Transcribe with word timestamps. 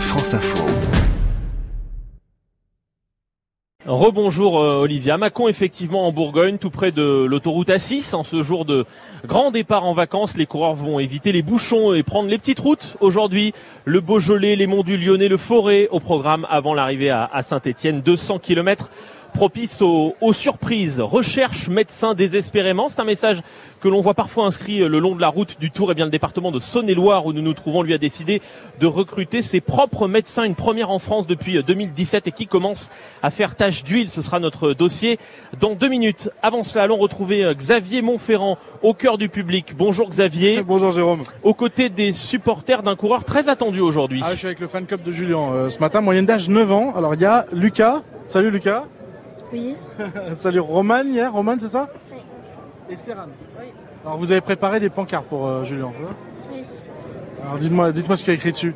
France 0.00 0.34
Info. 0.34 0.64
Rebonjour 3.86 4.60
euh, 4.60 4.80
Olivia. 4.80 5.16
Macon 5.16 5.46
effectivement 5.46 6.08
en 6.08 6.12
Bourgogne, 6.12 6.58
tout 6.58 6.70
près 6.70 6.90
de 6.90 7.24
l'autoroute 7.24 7.68
A6. 7.68 8.14
En 8.16 8.24
ce 8.24 8.42
jour 8.42 8.64
de 8.64 8.84
grand 9.24 9.52
départ 9.52 9.84
en 9.84 9.92
vacances, 9.92 10.36
les 10.36 10.46
coureurs 10.46 10.74
vont 10.74 10.98
éviter 10.98 11.30
les 11.30 11.42
bouchons 11.42 11.94
et 11.94 12.02
prendre 12.02 12.28
les 12.28 12.38
petites 12.38 12.58
routes. 12.58 12.96
Aujourd'hui, 13.00 13.52
le 13.84 14.00
Beaujolais, 14.00 14.56
les 14.56 14.66
monts 14.66 14.82
du 14.82 14.96
Lyonnais, 14.96 15.28
le 15.28 15.36
Forêt 15.36 15.86
au 15.92 16.00
programme 16.00 16.46
avant 16.50 16.74
l'arrivée 16.74 17.10
à, 17.10 17.42
Saint-Étienne. 17.42 18.02
200 18.02 18.40
km 18.40 18.90
propice 19.36 19.82
aux, 19.82 20.14
surprises. 20.32 20.98
Recherche 20.98 21.68
médecin 21.68 22.14
désespérément. 22.14 22.88
C'est 22.88 23.00
un 23.00 23.04
message 23.04 23.42
que 23.82 23.88
l'on 23.88 24.00
voit 24.00 24.14
parfois 24.14 24.46
inscrit 24.46 24.78
le 24.78 24.98
long 24.98 25.14
de 25.14 25.20
la 25.20 25.28
route 25.28 25.60
du 25.60 25.70
Tour. 25.70 25.90
Et 25.90 25.92
eh 25.92 25.94
bien 25.94 26.06
le 26.06 26.10
département 26.10 26.50
de 26.50 26.58
Saône-et-Loire 26.58 27.26
où 27.26 27.34
nous 27.34 27.42
nous 27.42 27.52
trouvons 27.52 27.82
lui 27.82 27.92
a 27.92 27.98
décidé 27.98 28.40
de 28.80 28.86
recruter 28.86 29.42
ses 29.42 29.60
propres 29.60 30.08
médecins, 30.08 30.44
une 30.44 30.54
première 30.54 30.88
en 30.88 30.98
France 30.98 31.26
depuis 31.26 31.62
2017 31.62 32.28
et 32.28 32.32
qui 32.32 32.46
commence 32.46 32.90
à 33.22 33.30
faire 33.30 33.56
tâche 33.56 33.84
d'huile. 33.84 34.08
Ce 34.08 34.22
sera 34.22 34.40
notre 34.40 34.72
dossier 34.72 35.18
dans 35.60 35.74
deux 35.74 35.88
minutes. 35.88 36.30
Avant 36.42 36.64
cela, 36.64 36.84
allons 36.84 36.96
retrouver 36.96 37.44
euh, 37.44 37.52
Xavier 37.52 38.00
Montferrand 38.00 38.56
au 38.82 38.94
cœur 38.94 39.18
du 39.18 39.28
public. 39.28 39.74
Bonjour 39.76 40.08
Xavier. 40.08 40.62
Bonjour 40.66 40.88
Jérôme. 40.88 41.20
Aux 41.42 41.52
côtés 41.52 41.90
des 41.90 42.14
supporters 42.14 42.82
d'un 42.82 42.96
coureur 42.96 43.22
très 43.22 43.50
attendu 43.50 43.80
aujourd'hui. 43.80 44.22
Ah, 44.24 44.30
je 44.32 44.38
suis 44.38 44.46
avec 44.46 44.60
le 44.60 44.66
fan 44.66 44.86
club 44.86 45.02
de 45.02 45.12
Julien 45.12 45.52
euh, 45.52 45.68
ce 45.68 45.78
matin, 45.80 46.00
moyenne 46.00 46.24
d'âge 46.24 46.48
9 46.48 46.72
ans. 46.72 46.94
Alors 46.96 47.14
il 47.14 47.20
y 47.20 47.26
a 47.26 47.44
Lucas. 47.52 48.00
Salut 48.28 48.50
Lucas. 48.50 48.84
Oui. 49.52 49.74
Salut 50.34 50.60
Roman 50.60 51.02
hier, 51.04 51.32
Roman 51.32 51.56
c'est 51.58 51.68
ça 51.68 51.88
Oui. 52.12 52.18
Et 52.90 52.96
Serran 52.96 53.26
Oui. 53.60 53.66
Alors 54.04 54.18
vous 54.18 54.30
avez 54.32 54.40
préparé 54.40 54.80
des 54.80 54.90
pancartes 54.90 55.26
pour 55.26 55.46
euh, 55.46 55.64
Julien, 55.64 55.90
Oui. 56.52 56.62
Alors 57.44 57.58
dites-moi 57.58 57.92
dites 57.92 58.06
ce 58.14 58.24
qu'il 58.24 58.32
y 58.32 58.36
a 58.36 58.38
écrit 58.38 58.52
dessus. 58.52 58.74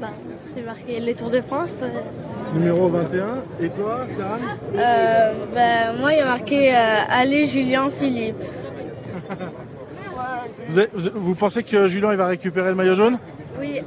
Bah, 0.00 0.08
c'est 0.54 0.62
marqué 0.62 1.00
les 1.00 1.14
Tours 1.14 1.30
de 1.30 1.40
France. 1.40 1.70
Numéro 2.54 2.88
21. 2.88 3.26
Et 3.60 3.70
toi, 3.70 4.00
Serran 4.08 4.38
Euh, 4.76 5.34
ben, 5.54 5.96
moi, 5.98 6.12
il 6.12 6.18
y 6.18 6.20
a 6.20 6.26
marqué 6.26 6.74
euh, 6.74 6.78
Allez 7.08 7.46
Julien 7.46 7.90
Philippe. 7.90 8.42
vous, 10.68 10.78
avez- 10.78 10.90
vous- 10.94 11.10
vous 11.14 11.34
pensez 11.34 11.62
que 11.64 11.86
Julien 11.88 12.12
il 12.12 12.16
va 12.18 12.26
récupérer 12.26 12.68
le 12.68 12.74
maillot 12.76 12.94
jaune? 12.94 13.18
Oui, 13.58 13.80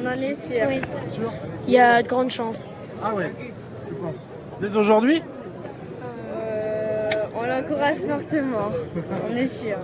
on 0.00 0.06
en 0.06 0.12
est 0.12 0.34
sûr. 0.34 0.56
Oui. 0.66 0.80
Sûr? 1.12 1.30
Il 1.68 1.74
y 1.74 1.78
a 1.78 2.02
de 2.02 2.08
grandes 2.08 2.30
chances. 2.30 2.66
Ah 3.02 3.14
ouais, 3.14 3.32
pense. 4.04 4.26
Dès 4.60 4.76
aujourd'hui 4.76 5.22
Euh, 6.36 7.10
on 7.36 7.46
l'encourage 7.46 7.96
fortement. 8.08 8.70
on 9.30 9.36
est 9.36 9.46
sûr. 9.46 9.76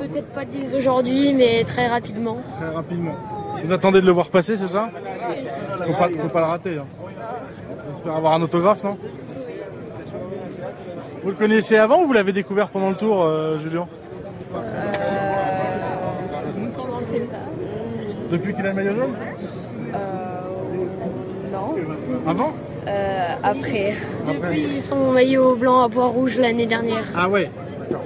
Peut-être 0.00 0.28
pas 0.28 0.44
dès 0.44 0.74
aujourd'hui, 0.74 1.32
mais 1.32 1.64
très 1.64 1.86
rapidement. 1.86 2.38
Très 2.58 2.68
rapidement. 2.68 3.14
Vous 3.62 3.72
attendez 3.72 4.00
de 4.00 4.06
le 4.06 4.12
voir 4.12 4.28
passer, 4.30 4.56
c'est 4.56 4.68
ça 4.68 4.90
faut 5.86 5.92
pas, 5.92 6.08
faut 6.08 6.28
pas 6.28 6.40
le 6.40 6.46
rater. 6.46 6.78
Hein. 6.78 6.86
J'espère 7.88 8.16
avoir 8.16 8.32
un 8.34 8.42
autographe, 8.42 8.84
non 8.84 8.98
Vous 11.22 11.30
le 11.30 11.36
connaissez 11.36 11.76
avant 11.76 12.02
ou 12.02 12.06
vous 12.06 12.12
l'avez 12.12 12.32
découvert 12.32 12.68
pendant 12.68 12.90
le 12.90 12.96
tour, 12.96 13.22
euh, 13.22 13.58
Julien 13.58 13.86
Depuis 18.30 18.54
qu'il 18.54 18.66
a 18.66 18.68
le 18.70 18.74
maillot 18.74 18.94
jaune 18.94 19.16
Non. 21.52 21.76
Avant 22.26 22.52
Euh, 22.88 23.34
après. 23.42 23.96
Depuis 24.26 24.80
son 24.80 25.10
maillot 25.12 25.54
blanc 25.56 25.82
à 25.84 25.88
bois 25.88 26.06
rouge 26.06 26.38
l'année 26.38 26.66
dernière. 26.66 27.04
Ah 27.16 27.28
ouais 27.28 27.50
D'accord. 27.80 28.02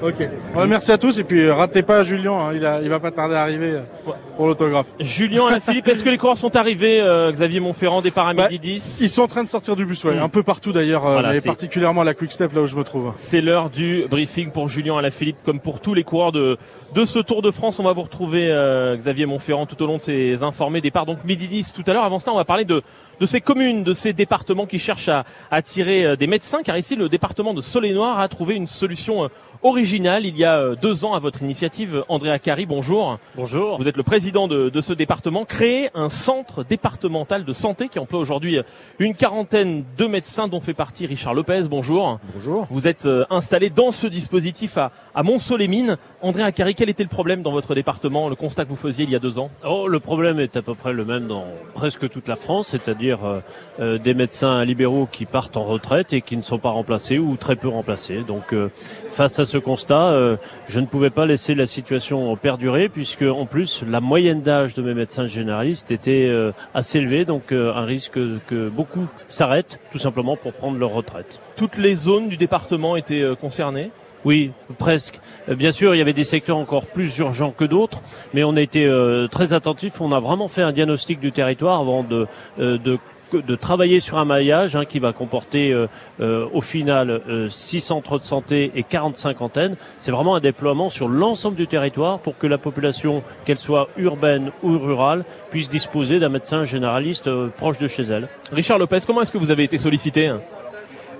Ok. 0.00 0.14
Bon, 0.54 0.64
merci 0.68 0.92
à 0.92 0.98
tous 0.98 1.18
et 1.18 1.24
puis 1.24 1.42
euh, 1.42 1.52
ratez 1.54 1.82
pas 1.82 2.04
Julien, 2.04 2.32
hein, 2.32 2.52
il, 2.54 2.64
a, 2.64 2.80
il 2.80 2.88
va 2.88 3.00
pas 3.00 3.10
tarder 3.10 3.34
à 3.34 3.42
arriver 3.42 3.72
euh, 3.72 4.12
pour 4.36 4.46
l'autographe. 4.46 4.86
Julien 5.00 5.48
Alaphilippe, 5.48 5.88
est-ce 5.88 6.04
que 6.04 6.08
les 6.08 6.18
coureurs 6.18 6.36
sont 6.36 6.54
arrivés 6.54 7.00
euh, 7.00 7.32
Xavier 7.32 7.58
Montferrand, 7.58 8.00
départ 8.00 8.28
à 8.28 8.34
Bah, 8.34 8.46
midi 8.48 8.74
10 8.74 8.98
Ils 9.00 9.08
sont 9.08 9.22
en 9.22 9.26
train 9.26 9.42
de 9.42 9.48
sortir 9.48 9.74
du 9.74 9.84
bus, 9.84 10.04
ouais, 10.04 10.14
Mm. 10.14 10.22
un 10.22 10.28
peu 10.28 10.44
partout 10.44 10.70
d'ailleurs, 10.70 11.00
Voilà, 11.02 11.32
mais 11.32 11.40
particulièrement 11.40 12.02
à 12.02 12.04
la 12.04 12.14
Quick 12.14 12.30
Step 12.30 12.54
là 12.54 12.60
où 12.62 12.66
je 12.66 12.76
me 12.76 12.84
trouve. 12.84 13.12
C'est 13.16 13.40
l'heure 13.40 13.70
du 13.70 14.04
briefing 14.08 14.52
pour 14.52 14.68
Julien 14.68 14.96
Alaphilippe, 14.98 15.38
comme 15.44 15.58
pour 15.58 15.80
tous 15.80 15.94
les 15.94 16.04
coureurs 16.04 16.30
de, 16.30 16.58
de 16.94 17.04
ce 17.04 17.18
Tour 17.18 17.42
de 17.42 17.50
France. 17.50 17.80
On 17.80 17.82
va 17.82 17.92
vous 17.92 18.02
retrouver 18.02 18.52
euh, 18.52 18.96
Xavier 18.96 19.26
Montferrand 19.26 19.66
tout 19.66 19.82
au 19.82 19.86
long 19.88 19.96
de 19.96 20.02
ces 20.02 20.44
informés 20.44 20.80
départ. 20.80 21.06
Donc 21.06 21.24
midi 21.24 21.48
10 21.48 21.72
tout 21.72 21.82
à 21.88 21.92
l'heure. 21.92 22.04
Avant 22.04 22.20
cela, 22.20 22.34
on 22.34 22.36
va 22.36 22.44
parler 22.44 22.64
de, 22.64 22.82
de 23.20 23.26
ces 23.26 23.40
communes, 23.40 23.84
de 23.84 23.94
ces 23.94 24.12
départements 24.12 24.66
qui 24.66 24.78
cherchent 24.78 25.08
à 25.08 25.24
attirer 25.50 26.04
euh, 26.04 26.16
des 26.16 26.26
médecins, 26.26 26.62
car 26.62 26.76
ici, 26.76 26.96
le 26.96 27.08
département 27.08 27.54
de 27.54 27.60
Soleil-Noir 27.60 28.20
a 28.20 28.28
trouvé 28.28 28.54
une 28.54 28.68
solution 28.68 29.24
euh, 29.24 29.28
originale 29.62 30.24
il 30.24 30.36
y 30.36 30.44
a 30.44 30.58
euh, 30.58 30.76
deux 30.76 31.04
ans 31.04 31.14
à 31.14 31.18
votre 31.18 31.42
initiative. 31.42 32.04
Andrea 32.08 32.38
Cari, 32.38 32.66
bonjour. 32.66 33.18
Bonjour. 33.34 33.78
Vous 33.78 33.88
êtes 33.88 33.96
le 33.96 34.02
président 34.02 34.48
de, 34.48 34.68
de 34.68 34.80
ce 34.80 34.92
département. 34.92 35.44
Créer 35.44 35.90
un 35.94 36.08
centre 36.08 36.64
départemental 36.64 37.44
de 37.44 37.52
santé 37.52 37.88
qui 37.88 37.98
emploie 37.98 38.20
aujourd'hui 38.20 38.60
une 38.98 39.14
quarantaine 39.14 39.84
de 39.96 40.06
médecins 40.06 40.48
dont 40.48 40.60
fait 40.60 40.74
partie 40.74 41.06
Richard 41.06 41.34
Lopez. 41.34 41.62
Bonjour. 41.68 42.20
Bonjour. 42.34 42.66
Vous 42.70 42.86
êtes 42.86 43.08
installé 43.30 43.70
dans 43.70 43.92
ce 43.92 44.06
dispositif 44.06 44.78
à, 44.78 44.92
à 45.14 45.22
Mont-Soleil-Mines. 45.22 45.96
André 46.20 46.42
Acari, 46.42 46.74
quel 46.74 46.88
était 46.88 47.04
le 47.04 47.08
problème 47.08 47.42
dans 47.42 47.52
votre 47.52 47.76
département, 47.76 48.28
le 48.28 48.34
constat 48.34 48.64
que 48.64 48.70
vous 48.70 48.76
faisiez 48.76 49.04
il 49.04 49.10
y 49.10 49.14
a 49.14 49.20
deux 49.20 49.38
ans? 49.38 49.50
Oh, 49.64 49.86
le 49.86 50.00
problème 50.00 50.40
est 50.40 50.56
à 50.56 50.62
peu 50.62 50.74
près 50.74 50.92
le 50.92 51.04
même 51.04 51.28
dans 51.28 51.44
presque 51.74 52.10
toute 52.10 52.26
la 52.26 52.34
France, 52.34 52.68
c'est-à-dire 52.70 53.24
euh, 53.24 53.38
euh, 53.78 53.98
des 53.98 54.14
médecins 54.14 54.64
libéraux 54.64 55.06
qui 55.10 55.26
partent 55.26 55.56
en 55.56 55.62
retraite 55.62 56.12
et 56.12 56.20
qui 56.20 56.36
ne 56.36 56.42
sont 56.42 56.58
pas 56.58 56.70
remplacés 56.70 57.18
ou 57.18 57.36
très 57.36 57.54
peu 57.54 57.68
remplacés. 57.68 58.24
Donc, 58.26 58.52
euh, 58.52 58.68
face 59.10 59.38
à 59.38 59.46
ce 59.46 59.58
constat, 59.58 60.08
euh, 60.08 60.36
je 60.66 60.80
ne 60.80 60.86
pouvais 60.86 61.10
pas 61.10 61.24
laisser 61.24 61.54
la 61.54 61.66
situation 61.66 62.34
perdurer 62.34 62.88
puisque, 62.88 63.22
en 63.22 63.46
plus, 63.46 63.84
la 63.88 64.00
moyenne 64.00 64.42
d'âge 64.42 64.74
de 64.74 64.82
mes 64.82 64.94
médecins 64.94 65.26
généralistes 65.26 65.92
était 65.92 66.26
euh, 66.28 66.50
assez 66.74 66.98
élevée, 66.98 67.26
donc 67.26 67.52
euh, 67.52 67.72
un 67.74 67.84
risque 67.84 68.18
que 68.48 68.68
beaucoup 68.68 69.06
s'arrêtent 69.28 69.78
tout 69.92 69.98
simplement 69.98 70.36
pour 70.36 70.52
prendre 70.52 70.78
leur 70.78 70.90
retraite. 70.90 71.38
Toutes 71.54 71.76
les 71.76 71.94
zones 71.94 72.28
du 72.28 72.36
département 72.36 72.96
étaient 72.96 73.24
concernées? 73.40 73.92
Oui, 74.24 74.50
presque. 74.78 75.20
Euh, 75.48 75.54
Bien 75.54 75.72
sûr, 75.72 75.94
il 75.94 75.98
y 75.98 76.00
avait 76.00 76.12
des 76.12 76.24
secteurs 76.24 76.56
encore 76.56 76.86
plus 76.86 77.18
urgents 77.18 77.54
que 77.56 77.64
d'autres, 77.64 78.00
mais 78.34 78.44
on 78.44 78.56
a 78.56 78.60
été 78.60 78.84
euh, 78.84 79.26
très 79.28 79.52
attentifs. 79.52 80.00
On 80.00 80.12
a 80.12 80.20
vraiment 80.20 80.48
fait 80.48 80.62
un 80.62 80.72
diagnostic 80.72 81.20
du 81.20 81.32
territoire 81.32 81.80
avant 81.80 82.02
de, 82.02 82.26
euh, 82.58 82.78
de 82.78 83.56
travailler 83.56 84.00
sur 84.00 84.18
un 84.18 84.24
maillage 84.24 84.74
hein, 84.74 84.84
qui 84.86 84.98
va 84.98 85.12
comporter 85.12 85.74
au 86.18 86.60
final 86.62 87.10
euh, 87.28 87.48
6 87.50 87.80
centres 87.82 88.18
de 88.18 88.24
santé 88.24 88.72
et 88.74 88.82
45 88.82 89.42
antennes. 89.42 89.76
C'est 89.98 90.10
vraiment 90.10 90.34
un 90.34 90.40
déploiement 90.40 90.88
sur 90.88 91.08
l'ensemble 91.08 91.56
du 91.56 91.66
territoire 91.66 92.20
pour 92.20 92.38
que 92.38 92.46
la 92.46 92.56
population, 92.56 93.22
qu'elle 93.44 93.58
soit 93.58 93.88
urbaine 93.98 94.50
ou 94.62 94.78
rurale, 94.78 95.24
puisse 95.50 95.68
disposer 95.68 96.18
d'un 96.20 96.30
médecin 96.30 96.64
généraliste 96.64 97.28
proche 97.58 97.78
de 97.78 97.86
chez 97.86 98.04
elle. 98.04 98.28
Richard 98.50 98.78
Lopez, 98.78 99.00
comment 99.06 99.22
est-ce 99.22 99.32
que 99.32 99.38
vous 99.38 99.50
avez 99.50 99.64
été 99.64 99.76
sollicité 99.76 100.32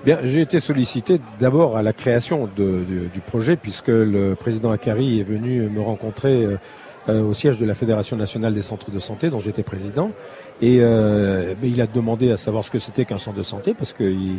Bien, 0.05 0.19
j'ai 0.23 0.41
été 0.41 0.59
sollicité 0.61 1.19
d'abord 1.39 1.75
à 1.75 1.83
la 1.83 1.91
création 1.93 2.47
de- 2.55 2.63
de- 2.63 3.07
du 3.13 3.19
projet 3.19 3.57
puisque 3.57 3.89
le 3.89 4.33
président 4.35 4.71
Akari 4.71 5.19
est 5.19 5.23
venu 5.23 5.61
me 5.69 5.81
rencontrer 5.81 6.45
euh, 6.45 6.57
euh, 7.09 7.21
au 7.23 7.33
siège 7.33 7.57
de 7.57 7.65
la 7.65 7.73
Fédération 7.73 8.15
nationale 8.15 8.53
des 8.53 8.61
centres 8.61 8.91
de 8.91 8.99
santé 8.99 9.29
dont 9.29 9.39
j'étais 9.39 9.63
président. 9.63 10.11
Et 10.61 10.77
euh, 10.81 11.53
il 11.63 11.81
a 11.81 11.87
demandé 11.87 12.31
à 12.31 12.37
savoir 12.37 12.63
ce 12.63 12.71
que 12.71 12.79
c'était 12.79 13.03
qu'un 13.05 13.17
centre 13.17 13.37
de 13.37 13.43
santé 13.43 13.73
parce 13.73 13.91
qu'il 13.93 14.35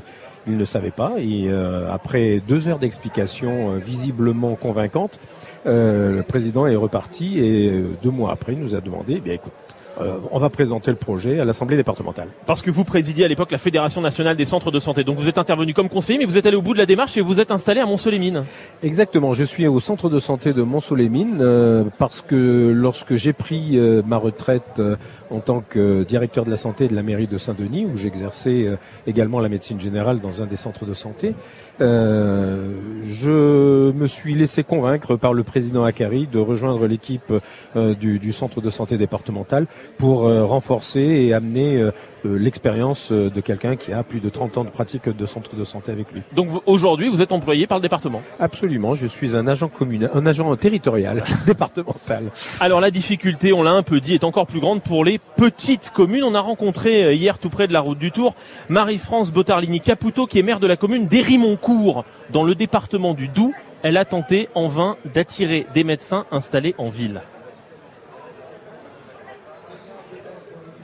il 0.47 0.57
ne 0.57 0.65
savait 0.65 0.91
pas. 0.93 1.15
Et 1.19 1.49
euh, 1.49 1.91
après 1.93 2.41
deux 2.47 2.69
heures 2.69 2.79
d'explications 2.79 3.73
euh, 3.73 3.79
visiblement 3.79 4.55
convaincantes 4.55 5.19
euh, 5.67 6.17
le 6.17 6.23
président 6.23 6.67
est 6.67 6.77
reparti 6.77 7.39
et 7.39 7.83
deux 8.03 8.11
mois 8.11 8.33
après 8.33 8.55
il 8.55 8.59
nous 8.61 8.75
a 8.75 8.81
demandé 8.81 9.15
eh 9.19 9.21
bien 9.21 9.35
écoute 9.35 9.53
euh, 10.01 10.17
on 10.31 10.39
va 10.39 10.49
présenter 10.49 10.91
le 10.91 10.97
projet 10.97 11.41
à 11.41 11.45
l'Assemblée 11.45 11.77
départementale. 11.77 12.29
Parce 12.47 12.63
que 12.63 12.71
vous 12.71 12.85
présidiez 12.85 13.25
à 13.25 13.29
l'époque 13.29 13.51
la 13.51 13.59
Fédération 13.59 14.01
nationale 14.01 14.37
des 14.37 14.45
centres 14.45 14.71
de 14.71 14.79
santé. 14.79 15.05
Donc 15.05 15.19
vous 15.19 15.29
êtes 15.29 15.39
intervenu 15.39 15.75
comme 15.75 15.89
conseiller, 15.89 16.19
mais 16.19 16.25
vous 16.25 16.39
êtes 16.39 16.47
allé 16.47 16.57
au 16.57 16.63
bout 16.63 16.73
de 16.73 16.79
la 16.79 16.87
démarche 16.87 17.17
et 17.17 17.21
vous 17.21 17.41
êtes 17.41 17.51
installé 17.51 17.81
à 17.81 17.87
Mont-Soleil-Mines. 17.87 18.45
Exactement, 18.83 19.35
je 19.35 19.45
suis 19.45 19.67
au 19.67 19.81
centre 19.81 20.09
de 20.09 20.19
santé 20.19 20.53
de 20.53 20.63
Mont-Soleil-Mines 20.63 21.39
euh, 21.41 21.85
parce 21.99 22.23
que 22.23 22.71
lorsque 22.75 23.17
j'ai 23.17 23.33
pris 23.33 23.77
euh, 23.77 24.03
ma 24.07 24.17
retraite 24.17 24.79
euh, 24.79 24.97
en 25.31 25.41
tant 25.41 25.63
que 25.67 26.03
directeur 26.03 26.45
de 26.45 26.51
la 26.51 26.57
santé 26.57 26.89
de 26.89 26.95
la 26.95 27.03
mairie 27.03 27.27
de 27.27 27.39
Saint-Denis, 27.39 27.87
où 27.87 27.97
j'exerçais 27.97 28.65
euh, 28.65 28.77
également 29.07 29.41
la 29.41 29.49
médecine 29.49 29.81
générale 29.81 30.21
dans 30.21 30.43
un 30.43 30.47
des 30.47 30.57
centres 30.57 30.85
de 30.85 30.95
santé, 30.95 31.35
euh, 31.81 32.69
je 33.05 33.93
me 33.93 34.07
suis 34.07 34.35
laissé 34.35 34.65
convaincre 34.65 35.17
par 35.17 35.33
le 35.33 35.45
président 35.45 35.85
Akari 35.85 36.27
de 36.27 36.39
rejoindre 36.39 36.87
l'équipe 36.87 37.33
euh, 37.77 37.95
du, 37.95 38.33
centre 38.33 38.61
de 38.61 38.71
santé 38.71 38.97
départemental 38.97 39.67
pour 39.99 40.23
renforcer 40.23 41.01
et 41.01 41.35
amener 41.35 41.91
l'expérience 42.25 43.13
euh, 43.13 43.31
de 43.31 43.41
quelqu'un 43.41 43.77
qui 43.77 43.93
a 43.93 44.03
plus 44.03 44.21
de 44.21 44.29
30 44.29 44.59
ans 44.59 44.65
de 44.65 44.71
pratique 44.71 45.09
de 45.09 45.27
centre 45.27 45.57
de 45.57 45.65
santé 45.65 45.93
avec 45.93 46.13
lui. 46.13 46.23
Donc 46.35 46.49
aujourd'hui, 46.67 47.09
vous 47.09 47.23
êtes 47.23 47.33
employé 47.33 47.67
par 47.67 47.79
le 47.79 47.83
département. 47.83 48.23
Absolument, 48.39 48.95
je 48.95 49.07
suis 49.07 49.37
un 49.37 49.47
agent 49.47 49.69
communal, 49.69 50.11
un 50.15 50.27
agent 50.27 50.55
territorial, 50.57 51.23
départemental. 51.47 52.25
Alors 52.61 52.81
la 52.81 52.91
difficulté, 52.91 53.53
on 53.53 53.63
l'a 53.63 53.73
un 53.73 53.83
peu 53.83 54.01
dit, 54.01 54.15
est 54.15 54.25
encore 54.25 54.47
plus 54.47 54.61
grande 54.61 54.83
pour 54.83 55.05
les 55.05 55.19
petites 55.37 55.91
communes. 55.91 56.25
On 56.25 56.35
a 56.35 56.41
rencontré 56.41 57.05
euh, 57.05 57.15
hier 57.15 57.39
tout 57.39 57.51
près 57.51 57.67
de 57.67 57.73
la 57.73 57.81
route 57.81 57.99
du 57.99 58.11
Tour 58.11 58.35
Marie-France 58.69 59.33
Botarlini 59.33 59.81
Caputo 59.81 60.27
qui 60.27 60.39
est 60.39 60.43
maire 60.43 60.61
de 60.61 60.67
la 60.67 60.77
commune 60.77 61.07
d'Hérimoncourt 61.07 62.05
dans 62.33 62.45
le 62.45 62.55
département 62.55 63.15
du 63.15 63.29
Doubs. 63.29 63.55
Elle 63.83 63.97
a 63.97 64.05
tenté 64.05 64.49
en 64.55 64.69
vain 64.69 64.97
d'attirer 65.15 65.67
des 65.75 65.85
médecins 65.85 66.27
installés 66.31 66.75
en 66.77 66.91
ville. 66.91 67.23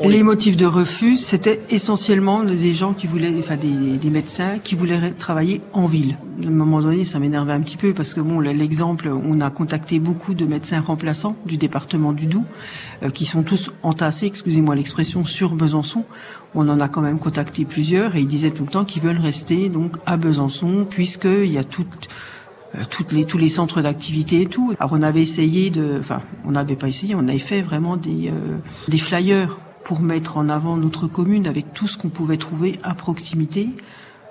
Les 0.05 0.23
motifs 0.23 0.59
de 0.59 0.67
refus, 0.67 1.17
c'était 1.17 1.63
essentiellement 1.71 2.45
des 2.45 2.73
gens 2.73 2.93
qui 2.93 3.07
voulaient, 3.07 3.33
enfin 3.39 3.57
des, 3.57 3.97
des, 3.97 4.11
médecins 4.11 4.59
qui 4.63 4.75
voulaient 4.75 5.13
travailler 5.13 5.63
en 5.73 5.87
ville. 5.87 6.19
À 6.45 6.47
un 6.47 6.51
moment 6.51 6.81
donné, 6.81 7.03
ça 7.05 7.19
m'énervait 7.19 7.55
un 7.55 7.63
petit 7.63 7.79
peu 7.79 7.95
parce 7.95 8.13
que 8.13 8.21
bon, 8.21 8.41
l'exemple, 8.41 9.09
on 9.09 9.41
a 9.41 9.51
contacté 9.51 9.99
beaucoup 9.99 10.35
de 10.35 10.45
médecins 10.45 10.81
remplaçants 10.81 11.35
du 11.47 11.57
département 11.57 12.13
du 12.13 12.27
Doubs, 12.27 12.45
euh, 13.03 13.11
qui 13.11 13.25
sont 13.25 13.43
tous 13.43 13.71
entassés, 13.83 14.27
excusez-moi 14.27 14.75
l'expression, 14.75 15.25
sur 15.25 15.55
Besançon. 15.55 16.05
On 16.55 16.69
en 16.69 16.79
a 16.81 16.89
quand 16.89 17.01
même 17.01 17.19
contacté 17.19 17.65
plusieurs 17.65 18.17
et 18.17 18.21
ils 18.21 18.27
disaient 18.27 18.51
tout 18.51 18.65
le 18.65 18.71
temps 18.71 18.85
qu'ils 18.85 19.03
veulent 19.03 19.21
rester 19.21 19.71
donc 19.71 19.97
à 20.05 20.19
Besançon 20.19 20.87
puisqu'il 20.89 21.51
y 21.51 21.59
a 21.59 21.65
toute 21.65 22.09
euh, 22.75 22.83
toutes 22.91 23.13
les, 23.13 23.25
tous 23.25 23.39
les 23.39 23.49
centres 23.49 23.81
d'activité 23.81 24.43
et 24.43 24.47
tout. 24.47 24.75
Alors 24.79 24.93
on 24.93 25.03
avait 25.03 25.23
essayé 25.23 25.71
de, 25.71 25.97
enfin 26.01 26.23
on 26.45 26.51
n'avait 26.51 26.77
pas 26.77 26.89
essayé, 26.89 27.15
on 27.15 27.29
avait 27.29 27.39
fait 27.39 27.63
vraiment 27.63 27.97
des, 27.97 28.29
euh, 28.29 28.59
des 28.89 28.99
flyers 28.99 29.57
pour 29.87 30.01
mettre 30.01 30.37
en 30.37 30.49
avant 30.49 30.77
notre 30.77 31.07
commune 31.07 31.47
avec 31.47 31.73
tout 31.73 31.87
ce 31.87 31.97
qu'on 31.97 32.09
pouvait 32.09 32.39
trouver 32.39 32.81
à 32.83 32.97
proximité, 32.97 33.69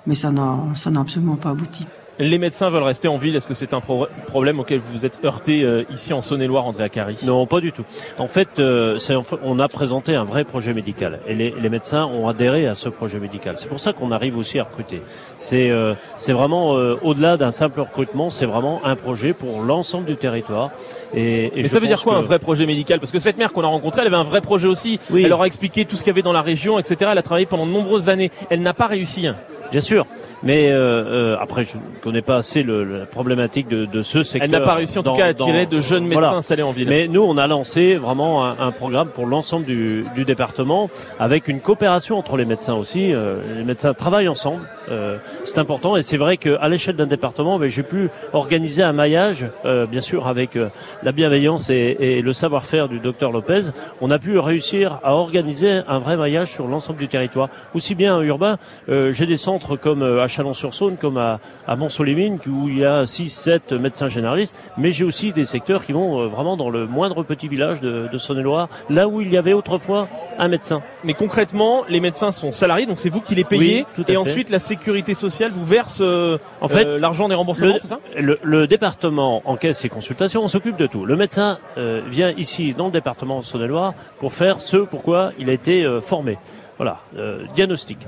mais 0.06 0.14
ça 0.14 0.30
n'a 0.30 1.00
absolument 1.00 1.36
pas 1.36 1.48
abouti. 1.48 1.86
Les 2.18 2.38
médecins 2.38 2.70
veulent 2.70 2.82
rester 2.82 3.08
en 3.08 3.18
ville. 3.18 3.36
Est-ce 3.36 3.46
que 3.46 3.54
c'est 3.54 3.74
un 3.74 3.80
pro 3.80 4.06
problème 4.26 4.58
auquel 4.58 4.80
vous 4.80 4.92
vous 4.92 5.04
êtes 5.04 5.18
heurté 5.24 5.62
euh, 5.62 5.84
ici 5.90 6.14
en 6.14 6.22
Saône-et-Loire, 6.22 6.66
André 6.66 6.88
Carry 6.88 7.16
Non, 7.24 7.46
pas 7.46 7.60
du 7.60 7.72
tout. 7.72 7.84
En 8.18 8.26
fait, 8.26 8.58
euh, 8.58 8.98
on 9.44 9.58
a 9.58 9.68
présenté 9.68 10.14
un 10.14 10.24
vrai 10.24 10.44
projet 10.44 10.72
médical 10.72 11.20
et 11.26 11.34
les, 11.34 11.54
les 11.60 11.68
médecins 11.68 12.06
ont 12.06 12.26
adhéré 12.26 12.66
à 12.66 12.74
ce 12.74 12.88
projet 12.88 13.18
médical. 13.18 13.58
C'est 13.58 13.68
pour 13.68 13.80
ça 13.80 13.92
qu'on 13.92 14.12
arrive 14.12 14.38
aussi 14.38 14.58
à 14.58 14.64
recruter. 14.64 15.02
C'est 15.36 15.70
euh, 15.70 15.94
vraiment 16.28 16.70
au-delà 17.02 17.36
d'un 17.36 17.50
simple 17.50 17.80
recrutement, 17.80 18.30
c'est 18.30 18.46
vraiment 18.46 18.80
un 18.84 18.96
projet 18.96 19.32
pour 19.32 19.62
l'ensemble 19.62 20.06
du 20.06 20.16
territoire. 20.16 20.70
Et, 21.14 21.60
et 21.60 21.68
ça 21.68 21.78
veut 21.78 21.86
dire 21.86 22.02
quoi 22.02 22.16
un 22.16 22.20
vrai 22.20 22.38
projet 22.38 22.66
médical? 22.66 22.98
Parce 23.00 23.12
que 23.12 23.18
cette 23.18 23.36
mère 23.38 23.52
qu'on 23.52 23.62
a 23.62 23.66
rencontrée, 23.66 24.00
elle 24.00 24.08
avait 24.08 24.16
un 24.16 24.24
vrai 24.24 24.40
projet 24.40 24.68
aussi. 24.68 24.98
Oui. 25.10 25.22
Elle 25.22 25.30
leur 25.30 25.42
a 25.42 25.46
expliqué 25.46 25.84
tout 25.84 25.96
ce 25.96 26.02
qu'il 26.02 26.10
y 26.10 26.14
avait 26.14 26.22
dans 26.22 26.32
la 26.32 26.42
région, 26.42 26.78
etc. 26.78 27.10
Elle 27.12 27.18
a 27.18 27.22
travaillé 27.22 27.46
pendant 27.46 27.66
de 27.66 27.72
nombreuses 27.72 28.08
années. 28.08 28.30
Elle 28.50 28.62
n'a 28.62 28.74
pas 28.74 28.86
réussi. 28.86 29.28
Bien 29.70 29.80
sûr. 29.80 30.06
Mais 30.42 30.70
euh, 30.70 30.76
euh, 30.76 31.36
après, 31.40 31.64
je 31.64 31.76
ne 31.76 32.00
connais 32.02 32.22
pas 32.22 32.36
assez 32.36 32.62
le, 32.62 32.84
la 32.84 33.06
problématique 33.06 33.68
de, 33.68 33.86
de 33.86 34.02
ce 34.02 34.22
secteur. 34.22 34.44
Elle 34.44 34.50
n'a 34.50 34.60
pas 34.60 34.74
réussi 34.74 34.98
en 34.98 35.02
tout 35.02 35.14
cas 35.14 35.26
à 35.26 35.28
attirer 35.28 35.66
de 35.66 35.80
jeunes 35.80 36.04
médecins 36.04 36.20
voilà. 36.20 36.36
installés 36.36 36.62
en 36.62 36.72
ville. 36.72 36.88
Mais 36.88 37.08
nous, 37.08 37.22
on 37.22 37.36
a 37.36 37.46
lancé 37.46 37.96
vraiment 37.96 38.44
un, 38.44 38.56
un 38.58 38.70
programme 38.70 39.08
pour 39.08 39.26
l'ensemble 39.26 39.64
du, 39.64 40.04
du, 40.14 40.24
département, 40.24 40.90
avec 41.18 41.48
une 41.48 41.60
coopération 41.60 42.18
entre 42.18 42.36
les 42.36 42.44
médecins 42.44 42.74
aussi. 42.74 43.12
Euh, 43.12 43.38
les 43.56 43.64
médecins 43.64 43.94
travaillent 43.94 44.28
ensemble, 44.28 44.62
euh, 44.90 45.16
c'est 45.44 45.58
important. 45.58 45.96
Et 45.96 46.02
c'est 46.02 46.16
vrai 46.16 46.36
qu'à 46.36 46.68
l'échelle 46.68 46.96
d'un 46.96 47.06
département, 47.06 47.58
ben, 47.58 47.70
j'ai 47.70 47.82
pu 47.82 48.08
organiser 48.32 48.82
un 48.82 48.92
maillage, 48.92 49.46
euh, 49.64 49.86
bien 49.86 50.00
sûr, 50.00 50.26
avec 50.26 50.58
la 51.02 51.12
bienveillance 51.12 51.70
et, 51.70 51.96
et 51.98 52.22
le 52.22 52.32
savoir-faire 52.32 52.88
du 52.88 53.00
docteur 53.00 53.32
Lopez. 53.32 53.70
On 54.00 54.10
a 54.10 54.18
pu 54.18 54.38
réussir 54.38 55.00
à 55.02 55.14
organiser 55.14 55.80
un 55.88 55.98
vrai 55.98 56.16
maillage 56.16 56.52
sur 56.52 56.66
l'ensemble 56.66 56.98
du 56.98 57.08
territoire, 57.08 57.48
aussi 57.74 57.94
bien 57.94 58.20
urbain. 58.20 58.58
j'ai 58.88 59.26
des 59.26 59.36
centres 59.36 59.76
comme 59.76 60.25
à 60.26 60.28
Chalon-sur-Saône 60.28 60.96
comme 60.96 61.16
à, 61.16 61.40
à 61.66 61.76
Mont-Solémine 61.76 62.38
où 62.46 62.68
il 62.68 62.78
y 62.78 62.84
a 62.84 63.06
6 63.06 63.28
7 63.30 63.72
médecins 63.72 64.08
généralistes 64.08 64.54
mais 64.76 64.90
j'ai 64.90 65.04
aussi 65.04 65.32
des 65.32 65.44
secteurs 65.44 65.86
qui 65.86 65.92
vont 65.92 66.20
euh, 66.20 66.26
vraiment 66.26 66.56
dans 66.56 66.68
le 66.68 66.86
moindre 66.86 67.22
petit 67.22 67.48
village 67.48 67.80
de, 67.80 68.08
de 68.12 68.18
Saône-et-Loire 68.18 68.68
là 68.90 69.08
où 69.08 69.20
il 69.20 69.30
y 69.30 69.36
avait 69.36 69.52
autrefois 69.52 70.08
un 70.38 70.48
médecin. 70.48 70.82
Mais 71.04 71.14
concrètement, 71.14 71.84
les 71.88 72.00
médecins 72.00 72.32
sont 72.32 72.52
salariés 72.52 72.86
donc 72.86 72.98
c'est 72.98 73.08
vous 73.08 73.20
qui 73.20 73.34
les 73.34 73.44
payez 73.44 73.86
oui, 73.96 74.04
et 74.08 74.12
fait. 74.12 74.16
ensuite 74.16 74.50
la 74.50 74.58
sécurité 74.58 75.14
sociale 75.14 75.52
vous 75.54 75.64
verse 75.64 75.98
euh, 76.00 76.38
en 76.60 76.68
fait 76.68 76.86
euh, 76.86 76.98
l'argent 76.98 77.28
des 77.28 77.34
remboursements, 77.34 77.76
c'est 77.80 77.86
ça? 77.86 78.00
le, 78.18 78.38
le, 78.42 78.66
département 78.66 79.42
encaisse 79.44 79.84
et 79.84 79.88
consultations, 79.88 80.42
on 80.42 80.48
s'occupe 80.48 80.76
de 80.76 80.86
tout. 80.86 81.04
Le 81.04 81.16
médecin 81.16 81.58
euh, 81.78 82.02
vient 82.08 82.32
ici 82.32 82.74
dans 82.74 82.86
le 82.86 82.92
département 82.92 83.38
de 83.38 83.44
Saône-et-Loire 83.44 83.94
pour 84.18 84.32
faire 84.32 84.60
ce 84.60 84.78
pourquoi 84.78 85.32
il 85.38 85.48
a 85.50 85.52
été 85.52 85.86
formé. 86.02 86.36
Voilà, 86.78 87.00
euh, 87.16 87.44
diagnostic 87.54 87.98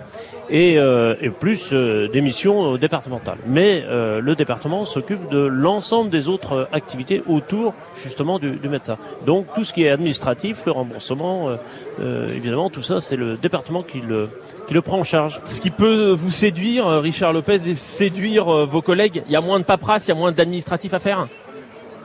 et, 0.50 0.78
euh, 0.78 1.14
et 1.22 1.30
plus 1.30 1.70
euh, 1.72 2.08
des 2.08 2.20
missions 2.20 2.76
départementales. 2.76 3.38
Mais 3.46 3.82
euh, 3.86 4.20
le 4.20 4.34
département 4.34 4.84
s'occupe 4.84 5.30
de 5.30 5.38
l'ensemble 5.38 6.10
des 6.10 6.28
autres 6.28 6.68
activités 6.72 7.22
autour 7.26 7.72
justement 7.96 8.38
du, 8.38 8.50
du, 8.52 8.68
médecin. 8.68 8.98
Donc 9.24 9.46
tout 9.54 9.64
ce 9.64 9.72
qui 9.72 9.84
est 9.84 9.90
administratif, 9.90 10.66
le 10.66 10.72
remboursement, 10.72 11.48
euh, 12.00 12.28
évidemment, 12.34 12.68
tout 12.68 12.82
ça, 12.82 13.00
c'est 13.00 13.16
le 13.16 13.38
département 13.38 13.82
qui 13.82 14.00
le, 14.00 14.28
qui 14.66 14.74
le 14.74 14.82
prend 14.82 14.98
en 14.98 15.02
charge. 15.02 15.40
Ce 15.46 15.60
qui 15.60 15.70
peut 15.70 16.10
vous 16.10 16.30
séduire, 16.30 16.86
Richard 17.00 17.32
Lopez, 17.32 17.60
et 17.66 17.74
séduire 17.74 18.66
vos 18.66 18.82
collègues, 18.82 19.22
il 19.26 19.32
y 19.32 19.36
a 19.36 19.40
moins 19.40 19.58
de 19.58 19.64
paperasse, 19.64 20.06
il 20.06 20.10
y 20.10 20.12
a 20.12 20.16
moins 20.16 20.32
d'administratif 20.32 20.92
à 20.92 20.98
faire? 20.98 21.26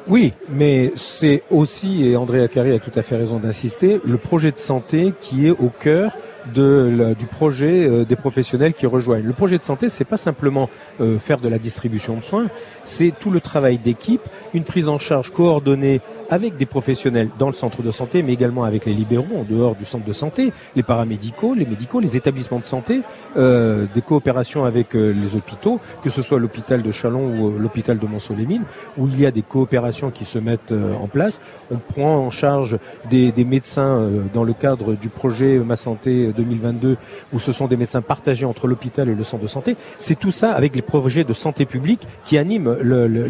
Oui, 0.07 0.33
mais 0.49 0.91
c'est 0.95 1.43
aussi, 1.49 2.05
et 2.05 2.17
André 2.17 2.43
Acari 2.43 2.71
a 2.73 2.79
tout 2.79 2.91
à 2.95 3.01
fait 3.01 3.15
raison 3.15 3.37
d'insister, 3.37 4.01
le 4.05 4.17
projet 4.17 4.51
de 4.51 4.59
santé 4.59 5.13
qui 5.21 5.47
est 5.47 5.51
au 5.51 5.71
cœur 5.79 6.11
du 6.47 7.25
projet 7.25 7.85
euh, 7.85 8.05
des 8.05 8.15
professionnels 8.15 8.73
qui 8.73 8.85
rejoignent. 8.85 9.25
Le 9.25 9.33
projet 9.33 9.57
de 9.57 9.63
santé, 9.63 9.89
c'est 9.89 10.05
pas 10.05 10.17
simplement 10.17 10.69
euh, 11.01 11.17
faire 11.19 11.39
de 11.39 11.47
la 11.47 11.57
distribution 11.57 12.15
de 12.17 12.23
soins, 12.23 12.47
c'est 12.83 13.13
tout 13.19 13.31
le 13.31 13.39
travail 13.39 13.77
d'équipe, 13.77 14.21
une 14.53 14.63
prise 14.63 14.89
en 14.89 14.99
charge 14.99 15.31
coordonnée 15.31 16.01
avec 16.33 16.55
des 16.55 16.65
professionnels 16.65 17.29
dans 17.37 17.45
le 17.45 17.53
centre 17.53 17.83
de 17.83 17.91
santé, 17.91 18.23
mais 18.23 18.33
également 18.33 18.63
avec 18.63 18.87
les 18.87 18.93
libéraux 18.93 19.37
en 19.37 19.43
dehors 19.43 19.75
du 19.75 19.85
centre 19.85 20.03
de 20.03 20.13
santé, 20.13 20.51
les 20.75 20.81
paramédicaux, 20.81 21.53
les 21.53 21.65
médicaux, 21.65 21.99
les 21.99 22.17
établissements 22.17 22.57
de 22.57 22.65
santé, 22.65 23.01
euh, 23.37 23.85
des 23.93 24.01
coopérations 24.01 24.65
avec 24.65 24.95
euh, 24.95 25.11
les 25.11 25.35
hôpitaux, 25.35 25.79
que 26.03 26.09
ce 26.09 26.23
soit 26.23 26.39
l'hôpital 26.39 26.81
de 26.81 26.91
Chalon 26.91 27.27
ou 27.27 27.49
euh, 27.49 27.59
l'hôpital 27.59 27.99
de 27.99 28.07
Mont-Solémine, 28.07 28.63
où 28.97 29.07
il 29.07 29.19
y 29.19 29.27
a 29.27 29.31
des 29.31 29.43
coopérations 29.43 30.09
qui 30.09 30.25
se 30.25 30.39
mettent 30.39 30.73
en 30.73 31.07
place. 31.07 31.39
On 31.69 31.77
prend 31.77 32.17
en 32.17 32.31
charge 32.31 32.79
des, 33.11 33.31
médecins 33.43 34.09
dans 34.33 34.43
le 34.43 34.53
cadre 34.53 34.93
du 34.93 35.09
projet 35.09 35.59
Ma 35.59 35.75
Santé 35.75 36.31
2022, 36.35 36.97
où 37.31 37.39
ce 37.39 37.51
sont 37.51 37.67
des 37.67 37.77
médecins 37.77 38.01
partagés 38.01 38.45
entre 38.45 38.67
l'hôpital 38.67 39.07
et 39.07 39.13
le 39.13 39.23
centre 39.23 39.43
de 39.43 39.47
santé. 39.47 39.75
C'est 39.99 40.17
tout 40.17 40.31
ça 40.31 40.53
avec 40.53 40.75
les 40.75 40.81
projets 40.81 41.23
de 41.23 41.33
santé 41.33 41.65
publique 41.65 42.01
qui 42.25 42.39
animent 42.39 42.75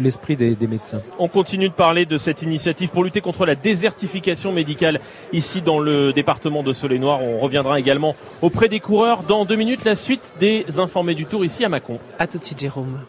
l'esprit 0.00 0.36
le, 0.36 0.44
le, 0.44 0.50
des, 0.50 0.54
des 0.54 0.66
médecins. 0.66 1.00
On 1.18 1.28
continue 1.28 1.68
de 1.68 1.74
parler 1.74 2.06
de 2.06 2.16
cette 2.16 2.40
initiative 2.40 2.90
pour 2.94 3.04
lutter 3.04 3.20
contre 3.20 3.44
la 3.44 3.56
désertification 3.56 4.52
médicale 4.52 5.00
ici 5.32 5.60
dans 5.62 5.80
le 5.80 6.12
département 6.12 6.62
de 6.62 6.72
Soleil-Noir. 6.72 7.20
On 7.20 7.40
reviendra 7.40 7.80
également 7.80 8.14
auprès 8.40 8.68
des 8.68 8.78
coureurs 8.78 9.24
dans 9.24 9.44
deux 9.44 9.56
minutes. 9.56 9.84
La 9.84 9.96
suite 9.96 10.32
des 10.38 10.64
informés 10.78 11.16
du 11.16 11.26
Tour 11.26 11.44
ici 11.44 11.64
à 11.64 11.68
Mâcon. 11.68 11.98
À 12.20 12.28
tout 12.28 12.38
de 12.38 12.44
suite, 12.44 12.60
Jérôme. 12.60 13.00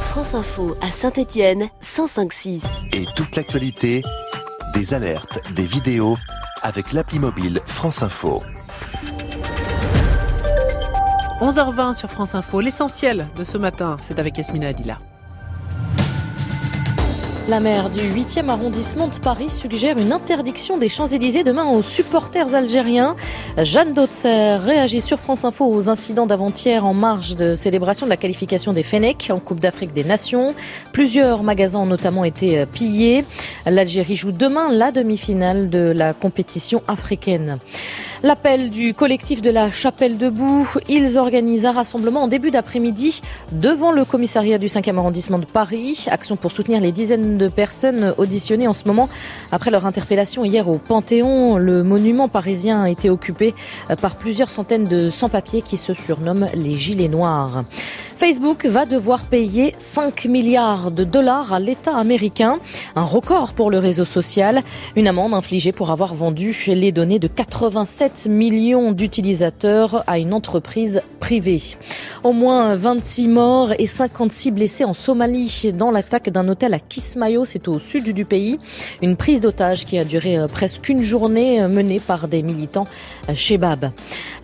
France 0.00 0.34
Info 0.34 0.76
à 0.80 0.90
Saint-Étienne 0.90 1.68
105.6. 1.80 2.64
Et 2.92 3.04
toute 3.14 3.36
l'actualité, 3.36 4.02
des 4.74 4.94
alertes, 4.94 5.38
des 5.54 5.62
vidéos 5.62 6.16
avec 6.62 6.92
l'appli 6.92 7.20
mobile 7.20 7.60
France 7.66 8.02
Info. 8.02 8.42
11h20 11.40 11.94
sur 11.94 12.10
France 12.10 12.34
Info. 12.34 12.60
L'essentiel 12.60 13.28
de 13.36 13.44
ce 13.44 13.58
matin, 13.58 13.96
c'est 14.02 14.18
avec 14.18 14.38
Yasmina 14.38 14.68
Adila. 14.68 14.98
La 17.52 17.60
maire 17.60 17.90
du 17.90 18.00
8e 18.00 18.48
arrondissement 18.48 19.08
de 19.08 19.16
Paris 19.16 19.50
suggère 19.50 19.98
une 19.98 20.10
interdiction 20.10 20.78
des 20.78 20.88
Champs-Élysées 20.88 21.44
demain 21.44 21.66
aux 21.66 21.82
supporters 21.82 22.54
algériens. 22.54 23.14
Jeanne 23.58 23.92
Dotzer 23.92 24.58
réagit 24.58 25.02
sur 25.02 25.18
France 25.18 25.44
Info 25.44 25.66
aux 25.66 25.90
incidents 25.90 26.24
d'avant-hier 26.24 26.86
en 26.86 26.94
marge 26.94 27.36
de 27.36 27.54
célébration 27.54 28.06
de 28.06 28.10
la 28.10 28.16
qualification 28.16 28.72
des 28.72 28.82
Fenech 28.82 29.30
en 29.30 29.38
Coupe 29.38 29.60
d'Afrique 29.60 29.92
des 29.92 30.02
Nations. 30.02 30.54
Plusieurs 30.94 31.42
magasins 31.42 31.80
ont 31.80 31.86
notamment 31.86 32.24
été 32.24 32.64
pillés. 32.64 33.22
L'Algérie 33.66 34.16
joue 34.16 34.32
demain 34.32 34.72
la 34.72 34.90
demi-finale 34.90 35.68
de 35.68 35.92
la 35.94 36.14
compétition 36.14 36.82
africaine. 36.88 37.58
L'appel 38.24 38.70
du 38.70 38.94
collectif 38.94 39.42
de 39.42 39.50
la 39.50 39.72
Chapelle 39.72 40.16
debout, 40.16 40.72
ils 40.88 41.18
organisent 41.18 41.66
un 41.66 41.72
rassemblement 41.72 42.22
en 42.22 42.28
début 42.28 42.52
d'après-midi 42.52 43.20
devant 43.50 43.90
le 43.90 44.04
commissariat 44.04 44.58
du 44.58 44.68
5e 44.68 44.96
arrondissement 44.96 45.40
de 45.40 45.44
Paris. 45.44 46.06
Action 46.08 46.36
pour 46.36 46.52
soutenir 46.52 46.80
les 46.80 46.92
dizaines 46.92 47.36
de 47.36 47.41
personnes 47.48 48.14
auditionnées 48.18 48.68
en 48.68 48.74
ce 48.74 48.84
moment 48.86 49.08
après 49.50 49.70
leur 49.70 49.86
interpellation 49.86 50.44
hier 50.44 50.68
au 50.68 50.78
Panthéon. 50.78 51.58
Le 51.58 51.82
monument 51.82 52.28
parisien 52.28 52.82
a 52.82 52.88
été 52.88 53.10
occupé 53.10 53.54
par 54.00 54.16
plusieurs 54.16 54.50
centaines 54.50 54.84
de 54.84 55.10
sans-papiers 55.10 55.62
qui 55.62 55.76
se 55.76 55.92
surnomment 55.92 56.48
les 56.54 56.74
Gilets 56.74 57.08
Noirs. 57.08 57.62
Facebook 58.24 58.66
va 58.66 58.86
devoir 58.86 59.24
payer 59.24 59.74
5 59.78 60.26
milliards 60.26 60.92
de 60.92 61.02
dollars 61.02 61.52
à 61.52 61.58
l'État 61.58 61.96
américain, 61.96 62.60
un 62.94 63.02
record 63.02 63.52
pour 63.52 63.68
le 63.68 63.78
réseau 63.78 64.04
social, 64.04 64.62
une 64.94 65.08
amende 65.08 65.34
infligée 65.34 65.72
pour 65.72 65.90
avoir 65.90 66.14
vendu 66.14 66.54
les 66.68 66.92
données 66.92 67.18
de 67.18 67.26
87 67.26 68.28
millions 68.30 68.92
d'utilisateurs 68.92 70.04
à 70.06 70.20
une 70.20 70.34
entreprise 70.34 71.02
privée. 71.18 71.62
Au 72.22 72.32
moins 72.32 72.76
26 72.76 73.26
morts 73.26 73.72
et 73.76 73.86
56 73.86 74.52
blessés 74.52 74.84
en 74.84 74.94
Somalie 74.94 75.72
dans 75.74 75.90
l'attaque 75.90 76.30
d'un 76.30 76.48
hôtel 76.48 76.74
à 76.74 76.78
Kismayo, 76.78 77.44
c'est 77.44 77.66
au 77.66 77.80
sud 77.80 78.12
du 78.12 78.24
pays. 78.24 78.60
Une 79.02 79.16
prise 79.16 79.40
d'otage 79.40 79.84
qui 79.84 79.98
a 79.98 80.04
duré 80.04 80.36
presque 80.46 80.88
une 80.88 81.02
journée 81.02 81.66
menée 81.66 81.98
par 81.98 82.28
des 82.28 82.42
militants 82.42 82.86
chez 83.34 83.58
Bab. 83.58 83.90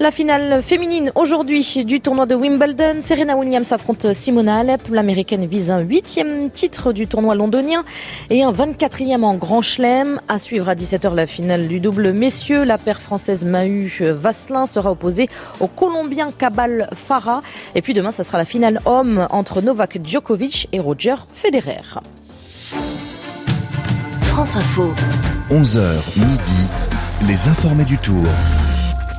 La 0.00 0.10
finale 0.10 0.62
féminine 0.62 1.12
aujourd'hui 1.14 1.84
du 1.84 2.00
tournoi 2.00 2.26
de 2.26 2.34
Wimbledon, 2.34 3.00
Serena 3.00 3.36
Williams 3.36 3.67
affronte 3.72 4.12
Simona 4.12 4.58
Alep. 4.58 4.88
L'américaine 4.90 5.46
vise 5.46 5.70
un 5.70 5.80
huitième 5.80 6.50
titre 6.50 6.92
du 6.92 7.06
tournoi 7.06 7.34
londonien 7.34 7.84
et 8.30 8.42
un 8.42 8.52
24e 8.52 9.22
en 9.22 9.34
Grand 9.34 9.62
Chelem. 9.62 10.20
À 10.28 10.38
suivre 10.38 10.68
à 10.68 10.74
17h 10.74 11.14
la 11.14 11.26
finale 11.26 11.68
du 11.68 11.80
double 11.80 12.12
messieurs. 12.12 12.64
La 12.64 12.78
paire 12.78 13.00
française 13.00 13.44
Mahu 13.44 13.90
Vasselin 14.00 14.66
sera 14.66 14.90
opposée 14.90 15.28
au 15.60 15.66
Colombien 15.66 16.30
Cabal 16.30 16.88
Farah. 16.94 17.40
Et 17.74 17.82
puis 17.82 17.94
demain, 17.94 18.10
ça 18.10 18.24
sera 18.24 18.38
la 18.38 18.44
finale 18.44 18.80
homme 18.84 19.26
entre 19.30 19.60
Novak 19.60 19.98
Djokovic 20.04 20.68
et 20.72 20.80
Roger 20.80 21.16
Federer. 21.32 21.82
France 24.22 24.56
Info. 24.56 24.92
11h 25.50 26.18
midi, 26.18 26.68
les 27.26 27.48
informés 27.48 27.84
du 27.84 27.98
tour. 27.98 28.24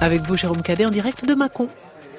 Avec 0.02 0.22
vous, 0.22 0.38
Jérôme 0.38 0.62
Cadet, 0.62 0.86
en 0.86 0.92
direct 0.92 1.26
de 1.26 1.34
Mâcon. 1.34 1.68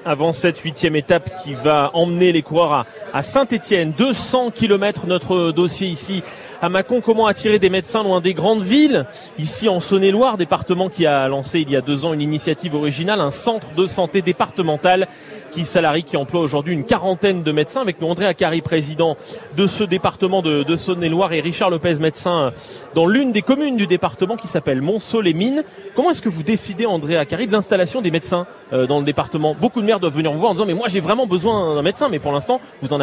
Avant 0.03 0.33
cette 0.33 0.57
huitième 0.59 0.95
étape 0.95 1.29
qui 1.43 1.53
va 1.53 1.91
emmener 1.93 2.31
les 2.31 2.41
coureurs 2.41 2.73
à, 2.73 2.85
à 3.13 3.23
Saint-Etienne, 3.23 3.93
200 3.97 4.51
km 4.51 5.05
notre 5.05 5.51
dossier 5.51 5.87
ici 5.87 6.23
à 6.61 6.69
Mâcon. 6.69 7.01
Comment 7.01 7.27
attirer 7.27 7.59
des 7.59 7.69
médecins 7.69 8.03
loin 8.03 8.21
des 8.21 8.33
grandes 8.33 8.63
villes? 8.63 9.05
Ici 9.37 9.67
en 9.67 9.79
Saône-et-Loire, 9.79 10.37
département 10.37 10.89
qui 10.89 11.05
a 11.05 11.27
lancé 11.27 11.59
il 11.59 11.69
y 11.69 11.75
a 11.75 11.81
deux 11.81 12.05
ans 12.05 12.13
une 12.13 12.21
initiative 12.21 12.75
originale, 12.75 13.19
un 13.19 13.31
centre 13.31 13.73
de 13.75 13.87
santé 13.87 14.21
départemental 14.21 15.07
qui 15.51 15.65
salarie, 15.65 16.03
qui 16.03 16.15
emploie 16.15 16.39
aujourd'hui 16.39 16.73
une 16.73 16.85
quarantaine 16.85 17.43
de 17.43 17.51
médecins. 17.51 17.81
Avec 17.81 17.99
nous, 17.99 18.07
André 18.07 18.25
Acari, 18.25 18.61
président 18.61 19.17
de 19.57 19.67
ce 19.67 19.83
département 19.83 20.41
de, 20.41 20.63
de 20.63 20.75
Saône-et-Loire, 20.77 21.33
et 21.33 21.41
Richard 21.41 21.69
Lopez, 21.69 21.95
médecin 21.99 22.53
dans 22.95 23.05
l'une 23.05 23.33
des 23.33 23.41
communes 23.41 23.75
du 23.75 23.85
département 23.85 24.37
qui 24.37 24.47
s'appelle 24.47 24.81
Monceau-les-Mines. 24.81 25.63
Comment 25.93 26.11
est-ce 26.11 26.21
que 26.21 26.29
vous 26.29 26.43
décidez, 26.43 26.85
André 26.85 27.17
Acari, 27.17 27.47
de 27.47 27.51
l'installation 27.51 28.01
des 28.01 28.11
médecins 28.11 28.47
euh, 28.71 28.87
dans 28.87 28.99
le 28.99 29.05
département? 29.05 29.53
Beaucoup 29.59 29.81
de 29.81 29.85
maires 29.85 29.99
doivent 29.99 30.15
venir 30.15 30.31
vous 30.31 30.39
voir 30.39 30.51
en 30.51 30.53
disant 30.53 30.65
mais 30.65 30.73
moi 30.73 30.87
j'ai 30.87 31.01
vraiment 31.01 31.27
besoin 31.27 31.75
d'un 31.75 31.81
médecin, 31.81 32.07
mais 32.09 32.19
pour 32.19 32.31
l'instant 32.31 32.61
vous 32.81 32.93
en 32.93 33.00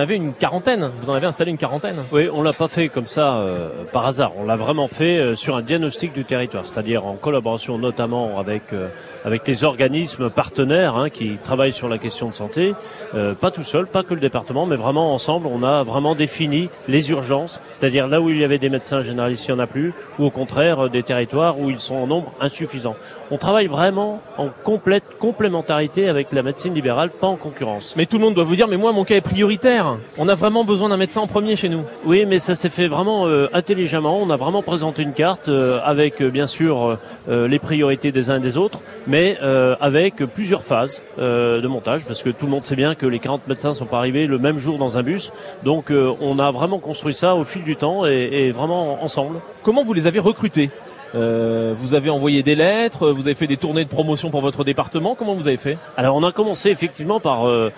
vous 1.03 1.11
en 1.11 1.15
avez 1.15 1.27
installé 1.27 1.51
une 1.51 1.59
quarantaine. 1.59 2.05
Oui, 2.13 2.29
on 2.33 2.43
l'a 2.43 2.53
pas 2.53 2.69
fait 2.69 2.89
comme 2.89 3.07
ça 3.07 3.37
euh, 3.37 3.69
par 3.93 4.07
hasard. 4.07 4.33
On 4.37 4.45
l'a 4.45 4.57
vraiment 4.57 4.87
fait 4.87 5.19
euh, 5.19 5.35
sur 5.35 5.57
un 5.57 5.63
diagnostic 5.63 6.13
du 6.13 6.25
territoire, 6.25 6.67
c'est-à-dire 6.67 7.07
en 7.07 7.15
collaboration 7.15 7.79
notamment 7.79 8.39
avec 8.39 8.73
euh, 8.73 8.89
avec 9.29 9.47
les 9.47 9.63
organismes 9.63 10.31
partenaires 10.31 10.97
hein, 10.97 11.11
qui 11.11 11.37
travaillent 11.37 11.75
sur 11.75 11.91
la 11.91 11.99
question 11.99 12.31
de 12.31 12.35
santé, 12.35 12.73
euh, 13.15 13.35
pas 13.35 13.51
tout 13.51 13.63
seul, 13.63 13.87
pas 13.87 14.03
que 14.03 14.15
le 14.15 14.21
département, 14.21 14.65
mais 14.65 14.77
vraiment 14.77 15.13
ensemble, 15.13 15.49
on 15.49 15.63
a 15.63 15.83
vraiment 15.83 16.15
défini 16.15 16.71
les 16.89 17.11
urgences, 17.11 17.61
c'est-à-dire 17.73 18.09
là 18.09 18.23
où 18.23 18.31
il 18.31 18.39
y 18.39 18.45
avait 18.45 18.57
des 18.57 18.71
médecins 18.71 19.03
généralistes, 19.03 19.47
il 19.47 19.55
n'y 19.55 19.61
en 19.61 19.63
a 19.63 19.67
plus, 19.67 19.93
ou 20.19 20.25
au 20.25 20.31
contraire 20.31 20.87
euh, 20.87 20.89
des 20.89 21.03
territoires 21.03 21.61
où 21.61 21.69
ils 21.69 21.79
sont 21.79 21.97
en 21.97 22.07
nombre 22.07 22.33
insuffisant. 22.41 22.97
On 23.31 23.37
travaille 23.37 23.67
vraiment 23.67 24.23
en 24.39 24.49
complète 24.65 25.05
complémentarité 25.19 26.09
avec 26.09 26.33
la 26.33 26.43
médecine 26.43 26.73
libérale, 26.73 27.11
pas 27.11 27.27
en 27.27 27.37
concurrence. 27.37 27.95
Mais 27.99 28.07
tout 28.07 28.17
le 28.17 28.25
monde 28.25 28.35
doit 28.35 28.45
vous 28.45 28.57
dire 28.57 28.69
mais 28.69 28.79
moi 28.79 28.93
mon 28.93 29.05
cas 29.05 29.17
est 29.17 29.21
prioritaire. 29.21 29.99
On 30.17 30.29
a 30.29 30.35
vraiment 30.35 30.65
besoin 30.65 30.89
d'un 30.89 30.97
médecin 30.97 31.21
en 31.21 31.27
premier 31.27 31.55
chez 31.55 31.69
nous. 31.69 31.83
Oui, 32.07 32.25
mais 32.25 32.39
ça 32.39 32.55
s'est 32.55 32.71
fait 32.71 32.87
vraiment 32.87 33.27
euh, 33.27 33.49
intelligemment. 33.53 34.19
On 34.23 34.31
a 34.31 34.37
vraiment 34.37 34.63
présenté 34.63 35.03
une 35.03 35.13
carte 35.13 35.49
euh, 35.49 35.81
avec 35.85 36.23
euh, 36.23 36.31
bien 36.31 36.47
sûr 36.47 36.99
euh, 37.29 37.49
les 37.49 37.59
priorités 37.59 38.13
des 38.13 38.31
uns 38.31 38.37
et 38.37 38.41
des 38.41 38.57
autres, 38.57 38.81
mais 39.07 39.18
euh, 39.19 39.75
avec 39.81 40.17
plusieurs 40.17 40.63
phases 40.63 41.01
euh, 41.19 41.61
de 41.61 41.69
montage, 41.69 42.03
parce 42.07 42.23
que 42.23 42.31
tout 42.31 42.47
le 42.47 42.51
monde 42.51 42.65
sait 42.65 42.77
bien 42.77 42.95
que 42.95 43.07
les 43.07 43.19
40 43.19 43.49
médecins 43.49 43.75
sont 43.75 43.87
pas 43.87 43.99
arrivés 43.99 44.27
le 44.27 44.39
même 44.39 44.59
jour 44.59 44.79
dans 44.79 44.99
un 44.99 45.03
bus. 45.03 45.33
Donc 45.65 45.91
euh, 45.91 46.15
on 46.21 46.39
a 46.39 46.51
vraiment 46.51 46.79
construit 46.79 47.15
ça 47.15 47.35
au 47.35 47.45
fil 47.45 47.65
du 47.65 47.77
temps 47.77 48.07
et, 48.07 48.29
et 48.33 48.51
vraiment 48.51 49.03
ensemble. 49.03 49.41
Comment 49.63 49.85
vous 49.85 49.93
les 49.93 50.07
avez 50.07 50.21
recrutés? 50.21 50.71
Euh, 51.15 51.75
vous 51.79 51.95
avez 51.95 52.11
envoyé 52.11 52.43
des 52.43 52.55
lettres, 52.55 53.11
vous 53.11 53.23
avez 53.23 53.35
fait 53.35 53.47
des 53.47 53.57
tournées 53.57 53.85
de 53.85 53.89
promotion 53.89 54.31
pour 54.31 54.41
votre 54.41 54.65
département. 54.65 55.15
Comment 55.15 55.35
vous 55.35 55.49
avez 55.49 55.57
fait? 55.57 55.79
Alors 55.97 56.17
on 56.17 56.23
a 56.23 56.33
commencé 56.33 56.71
effectivement 56.71 57.21
par 57.21 57.49
euh, 57.49 57.71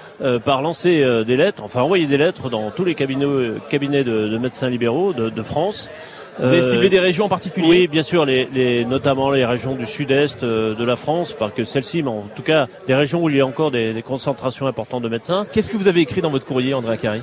par 0.44 0.62
lancer 0.62 1.02
euh, 1.02 1.22
des 1.24 1.36
lettres, 1.36 1.62
enfin 1.62 1.82
envoyer 1.82 2.06
des 2.06 2.16
lettres 2.16 2.50
dans 2.50 2.70
tous 2.70 2.84
les 2.84 2.94
cabinets 2.94 3.26
cabinets 3.68 4.04
de, 4.04 4.28
de 4.28 4.38
médecins 4.38 4.68
libéraux 4.68 5.12
de, 5.12 5.30
de 5.30 5.42
France. 5.42 5.88
Vous 6.38 6.44
avez 6.46 6.58
Euh, 6.58 6.72
ciblé 6.72 6.88
des 6.88 7.00
régions 7.00 7.24
en 7.26 7.28
particulier 7.28 7.66
Oui, 7.68 7.88
bien 7.88 8.02
sûr, 8.02 8.24
les, 8.24 8.48
les, 8.54 8.84
notamment 8.84 9.30
les 9.30 9.44
régions 9.44 9.74
du 9.74 9.86
sud-est 9.86 10.42
euh, 10.42 10.74
de 10.74 10.84
la 10.84 10.96
France, 10.96 11.32
pas 11.32 11.50
que 11.50 11.64
celles-ci, 11.64 12.02
mais 12.02 12.10
en 12.10 12.24
tout 12.34 12.42
cas 12.42 12.66
des 12.86 12.94
régions 12.94 13.22
où 13.22 13.28
il 13.28 13.36
y 13.36 13.40
a 13.40 13.46
encore 13.46 13.70
des, 13.70 13.92
des 13.92 14.02
concentrations 14.02 14.66
importantes 14.66 15.02
de 15.02 15.08
médecins. 15.08 15.46
Qu'est-ce 15.52 15.70
que 15.70 15.76
vous 15.76 15.88
avez 15.88 16.00
écrit 16.00 16.20
dans 16.22 16.30
votre 16.30 16.46
courrier, 16.46 16.72
André 16.74 16.94
Acari 16.94 17.20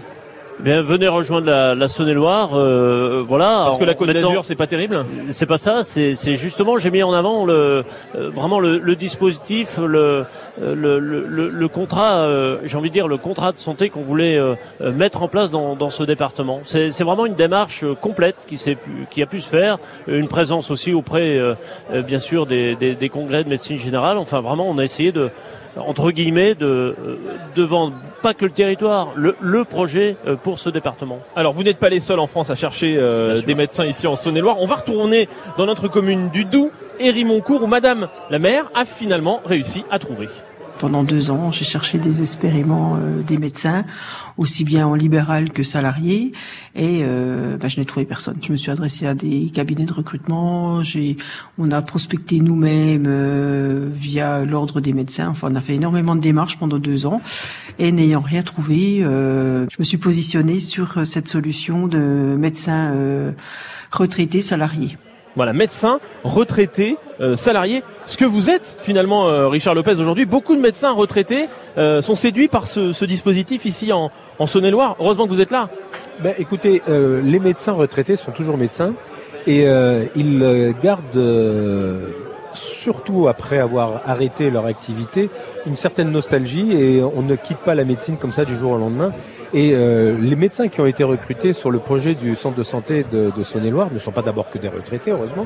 Bien, 0.59 0.81
venez 0.81 1.07
rejoindre 1.07 1.45
la, 1.45 1.75
la 1.75 1.87
Saône-et-Loire, 1.87 2.49
euh, 2.55 3.21
voilà. 3.27 3.65
Parce 3.65 3.77
que 3.77 3.83
la 3.83 3.93
Côte 3.93 4.09
d'Azur, 4.09 4.43
c'est 4.43 4.55
pas 4.55 4.65
terrible 4.65 5.05
c'est 5.29 5.45
pas 5.45 5.59
ça, 5.59 5.83
c'est 5.83 6.15
justement 6.35 6.77
j'ai 6.79 6.89
mis 6.89 7.03
en 7.03 7.13
avant 7.13 7.45
le 7.45 7.83
euh, 8.15 8.29
vraiment 8.29 8.59
le, 8.59 8.79
le 8.79 8.95
dispositif, 8.95 9.77
le 9.77 10.25
euh, 10.61 10.75
le, 10.75 10.99
le, 10.99 11.49
le 11.49 11.67
contrat, 11.67 12.21
euh, 12.21 12.57
j'ai 12.63 12.75
envie 12.75 12.89
de 12.89 12.93
dire 12.93 13.07
le 13.07 13.17
contrat 13.17 13.51
de 13.51 13.59
santé 13.59 13.89
qu'on 13.89 14.01
voulait 14.01 14.37
euh, 14.37 14.55
euh, 14.81 14.91
mettre 14.91 15.21
en 15.21 15.27
place 15.27 15.51
dans, 15.51 15.75
dans 15.75 15.91
ce 15.91 16.03
département. 16.03 16.61
C'est 16.63 17.03
vraiment 17.03 17.25
une 17.27 17.35
démarche 17.35 17.85
complète 18.01 18.35
qui 18.47 18.57
s'est 18.57 18.77
qui 19.11 19.21
a 19.21 19.27
pu 19.27 19.41
se 19.41 19.49
faire, 19.49 19.77
une 20.07 20.27
présence 20.27 20.71
aussi 20.71 20.91
auprès 20.93 21.39
bien 22.07 22.19
sûr 22.19 22.45
des, 22.47 22.75
des, 22.75 22.95
des 22.95 23.09
congrès 23.09 23.43
de 23.43 23.49
médecine 23.49 23.77
générale. 23.77 24.17
Enfin 24.17 24.39
vraiment 24.39 24.67
on 24.67 24.79
a 24.79 24.83
essayé 24.83 25.11
de 25.11 25.29
entre 25.75 26.11
guillemets 26.11 26.55
de 26.55 26.65
euh, 26.65 27.17
de 27.55 27.63
vendre 27.63 27.93
pas 28.21 28.33
que 28.33 28.45
le 28.45 28.51
territoire, 28.51 29.09
le, 29.15 29.35
le 29.41 29.63
projet 29.63 30.17
euh, 30.25 30.35
pour 30.35 30.59
ce 30.59 30.69
département. 30.69 31.19
Alors 31.35 31.53
vous 31.53 31.63
n'êtes 31.63 31.77
pas 31.77 31.89
les 31.89 31.99
seuls 31.99 32.19
en 32.19 32.27
France 32.27 32.49
à 32.49 32.55
chercher 32.55 32.97
euh, 32.97 33.41
des 33.41 33.55
médecins 33.55 33.85
ici 33.85 34.07
en 34.07 34.15
Saône-et-Loire. 34.15 34.57
On 34.59 34.67
va 34.67 34.75
retourner 34.75 35.27
dans 35.57 35.65
notre 35.65 35.87
commune 35.87 36.29
du 36.29 36.45
Doubs, 36.45 36.71
Hérimoncourt, 36.99 37.63
où 37.63 37.67
Madame 37.67 38.07
la 38.29 38.39
maire 38.39 38.69
a 38.73 38.85
finalement 38.85 39.41
réussi 39.45 39.83
à 39.91 39.99
trouver. 39.99 40.27
Pendant 40.79 41.03
deux 41.03 41.31
ans, 41.31 41.51
j'ai 41.51 41.65
cherché 41.65 41.97
désespérément 41.97 42.95
euh, 42.95 43.21
des 43.23 43.37
médecins, 43.37 43.85
aussi 44.37 44.63
bien 44.63 44.85
en 44.85 44.93
libéral 44.93 45.51
que 45.51 45.63
salarié, 45.63 46.31
et 46.75 46.99
euh, 47.01 47.57
bah, 47.57 47.67
je 47.67 47.79
n'ai 47.79 47.85
trouvé 47.85 48.05
personne. 48.05 48.37
Je 48.41 48.51
me 48.51 48.57
suis 48.57 48.69
adressé 48.69 49.07
à 49.07 49.15
des 49.15 49.49
cabinets 49.49 49.85
de 49.85 49.93
recrutement. 49.93 50.83
J'ai, 50.83 51.17
on 51.57 51.71
a 51.71 51.81
prospecté 51.81 52.39
nous-mêmes 52.39 53.05
euh, 53.07 53.89
via 53.91 54.45
l'ordre 54.45 54.79
des 54.79 54.93
médecins. 54.93 55.29
Enfin, 55.29 55.49
on 55.51 55.55
a 55.55 55.61
fait 55.61 55.75
énormément 55.75 56.15
de 56.15 56.21
démarches 56.21 56.57
pendant 56.57 56.77
deux 56.77 57.05
ans, 57.05 57.21
et 57.79 57.91
n'ayant 57.91 58.21
rien 58.21 58.43
trouvé, 58.43 59.03
euh, 59.03 59.65
je 59.69 59.77
me 59.79 59.83
suis 59.83 59.97
positionnée 59.97 60.59
sur 60.59 60.97
euh, 60.97 61.05
cette 61.05 61.27
solution 61.27 61.87
de 61.87 62.35
médecin 62.37 62.91
euh, 62.93 63.31
retraité 63.91 64.41
salarié. 64.41 64.97
Voilà, 65.37 65.53
médecin, 65.53 65.99
retraité, 66.23 66.97
euh, 67.21 67.35
salarié. 67.35 67.83
Ce 68.07 68.17
que 68.17 68.25
vous 68.25 68.49
êtes 68.49 68.75
finalement, 68.81 69.29
euh, 69.29 69.47
Richard 69.47 69.75
Lopez, 69.75 69.99
aujourd'hui, 69.99 70.25
beaucoup 70.25 70.55
de 70.55 70.59
médecins 70.59 70.91
retraités 70.91 71.45
euh, 71.77 72.01
sont 72.01 72.15
séduits 72.15 72.47
par 72.47 72.65
ce, 72.65 73.05
dispositif 73.05 73.63
ici 73.65 73.93
en, 73.93 74.09
en 74.39 74.47
Saône-et-Loire. 74.47 74.95
Heureusement 74.99 75.27
que 75.27 75.31
vous 75.31 75.39
êtes 75.39 75.51
là. 75.51 75.69
Ben, 76.21 76.33
écoutez, 76.39 76.81
euh, 76.89 77.21
les 77.21 77.37
médecins 77.37 77.73
retraités 77.73 78.15
sont 78.15 78.31
toujours 78.31 78.57
médecins 78.57 78.93
et 79.45 79.65
ils 80.15 80.73
gardent, 80.83 82.03
surtout 82.53 83.27
après 83.29 83.59
avoir 83.59 84.01
arrêté 84.05 84.49
leur 84.49 84.65
activité, 84.65 85.29
une 85.67 85.77
certaine 85.77 86.09
nostalgie 86.11 86.73
et 86.73 87.01
on 87.01 87.21
ne 87.21 87.35
quitte 87.35 87.59
pas 87.59 87.75
la 87.75 87.85
médecine 87.85 88.17
comme 88.17 88.33
ça 88.33 88.43
du 88.43 88.57
jour 88.57 88.71
au 88.71 88.77
lendemain. 88.77 89.13
Et 89.53 89.71
euh, 89.73 90.15
les 90.19 90.35
médecins 90.35 90.67
qui 90.67 90.81
ont 90.81 90.85
été 90.85 91.03
recrutés 91.03 91.53
sur 91.53 91.71
le 91.71 91.79
projet 91.79 92.13
du 92.15 92.35
centre 92.35 92.55
de 92.57 92.63
santé 92.63 93.05
de, 93.11 93.31
de 93.35 93.43
Saône-et-Loire 93.43 93.89
ne 93.93 93.99
sont 93.99 94.11
pas 94.11 94.21
d'abord 94.21 94.49
que 94.49 94.57
des 94.57 94.67
retraités, 94.67 95.11
heureusement, 95.11 95.45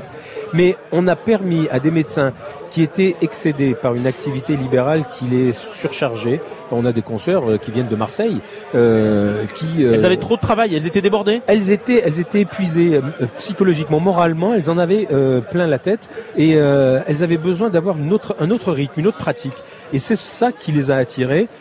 mais 0.54 0.76
on 0.92 1.08
a 1.08 1.16
permis 1.16 1.68
à 1.70 1.80
des 1.80 1.92
médecins 1.92 2.34
qui 2.72 2.82
étaient 2.82 3.16
excédés 3.22 3.76
par 3.76 3.94
une 3.96 4.08
activité 4.08 4.56
libérale 4.56 5.04
qui 5.12 5.26
les 5.26 5.54
surchargeait. 5.54 6.42
On 6.74 6.86
a 6.86 6.94
des 6.94 7.02
consoeurs 7.02 7.50
euh, 7.52 7.58
qui 7.58 7.70
viennent 7.72 7.90
de 7.90 7.96
Marseille, 7.98 8.38
euh, 8.76 9.44
qui 9.56 9.84
euh, 9.84 9.94
Elles 9.94 10.06
avaient 10.06 10.16
trop 10.16 10.38
de 10.38 10.42
travail, 10.42 10.74
elles 10.74 10.88
étaient 10.88 11.02
débordées? 11.02 11.42
elles 11.48 11.70
étaient, 11.72 12.02
elles 12.06 12.20
étaient 12.22 12.40
épuisées 12.42 12.96
euh, 12.96 13.02
psychologiquement, 13.40 14.00
moralement. 14.00 14.54
Elles 14.54 14.70
en 14.70 14.78
avaient 14.78 15.08
euh, 15.12 15.42
plein 15.42 15.68
la 15.68 15.80
tête 15.80 16.10
et 16.38 16.54
euh, 16.56 17.02
elles 17.08 17.24
avaient 17.24 17.36
besoin 17.38 17.70
d'avoir 17.70 17.98
une 17.98 18.14
autre, 18.14 18.38
un 18.40 18.50
autre 18.52 18.72
rythme, 18.72 19.02
une 19.02 19.08
autre 19.08 19.18
pratique. 19.18 19.54
Et 19.92 20.00
c'est 20.00 20.16
ça 20.16 20.54
qui 20.54 20.72
les 20.72 20.92
a 20.92 20.96
attirées 20.96 21.48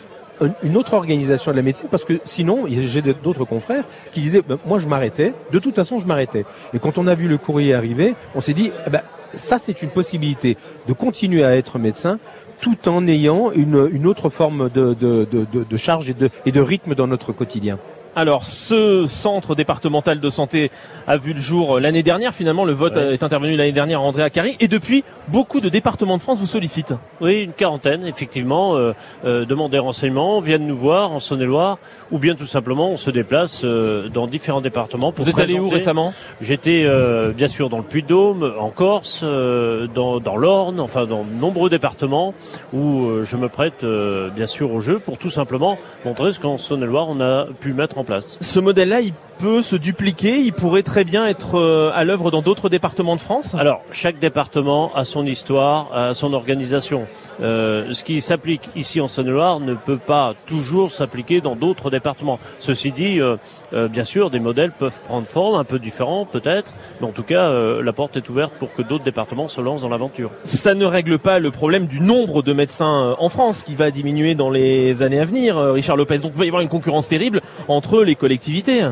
une 0.63 0.77
autre 0.77 0.93
organisation 0.93 1.51
de 1.51 1.57
la 1.57 1.61
médecine 1.61 1.87
parce 1.89 2.05
que 2.05 2.19
sinon 2.25 2.65
j'ai 2.67 3.01
d'autres 3.01 3.45
confrères 3.45 3.83
qui 4.11 4.21
disaient 4.21 4.41
ben, 4.41 4.57
moi 4.65 4.79
je 4.79 4.87
m'arrêtais 4.87 5.33
de 5.51 5.59
toute 5.59 5.75
façon 5.75 5.99
je 5.99 6.07
m'arrêtais 6.07 6.45
et 6.73 6.79
quand 6.79 6.97
on 6.97 7.07
a 7.07 7.15
vu 7.15 7.27
le 7.27 7.37
courrier 7.37 7.73
arriver 7.73 8.15
on 8.35 8.41
s'est 8.41 8.53
dit 8.53 8.71
eh 8.87 8.89
ben, 8.89 9.01
ça 9.33 9.59
c'est 9.59 9.81
une 9.81 9.89
possibilité 9.89 10.57
de 10.87 10.93
continuer 10.93 11.43
à 11.43 11.55
être 11.55 11.79
médecin 11.79 12.19
tout 12.59 12.87
en 12.87 13.07
ayant 13.07 13.51
une, 13.51 14.05
autre 14.05 14.29
forme 14.29 14.69
de, 14.69 15.77
charge 15.77 16.13
et 16.45 16.51
de 16.51 16.61
rythme 16.61 16.93
dans 16.93 17.07
notre 17.07 17.31
quotidien. 17.31 17.79
Alors, 18.13 18.45
ce 18.45 19.05
centre 19.07 19.55
départemental 19.55 20.19
de 20.19 20.29
santé 20.29 20.69
a 21.07 21.15
vu 21.15 21.31
le 21.31 21.39
jour 21.39 21.79
l'année 21.79 22.03
dernière. 22.03 22.33
Finalement, 22.33 22.65
le 22.65 22.73
vote 22.73 22.97
est 22.97 23.23
intervenu 23.23 23.55
l'année 23.55 23.71
dernière 23.71 24.01
à 24.01 24.03
André 24.03 24.23
Acari. 24.23 24.57
Et 24.59 24.67
depuis, 24.67 25.05
beaucoup 25.29 25.61
de 25.61 25.69
départements 25.69 26.17
de 26.17 26.21
France 26.21 26.39
vous 26.39 26.47
sollicitent. 26.47 26.93
Oui, 27.21 27.43
une 27.43 27.53
quarantaine, 27.53 28.05
effectivement, 28.05 28.75
euh, 28.75 28.93
euh, 29.23 29.45
demandent 29.45 29.71
des 29.71 29.79
renseignements, 29.79 30.39
viennent 30.39 30.67
nous 30.67 30.77
voir 30.77 31.13
en 31.13 31.21
Saône-et-Loire, 31.21 31.77
ou 32.11 32.17
bien 32.17 32.35
tout 32.35 32.45
simplement, 32.45 32.89
on 32.89 32.97
se 32.97 33.11
déplace 33.11 33.61
euh, 33.63 34.09
dans 34.09 34.27
différents 34.27 34.59
départements 34.59 35.13
pour 35.13 35.23
Vous 35.23 35.31
êtes 35.31 35.39
allé 35.39 35.57
où 35.57 35.69
récemment? 35.69 36.13
J'étais 36.41 36.83
euh, 36.85 37.31
bien 37.31 37.47
sûr 37.47 37.69
dans 37.69 37.77
le 37.77 37.83
Puy-de-Dôme, 37.83 38.53
en 38.59 38.71
Corse, 38.71 39.21
euh, 39.23 39.87
dans, 39.87 40.19
dans 40.19 40.35
l'Orne, 40.35 40.81
enfin 40.81 41.05
dans 41.05 41.23
de 41.23 41.39
nombreux 41.39 41.69
départements 41.69 42.33
où 42.73 43.05
euh, 43.05 43.23
je 43.23 43.37
me 43.37 43.47
prête 43.47 43.83
euh, 43.83 44.29
bien 44.29 44.47
sûr 44.47 44.73
au 44.73 44.81
jeu 44.81 44.99
pour 44.99 45.17
tout 45.17 45.29
simplement 45.29 45.77
montrer 46.03 46.33
ce 46.33 46.39
qu'en 46.41 46.57
Saône-et-Loire 46.57 47.07
on 47.09 47.21
a 47.21 47.45
pu 47.59 47.73
mettre 47.73 47.97
en 47.97 48.00
place. 48.03 48.37
Ce 48.41 48.59
modèle-là, 48.59 49.01
il 49.01 49.13
peut 49.41 49.63
se 49.63 49.75
dupliquer. 49.75 50.37
Il 50.37 50.53
pourrait 50.53 50.83
très 50.83 51.03
bien 51.03 51.27
être 51.27 51.57
euh, 51.57 51.91
à 51.95 52.03
l'œuvre 52.03 52.29
dans 52.29 52.43
d'autres 52.43 52.69
départements 52.69 53.15
de 53.15 53.21
France? 53.21 53.55
Alors, 53.55 53.81
chaque 53.91 54.19
département 54.19 54.91
a 54.93 55.03
son 55.03 55.25
histoire, 55.25 55.89
a 55.93 56.13
son 56.13 56.33
organisation. 56.33 57.07
Euh, 57.41 57.91
ce 57.91 58.03
qui 58.03 58.21
s'applique 58.21 58.69
ici 58.75 59.01
en 59.01 59.07
Saône-et-Loire 59.07 59.59
ne 59.59 59.73
peut 59.73 59.97
pas 59.97 60.35
toujours 60.45 60.91
s'appliquer 60.91 61.41
dans 61.41 61.55
d'autres 61.55 61.89
départements. 61.89 62.39
Ceci 62.59 62.91
dit, 62.91 63.19
euh, 63.19 63.37
euh, 63.73 63.87
bien 63.87 64.03
sûr, 64.03 64.29
des 64.29 64.39
modèles 64.39 64.73
peuvent 64.77 64.99
prendre 65.05 65.25
forme, 65.25 65.59
un 65.59 65.63
peu 65.63 65.79
différents 65.79 66.25
peut-être, 66.25 66.71
mais 66.99 67.07
en 67.07 67.11
tout 67.11 67.23
cas, 67.23 67.49
euh, 67.49 67.81
la 67.81 67.93
porte 67.93 68.17
est 68.17 68.29
ouverte 68.29 68.53
pour 68.59 68.75
que 68.75 68.83
d'autres 68.83 69.03
départements 69.03 69.47
se 69.47 69.59
lancent 69.59 69.81
dans 69.81 69.89
l'aventure. 69.89 70.29
Ça 70.43 70.75
ne 70.75 70.85
règle 70.85 71.17
pas 71.17 71.39
le 71.39 71.49
problème 71.49 71.87
du 71.87 71.99
nombre 71.99 72.43
de 72.43 72.53
médecins 72.53 73.15
en 73.17 73.29
France 73.29 73.63
qui 73.63 73.73
va 73.73 73.89
diminuer 73.89 74.35
dans 74.35 74.51
les 74.51 75.01
années 75.01 75.19
à 75.19 75.25
venir, 75.25 75.57
Richard 75.57 75.97
Lopez. 75.97 76.19
Donc 76.19 76.33
il 76.35 76.39
va 76.39 76.45
y 76.45 76.49
avoir 76.49 76.61
une 76.61 76.69
concurrence 76.69 77.09
terrible 77.09 77.41
entre 77.67 78.03
les 78.03 78.15
collectivités. 78.15 78.83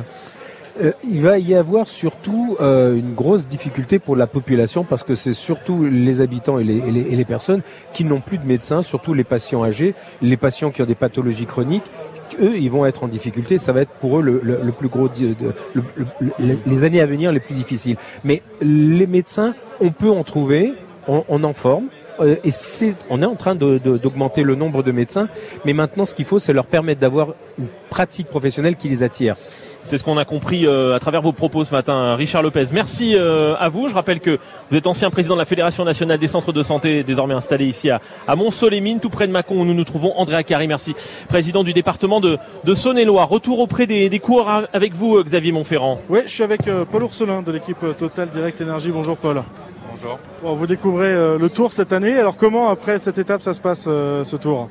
Euh, 0.81 0.91
il 1.03 1.21
va 1.21 1.39
y 1.39 1.55
avoir 1.55 1.87
surtout 1.89 2.55
euh, 2.61 2.95
une 2.95 3.13
grosse 3.13 3.47
difficulté 3.47 3.99
pour 3.99 4.15
la 4.15 4.27
population 4.27 4.85
parce 4.85 5.03
que 5.03 5.13
c'est 5.13 5.33
surtout 5.33 5.83
les 5.83 6.21
habitants 6.21 6.57
et 6.57 6.63
les, 6.63 6.77
et 6.77 6.91
les- 6.91 7.01
et 7.01 7.15
les 7.17 7.25
personnes 7.25 7.61
qui 7.91 8.05
n'ont 8.05 8.21
plus 8.21 8.37
de 8.37 8.45
médecins, 8.45 8.81
surtout 8.81 9.13
les 9.13 9.25
patients 9.25 9.63
âgés, 9.63 9.93
les 10.21 10.37
patients 10.37 10.71
qui 10.71 10.81
ont 10.81 10.85
des 10.85 10.95
pathologies 10.95 11.45
chroniques. 11.45 11.83
Eux, 12.39 12.57
ils 12.57 12.69
vont 12.71 12.85
être 12.85 13.03
en 13.03 13.07
difficulté. 13.09 13.57
Ça 13.57 13.73
va 13.73 13.81
être 13.81 13.91
pour 13.99 14.19
eux 14.19 14.21
le, 14.21 14.39
le- 14.43 14.59
le 14.63 14.71
plus 14.71 14.87
gros, 14.87 15.09
le- 15.19 15.35
le- 15.73 16.05
le- 16.39 16.57
les 16.65 16.83
années 16.85 17.01
à 17.01 17.05
venir 17.05 17.31
les 17.33 17.39
plus 17.41 17.55
difficiles. 17.55 17.97
Mais 18.23 18.41
les 18.61 19.07
médecins, 19.07 19.53
on 19.81 19.89
peut 19.89 20.09
en 20.11 20.23
trouver, 20.23 20.73
on, 21.07 21.23
on 21.27 21.43
en 21.43 21.53
forme. 21.53 21.85
euh, 22.21 22.35
Et 22.43 22.51
c'est, 22.51 22.93
on 23.09 23.21
est 23.21 23.25
en 23.25 23.35
train 23.35 23.55
d'augmenter 23.55 24.43
le 24.43 24.55
nombre 24.55 24.83
de 24.83 24.91
médecins, 24.91 25.27
mais 25.65 25.73
maintenant, 25.73 26.05
ce 26.05 26.13
qu'il 26.13 26.25
faut, 26.25 26.37
c'est 26.39 26.53
leur 26.53 26.67
permettre 26.67 27.01
d'avoir 27.01 27.29
une 27.57 27.67
pratique 27.89 28.27
professionnelle 28.27 28.75
qui 28.75 28.89
les 28.89 29.03
attire. 29.03 29.35
C'est 29.83 29.97
ce 29.97 30.03
qu'on 30.03 30.17
a 30.17 30.25
compris 30.25 30.67
euh, 30.67 30.95
à 30.95 30.99
travers 30.99 31.21
vos 31.21 31.31
propos 31.31 31.63
ce 31.63 31.71
matin, 31.73 32.15
Richard 32.15 32.43
Lopez. 32.43 32.65
Merci 32.73 33.15
euh, 33.15 33.55
à 33.57 33.69
vous. 33.69 33.87
Je 33.87 33.95
rappelle 33.95 34.19
que 34.19 34.37
vous 34.69 34.77
êtes 34.77 34.85
ancien 34.85 35.09
président 35.09 35.33
de 35.33 35.39
la 35.39 35.45
Fédération 35.45 35.83
nationale 35.83 36.19
des 36.19 36.27
centres 36.27 36.51
de 36.53 36.61
santé, 36.61 37.03
désormais 37.03 37.33
installé 37.33 37.65
ici 37.65 37.89
à, 37.89 37.99
à 38.27 38.35
Mont-Solémine, 38.35 38.99
tout 38.99 39.09
près 39.09 39.25
de 39.25 39.31
Mâcon, 39.31 39.55
où 39.55 39.65
nous 39.65 39.73
nous 39.73 39.83
trouvons. 39.85 40.13
André 40.17 40.35
Acari, 40.35 40.67
merci, 40.67 40.93
président 41.27 41.63
du 41.63 41.73
département 41.73 42.19
de, 42.19 42.37
de 42.65 42.75
Saône-et-Loire. 42.75 43.29
Retour 43.29 43.59
auprès 43.59 43.87
des, 43.87 44.09
des 44.09 44.19
coureurs 44.19 44.67
avec 44.73 44.93
vous, 44.93 45.17
euh, 45.17 45.23
Xavier 45.23 45.51
Montferrand. 45.51 45.99
Oui, 46.09 46.19
je 46.25 46.29
suis 46.31 46.43
avec 46.43 46.67
euh, 46.67 46.85
Paul 46.85 47.03
Ourselin 47.03 47.41
de 47.41 47.51
l'équipe 47.51 47.83
Total 47.97 48.29
Direct 48.29 48.61
Énergie. 48.61 48.91
Bonjour 48.91 49.17
Paul. 49.17 49.41
Bonjour. 49.91 50.19
Bon, 50.43 50.53
vous 50.53 50.67
découvrez 50.67 51.13
euh, 51.13 51.37
le 51.39 51.49
tour 51.49 51.73
cette 51.73 51.93
année. 51.93 52.15
Alors 52.17 52.37
comment 52.37 52.69
après 52.69 52.99
cette 52.99 53.17
étape 53.17 53.41
ça 53.41 53.53
se 53.53 53.61
passe 53.61 53.85
euh, 53.87 54.23
ce 54.23 54.35
tour? 54.35 54.69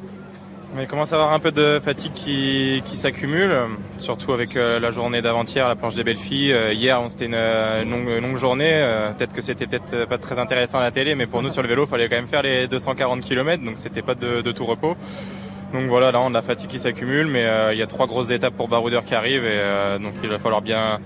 Mais 0.75 0.83
il 0.85 0.87
commence 0.89 1.13
à 1.13 1.17
avoir 1.17 1.33
un 1.33 1.39
peu 1.39 1.51
de 1.51 1.81
fatigue 1.83 2.13
qui, 2.13 2.83
qui 2.85 2.97
s'accumule, 2.97 3.53
surtout 3.99 4.33
avec 4.33 4.55
euh, 4.55 4.79
la 4.79 4.91
journée 4.91 5.23
d'avant-hier, 5.23 5.67
la 5.67 5.75
planche 5.77 5.95
des 5.95 6.05
belles 6.05 6.19
filles. 6.19 6.53
Euh, 6.53 6.73
hier, 6.75 7.01
on- 7.01 7.09
c'était 7.09 7.25
une, 7.25 7.35
euh, 7.35 7.83
une 7.83 7.91
longue, 7.91 8.09
une 8.09 8.21
longue 8.21 8.37
journée. 8.37 8.71
Euh, 8.75 9.11
peut-être 9.13 9.33
que 9.33 9.41
c'était 9.41 9.67
peut-être 9.67 9.95
euh, 9.95 10.07
pas 10.07 10.19
très 10.19 10.39
intéressant 10.39 10.79
à 10.79 10.83
la 10.83 10.91
télé, 10.91 11.15
mais 11.15 11.27
pour 11.27 11.43
nous 11.43 11.49
sur 11.49 11.63
le 11.63 11.69
vélo, 11.69 11.85
il 11.87 11.89
fallait 11.89 12.09
quand 12.09 12.17
même 12.17 12.29
faire 12.29 12.43
les 12.43 12.69
240 12.69 13.23
km, 13.23 13.65
donc 13.65 13.79
c'était 13.79 14.03
pas 14.03 14.15
de, 14.15 14.43
de 14.43 14.53
tout 14.53 14.67
repos. 14.67 14.95
Donc 15.73 15.87
voilà, 15.89 16.13
là 16.13 16.21
on 16.21 16.29
a 16.29 16.31
la 16.35 16.43
fatigue 16.43 16.69
qui 16.71 16.79
s'accumule, 16.79 17.27
mais 17.27 17.47
il 17.73 17.79
y 17.79 17.83
a 17.83 17.87
trois 17.87 18.07
grosses 18.07 18.31
étapes 18.31 18.55
pour 18.55 18.69
Baroudeur 18.69 19.05
qui 19.05 19.15
arrivent, 19.15 19.45
et 19.45 19.99
donc 20.03 20.15
il 20.23 20.29
va 20.31 20.39
falloir 20.39 20.63
bien, 20.63 20.99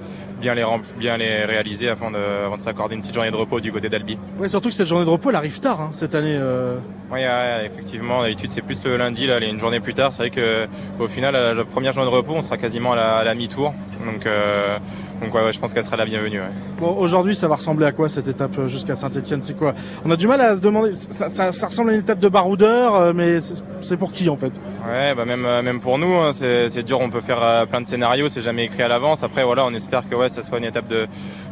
bien 0.43 0.55
les 0.55 0.65
bien 0.99 1.17
les 1.17 1.45
réaliser 1.47 1.89
afin 1.89 2.11
de, 2.11 2.19
avant 2.45 2.57
de 2.57 2.61
s'accorder 2.61 2.95
une 2.97 3.01
petite 3.01 3.15
journée 3.15 3.31
de 3.31 3.37
repos 3.37 3.61
du 3.61 3.73
côté 3.73 3.89
d'Albi. 3.89 4.19
Ouais, 4.39 4.49
surtout 4.51 4.69
que 4.69 4.75
cette 4.75 4.87
journée 4.89 5.07
de 5.07 5.11
repos 5.11 5.31
elle 5.31 5.37
arrive 5.37 5.59
tard 5.61 5.81
hein, 5.81 5.89
cette 5.93 6.15
année. 6.15 6.37
euh. 6.39 6.79
Oui, 7.11 7.21
ouais, 7.21 7.67
effectivement, 7.67 8.23
d'habitude 8.23 8.51
c'est 8.51 8.63
plus 8.63 8.83
le 8.85 8.97
lundi, 8.97 9.27
là, 9.27 9.37
elle 9.37 9.45
est 9.45 9.51
une 9.51 9.59
journée 9.59 9.81
plus 9.81 9.95
tard. 9.95 10.13
C'est 10.13 10.19
vrai 10.19 10.31
que 10.31 10.67
au 10.99 11.07
final, 11.09 11.37
à 11.37 11.55
la 11.55 11.65
première 11.65 11.93
journée 11.93 12.11
de 12.11 12.15
repos, 12.17 12.33
on 12.35 12.43
sera 12.43 12.57
quasiment 12.59 12.93
à 12.93 12.97
la, 12.97 13.25
la 13.25 13.35
mi-tour. 13.35 13.73
Donc, 14.05 14.27
euh, 14.27 14.79
donc 15.23 15.35
ouais, 15.35 15.43
ouais, 15.45 15.53
je 15.53 15.61
pense 15.61 15.73
qu'elle 15.73 15.85
sera 15.85 15.97
la 15.97 16.05
bienvenue. 16.05 16.41
Ouais. 16.41 16.47
Bon, 16.79 16.97
aujourd'hui 16.97 17.35
ça 17.35 17.49
va 17.49 17.55
ressembler 17.57 17.87
à 17.87 17.93
quoi 17.93 18.09
cette 18.09 18.29
étape 18.29 18.59
euh, 18.59 18.67
jusqu'à 18.69 18.95
Saint-Etienne 18.97 19.41
C'est 19.43 19.57
quoi? 19.57 19.75
On 20.05 20.11
a 20.11 20.17
du 20.17 20.27
mal 20.27 20.41
à 20.41 20.57
se 20.57 20.61
demander. 20.61 20.95
Ça, 20.95 21.29
ça- 21.29 21.53
ça 21.53 21.67
ressemble 21.67 21.91
à 21.91 21.95
une 21.95 22.01
étape 22.01 22.19
de 22.19 22.29
baroudeur, 22.29 22.95
euh, 22.97 23.13
mais 23.15 23.39
c'est 23.41 23.97
pour 23.97 24.13
qui 24.13 24.29
en 24.29 24.37
fait? 24.37 24.53
Ouais, 24.89 25.15
bah 25.15 25.25
même 25.25 25.45
euh, 25.47 25.63
même 25.63 25.81
pour 25.81 25.99
nous, 25.99 26.15
hein, 26.17 26.33
c'est 26.33 26.83
dur. 26.83 27.01
On 27.01 27.11
peut 27.11 27.21
faire 27.21 27.67
plein 27.69 27.81
de 27.81 27.87
scénarios, 27.87 28.29
c'est 28.29 28.41
jamais 28.43 28.65
écrit 28.65 28.83
à 28.83 28.89
l'avance. 28.89 29.23
Après, 29.23 29.45
voilà, 29.45 29.65
on 29.65 29.73
espère 29.75 30.09
que 30.09 30.15
ouais, 30.15 30.29
ça 30.29 30.43
soit 30.43 30.59
une 30.59 30.65
étape 30.65 30.89
de 30.89 31.07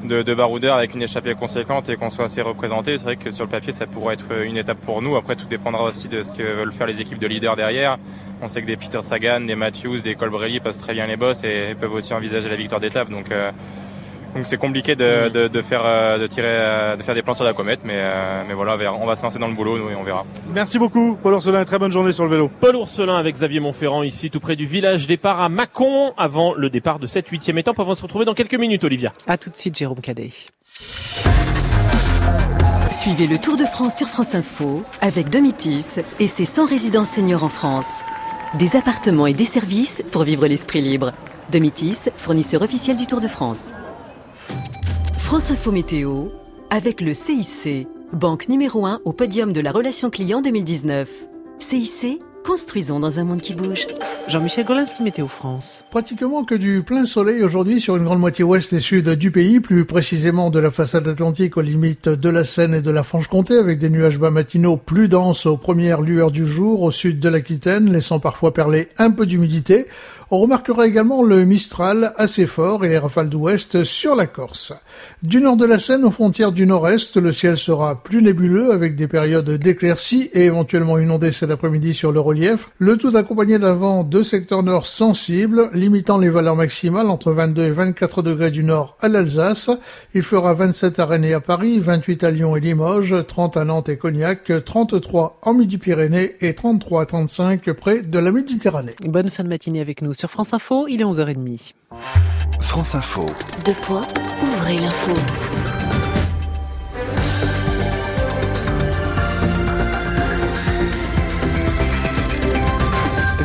de, 0.04 0.22
de 0.22 0.34
baroudeur 0.34 0.76
avec 0.76 0.94
une 0.94 1.02
échappée 1.02 1.34
conséquente 1.34 1.88
et 1.88 1.96
qu'on 1.96 2.10
soit 2.10 2.24
assez 2.24 2.42
représenté. 2.42 2.92
C'est 2.98 3.04
vrai 3.04 3.16
que 3.16 3.30
sur 3.30 3.44
le 3.44 3.50
papier, 3.50 3.72
ça 3.72 3.86
pourrait 3.86 4.14
être 4.14 4.32
une 4.44 4.56
étape 4.56 4.78
pour 4.78 5.02
nous. 5.02 5.16
Après, 5.16 5.36
tout 5.36 5.46
dépendra 5.46 5.84
aussi 5.84 6.08
de 6.08 6.22
ce 6.22 6.32
que 6.32 6.42
veulent 6.42 6.72
faire 6.72 6.86
les 6.86 7.00
équipes 7.00 7.18
de 7.18 7.26
leaders 7.26 7.56
derrière. 7.56 7.98
On 8.42 8.48
sait 8.48 8.62
que 8.62 8.66
des 8.66 8.76
Peter 8.76 9.00
Sagan, 9.02 9.40
des 9.40 9.54
Matthews, 9.54 9.98
des 9.98 10.14
Colbrelli 10.14 10.60
passent 10.60 10.78
très 10.78 10.94
bien 10.94 11.06
les 11.06 11.16
bosses 11.16 11.44
et 11.44 11.74
peuvent 11.78 11.92
aussi 11.92 12.14
envisager 12.14 12.48
la 12.48 12.56
victoire 12.56 12.80
d'étape. 12.80 13.10
Donc 13.10 13.30
euh, 13.30 13.50
donc 14.34 14.46
c'est 14.46 14.56
compliqué 14.56 14.94
de, 14.94 15.28
de, 15.28 15.48
de 15.48 15.62
faire 15.62 15.82
euh, 15.84 16.18
de 16.18 16.26
tirer 16.26 16.46
euh, 16.48 16.96
de 16.96 17.02
faire 17.02 17.14
des 17.14 17.22
plans 17.22 17.34
sur 17.34 17.44
la 17.44 17.52
comète, 17.52 17.80
mais 17.84 17.96
euh, 17.96 18.44
mais 18.46 18.54
voilà, 18.54 18.76
on 18.94 19.04
va 19.06 19.16
se 19.16 19.22
lancer 19.22 19.38
dans 19.38 19.48
le 19.48 19.54
boulot 19.54 19.76
nous 19.78 19.90
et 19.90 19.94
on 19.94 20.04
verra. 20.04 20.24
Merci 20.52 20.78
beaucoup, 20.78 21.18
Paul 21.22 21.34
Ourselin. 21.34 21.62
et 21.62 21.64
Très 21.64 21.78
bonne 21.78 21.92
journée 21.92 22.12
sur 22.12 22.24
le 22.24 22.30
vélo. 22.30 22.50
Paul 22.60 22.76
Ourselin 22.76 23.16
avec 23.16 23.34
Xavier 23.34 23.60
Montferrand 23.60 24.02
ici 24.02 24.30
tout 24.30 24.40
près 24.40 24.56
du 24.56 24.66
village 24.66 25.06
départ 25.06 25.40
à 25.40 25.48
Mâcon 25.48 26.12
avant 26.16 26.54
le 26.54 26.70
départ 26.70 26.98
de 26.98 27.06
cette 27.06 27.28
huitième 27.28 27.58
étape. 27.58 27.78
On 27.78 27.84
va 27.84 27.94
se 27.94 28.02
retrouver 28.02 28.24
dans 28.24 28.34
quelques 28.34 28.54
minutes, 28.54 28.84
Olivia. 28.84 29.12
À 29.26 29.36
tout 29.36 29.50
de 29.50 29.56
suite, 29.56 29.76
Jérôme 29.76 30.00
Cadet. 30.00 30.30
Suivez 32.92 33.26
le 33.26 33.38
Tour 33.38 33.56
de 33.56 33.64
France 33.64 33.96
sur 33.96 34.06
France 34.06 34.34
Info 34.34 34.82
avec 35.00 35.28
Domitis 35.30 35.96
et 36.20 36.26
ses 36.26 36.44
100 36.44 36.66
résidences 36.66 37.10
seniors 37.10 37.44
en 37.44 37.48
France. 37.48 38.04
Des 38.58 38.74
appartements 38.74 39.28
et 39.28 39.34
des 39.34 39.44
services 39.44 40.02
pour 40.10 40.24
vivre 40.24 40.44
l'esprit 40.48 40.80
libre. 40.82 41.12
Domitis, 41.52 42.08
fournisseur 42.16 42.62
officiel 42.62 42.96
du 42.96 43.06
Tour 43.06 43.20
de 43.20 43.28
France. 43.28 43.74
France 45.16 45.52
Info 45.52 45.70
Météo 45.70 46.26
avec 46.68 47.00
le 47.00 47.14
CIC, 47.14 47.86
banque 48.12 48.48
numéro 48.48 48.86
1 48.86 49.02
au 49.04 49.12
podium 49.12 49.52
de 49.52 49.60
la 49.60 49.70
relation 49.70 50.10
client 50.10 50.40
2019. 50.40 51.08
CIC, 51.60 52.20
construisons 52.44 53.00
dans 53.00 53.20
un 53.20 53.24
monde 53.24 53.40
qui 53.40 53.54
bouge. 53.54 53.86
Jean-Michel 54.28 54.64
Golinski, 54.64 55.02
Météo 55.02 55.26
France. 55.26 55.84
Pratiquement 55.90 56.44
que 56.44 56.54
du 56.54 56.82
plein 56.82 57.04
soleil 57.04 57.42
aujourd'hui 57.42 57.80
sur 57.80 57.96
une 57.96 58.04
grande 58.04 58.20
moitié 58.20 58.44
ouest 58.44 58.72
et 58.72 58.80
sud 58.80 59.08
du 59.10 59.30
pays, 59.30 59.60
plus 59.60 59.84
précisément 59.84 60.50
de 60.50 60.60
la 60.60 60.70
façade 60.70 61.08
atlantique 61.08 61.56
aux 61.56 61.62
limites 61.62 62.08
de 62.08 62.28
la 62.28 62.44
Seine 62.44 62.74
et 62.74 62.82
de 62.82 62.90
la 62.90 63.02
Franche-Comté, 63.02 63.56
avec 63.56 63.78
des 63.78 63.90
nuages 63.90 64.18
bas 64.18 64.30
matinaux 64.30 64.76
plus 64.76 65.08
denses 65.08 65.46
aux 65.46 65.56
premières 65.56 66.00
lueurs 66.00 66.30
du 66.30 66.46
jour 66.46 66.82
au 66.82 66.90
sud 66.90 67.20
de 67.20 67.28
l'Aquitaine, 67.28 67.92
laissant 67.92 68.20
parfois 68.20 68.54
perler 68.54 68.88
un 68.98 69.10
peu 69.10 69.26
d'humidité. 69.26 69.86
On 70.32 70.38
remarquera 70.38 70.86
également 70.86 71.24
le 71.24 71.44
Mistral 71.44 72.12
assez 72.16 72.46
fort 72.46 72.84
et 72.84 72.88
les 72.88 72.98
rafales 72.98 73.28
d'ouest 73.28 73.82
sur 73.82 74.14
la 74.14 74.28
Corse. 74.28 74.72
Du 75.24 75.40
nord 75.40 75.56
de 75.56 75.66
la 75.66 75.80
Seine 75.80 76.04
aux 76.04 76.12
frontières 76.12 76.52
du 76.52 76.68
nord-est, 76.68 77.16
le 77.16 77.32
ciel 77.32 77.56
sera 77.56 78.00
plus 78.00 78.22
nébuleux 78.22 78.70
avec 78.70 78.94
des 78.94 79.08
périodes 79.08 79.50
d'éclaircies 79.50 80.30
et 80.32 80.44
éventuellement 80.44 81.00
inondées 81.00 81.32
cet 81.32 81.50
après-midi 81.50 81.94
sur 81.94 82.12
le 82.12 82.20
relief. 82.20 82.70
Le 82.78 82.96
tout 82.96 83.16
accompagné 83.16 83.58
d'un 83.58 83.72
vent 83.72 84.04
de 84.04 84.22
secteur 84.22 84.62
nord 84.62 84.86
sensible, 84.86 85.68
limitant 85.74 86.16
les 86.16 86.30
valeurs 86.30 86.54
maximales 86.54 87.08
entre 87.08 87.32
22 87.32 87.64
et 87.64 87.70
24 87.72 88.22
degrés 88.22 88.52
du 88.52 88.62
nord 88.62 88.96
à 89.00 89.08
l'Alsace. 89.08 89.68
Il 90.14 90.22
fera 90.22 90.54
27 90.54 91.00
à 91.00 91.06
Rennes 91.06 91.24
et 91.24 91.34
à 91.34 91.40
Paris, 91.40 91.80
28 91.80 92.22
à 92.22 92.30
Lyon 92.30 92.54
et 92.54 92.60
Limoges, 92.60 93.16
30 93.26 93.56
à 93.56 93.64
Nantes 93.64 93.88
et 93.88 93.96
Cognac, 93.96 94.52
33 94.64 95.40
en 95.42 95.54
Midi-Pyrénées 95.54 96.36
et 96.40 96.54
33 96.54 97.02
à 97.02 97.06
35 97.06 97.72
près 97.72 98.02
de 98.02 98.18
la 98.20 98.30
Méditerranée. 98.30 98.94
Bonne 99.04 99.28
fin 99.28 99.42
de 99.42 99.48
matinée 99.48 99.80
avec 99.80 100.02
nous 100.02 100.14
sur 100.20 100.30
France 100.30 100.52
Info, 100.52 100.86
il 100.86 101.00
est 101.00 101.04
11h30. 101.04 101.72
France 102.60 102.94
Info. 102.94 103.24
Deux 103.64 103.72
points, 103.72 104.02
ouvrez 104.42 104.78
l'info. 104.78 105.14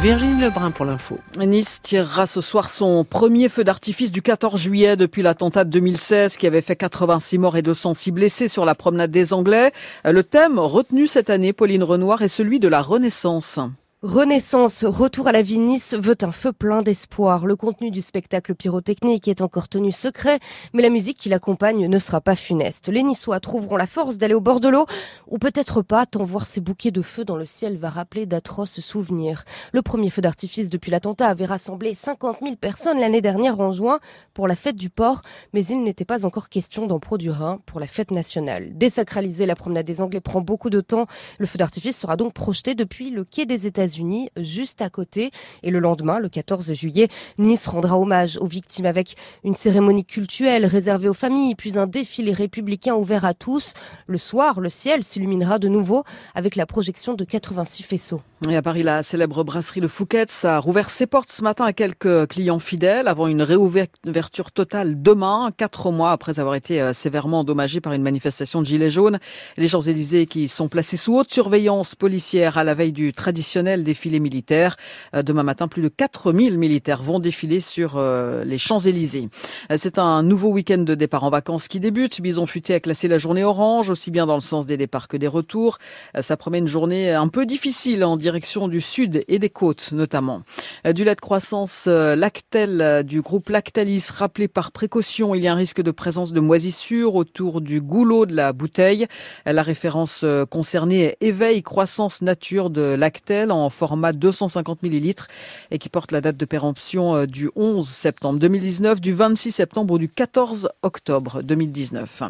Virginie 0.02 0.42
Lebrun 0.42 0.72
pour 0.72 0.84
l'info. 0.84 1.18
Nice 1.40 1.80
tirera 1.82 2.26
ce 2.26 2.42
soir 2.42 2.70
son 2.70 3.06
premier 3.06 3.48
feu 3.48 3.64
d'artifice 3.64 4.12
du 4.12 4.22
14 4.22 4.60
juillet 4.60 4.98
depuis 4.98 5.22
l'attentat 5.22 5.64
de 5.64 5.70
2016 5.70 6.36
qui 6.36 6.46
avait 6.46 6.62
fait 6.62 6.76
86 6.76 7.38
morts 7.38 7.56
et 7.56 7.62
206 7.62 8.12
blessés 8.12 8.50
sur 8.50 8.66
la 8.66 8.76
promenade 8.76 9.12
des 9.12 9.32
Anglais. 9.32 9.72
Le 10.04 10.24
thème 10.24 10.60
retenu 10.60 11.08
cette 11.08 11.30
année, 11.30 11.54
Pauline 11.54 11.84
Renoir, 11.84 12.22
est 12.22 12.28
celui 12.28 12.60
de 12.60 12.68
la 12.68 12.82
Renaissance. 12.82 13.60
Renaissance, 14.06 14.86
retour 14.86 15.28
à 15.28 15.32
la 15.32 15.42
vie, 15.42 15.58
Nice 15.58 15.96
veut 15.96 16.16
un 16.22 16.32
feu 16.32 16.54
plein 16.54 16.84
d'espoir. 16.84 17.48
Le 17.48 17.56
contenu 17.56 17.90
du 17.90 18.04
spectacle 18.04 18.54
pyrotechnique 18.54 19.28
est 19.28 19.42
encore 19.42 19.68
tenu 19.68 19.92
secret, 19.92 20.38
mais 20.74 20.84
la 20.84 20.92
musique 20.92 21.18
qui 21.18 21.28
l'accompagne 21.28 21.88
ne 21.88 21.98
sera 21.98 22.22
pas 22.22 22.36
funeste. 22.36 22.88
Les 22.88 23.02
Niçois 23.02 23.40
trouveront 23.40 23.78
la 23.78 23.88
force 23.88 24.18
d'aller 24.18 24.36
au 24.36 24.42
bord 24.42 24.60
de 24.60 24.70
l'eau, 24.70 24.86
ou 25.26 25.40
peut-être 25.40 25.82
pas, 25.82 26.06
tant 26.06 26.24
voir 26.24 26.46
ces 26.46 26.62
bouquets 26.62 26.92
de 26.92 27.02
feu 27.02 27.26
dans 27.26 27.36
le 27.36 27.48
ciel 27.48 27.78
va 27.80 27.90
rappeler 27.90 28.28
d'atroces 28.28 28.80
souvenirs. 28.80 29.44
Le 29.74 29.82
premier 29.82 30.12
feu 30.12 30.22
d'artifice 30.22 30.70
depuis 30.70 30.92
l'attentat 30.92 31.26
avait 31.26 31.46
rassemblé 31.46 31.96
50 31.96 32.38
000 32.44 32.58
personnes 32.58 33.00
l'année 33.00 33.22
dernière 33.22 33.60
en 33.60 33.72
juin 33.72 34.00
pour 34.36 34.48
la 34.48 34.56
fête 34.56 34.76
du 34.76 34.92
port, 34.92 35.24
mais 35.52 35.66
il 35.66 35.82
n'était 35.82 36.06
pas 36.06 36.28
encore 36.28 36.50
question 36.50 36.86
d'en 36.86 37.00
produire 37.00 37.42
un 37.42 37.58
pour 37.66 37.80
la 37.80 37.88
fête 37.88 38.12
nationale. 38.12 38.78
Désacraliser 38.78 39.48
la 39.48 39.56
promenade 39.56 39.88
des 39.88 40.00
Anglais 40.00 40.22
prend 40.22 40.42
beaucoup 40.42 40.70
de 40.70 40.82
temps. 40.82 41.08
Le 41.40 41.48
feu 41.48 41.58
d'artifice 41.58 41.98
sera 41.98 42.18
donc 42.18 42.34
projeté 42.34 42.76
depuis 42.76 43.10
le 43.10 43.24
quai 43.26 43.48
des 43.48 43.66
États-Unis 43.66 43.95
unis 43.98 44.30
juste 44.38 44.82
à 44.82 44.90
côté. 44.90 45.32
Et 45.64 45.72
le 45.72 45.80
lendemain, 45.80 46.20
le 46.20 46.30
14 46.30 46.74
juillet, 46.74 47.08
Nice 47.38 47.68
rendra 47.68 48.00
hommage 48.00 48.38
aux 48.38 48.48
victimes 48.48 48.86
avec 48.86 49.16
une 49.44 49.54
cérémonie 49.54 50.06
cultuelle 50.06 50.66
réservée 50.66 51.10
aux 51.10 51.14
familles, 51.14 51.56
puis 51.56 51.78
un 51.78 51.88
défilé 51.88 52.34
républicain 52.34 52.96
ouvert 52.96 53.26
à 53.26 53.34
tous. 53.34 53.74
Le 54.08 54.18
soir, 54.18 54.60
le 54.60 54.70
ciel 54.70 55.04
s'illuminera 55.04 55.60
de 55.60 55.68
nouveau 55.68 56.04
avec 56.34 56.56
la 56.56 56.66
projection 56.66 57.14
de 57.14 57.24
86 57.24 57.84
faisceaux. 57.84 58.22
Et 58.48 58.56
à 58.56 58.62
Paris, 58.62 58.84
la 58.84 59.02
célèbre 59.02 59.44
brasserie 59.44 59.80
Le 59.80 59.88
Fouquet's 59.88 60.46
a 60.46 60.60
rouvert 60.60 60.92
ses 60.92 61.08
portes 61.08 61.32
ce 61.32 61.42
matin 61.42 61.66
à 61.66 61.74
quelques 61.74 62.28
clients 62.28 62.60
fidèles 62.60 63.08
avant 63.08 63.26
une 63.26 63.42
réouverture 63.42 64.52
totale 64.52 65.02
demain, 65.02 65.50
quatre 65.58 65.90
mois 65.90 66.12
après 66.12 66.40
avoir 66.40 66.54
été 66.54 66.80
euh, 66.80 66.94
sévèrement 66.94 67.40
endommagé 67.40 67.82
par 67.82 67.94
une 67.94 68.04
manifestation 68.04 68.62
de 68.62 68.68
gilets 68.68 68.92
jaunes. 68.92 69.18
Les 69.58 69.68
Champs-Élysées 69.68 70.28
qui 70.28 70.48
sont 70.48 70.68
placés 70.68 70.96
sous 70.96 71.18
haute 71.18 71.34
surveillance 71.34 71.96
policière 71.96 72.60
à 72.60 72.64
la 72.64 72.76
veille 72.76 72.92
du 72.92 73.14
traditionnel 73.14 73.84
défilé 73.84 74.20
militaire. 74.20 74.76
Euh, 75.16 75.24
demain 75.24 75.44
matin, 75.44 75.68
plus 75.68 75.82
de 75.82 75.88
4000 75.88 76.60
militaires 76.60 77.02
vont 77.02 77.20
défiler 77.20 77.62
sur 77.62 77.94
euh, 77.96 78.44
les 78.44 78.60
Champs-Élysées. 78.60 79.30
C'est 79.76 79.98
un 79.98 80.22
nouveau 80.22 80.50
week-end 80.50 80.80
de 80.80 80.94
départ 80.94 81.24
en 81.24 81.32
vacances 81.32 81.68
qui 81.68 81.80
débute. 81.80 82.22
Bison 82.22 82.46
Futé 82.46 82.76
a 82.76 82.80
classé 82.80 83.08
la 83.08 83.18
journée 83.18 83.44
orange, 83.44 83.90
aussi 83.90 84.12
bien 84.12 84.28
dans 84.28 84.36
le 84.36 84.42
sens 84.42 84.68
des 84.68 84.78
départs 84.78 85.08
que 85.08 85.18
des 85.18 85.28
retours. 85.28 85.80
Ça 86.22 86.38
promet 86.38 86.60
une 86.60 86.68
journée 86.68 87.12
un 87.12 87.28
peu 87.28 87.48
difficile 87.48 88.04
en 88.04 88.18
direction 88.36 88.68
du 88.68 88.82
sud 88.82 89.24
et 89.30 89.40
des 89.40 89.50
côtes 89.50 89.94
notamment. 89.94 90.42
Euh, 90.86 90.92
du 90.92 91.06
lait 91.06 91.16
de 91.16 91.22
croissance 91.22 91.86
euh, 91.88 92.18
Lactel 92.18 92.82
euh, 92.82 93.02
du 93.02 93.22
groupe 93.22 93.48
Lactalis 93.48 94.08
rappelé 94.14 94.50
par 94.50 94.74
précaution, 94.74 95.36
il 95.36 95.42
y 95.42 95.48
a 95.48 95.54
un 95.54 95.56
risque 95.56 95.82
de 95.82 95.92
présence 95.92 96.34
de 96.34 96.42
moisissures 96.42 97.16
autour 97.16 97.62
du 97.62 97.80
goulot 97.80 98.26
de 98.26 98.36
la 98.36 98.52
bouteille. 98.52 99.08
La 99.46 99.64
référence 99.64 100.26
concernée 100.50 101.04
est 101.04 101.18
Éveil 101.22 101.64
Croissance 101.64 102.22
Nature 102.22 102.70
de 102.70 102.82
Lactel 102.82 103.54
en 103.54 103.70
format 103.70 104.12
250 104.12 104.84
ml 104.84 105.28
et 105.72 105.78
qui 105.78 105.88
porte 105.88 106.12
la 106.12 106.20
date 106.20 106.36
de 106.36 106.46
péremption 106.46 107.26
du 107.26 107.50
11 107.56 107.88
septembre 107.88 108.40
2019, 108.40 109.00
du 109.00 109.14
26 109.14 109.54
septembre 109.54 109.94
ou 109.94 109.98
du 109.98 110.10
14 110.10 110.68
octobre 110.82 111.42
2019. 111.42 112.24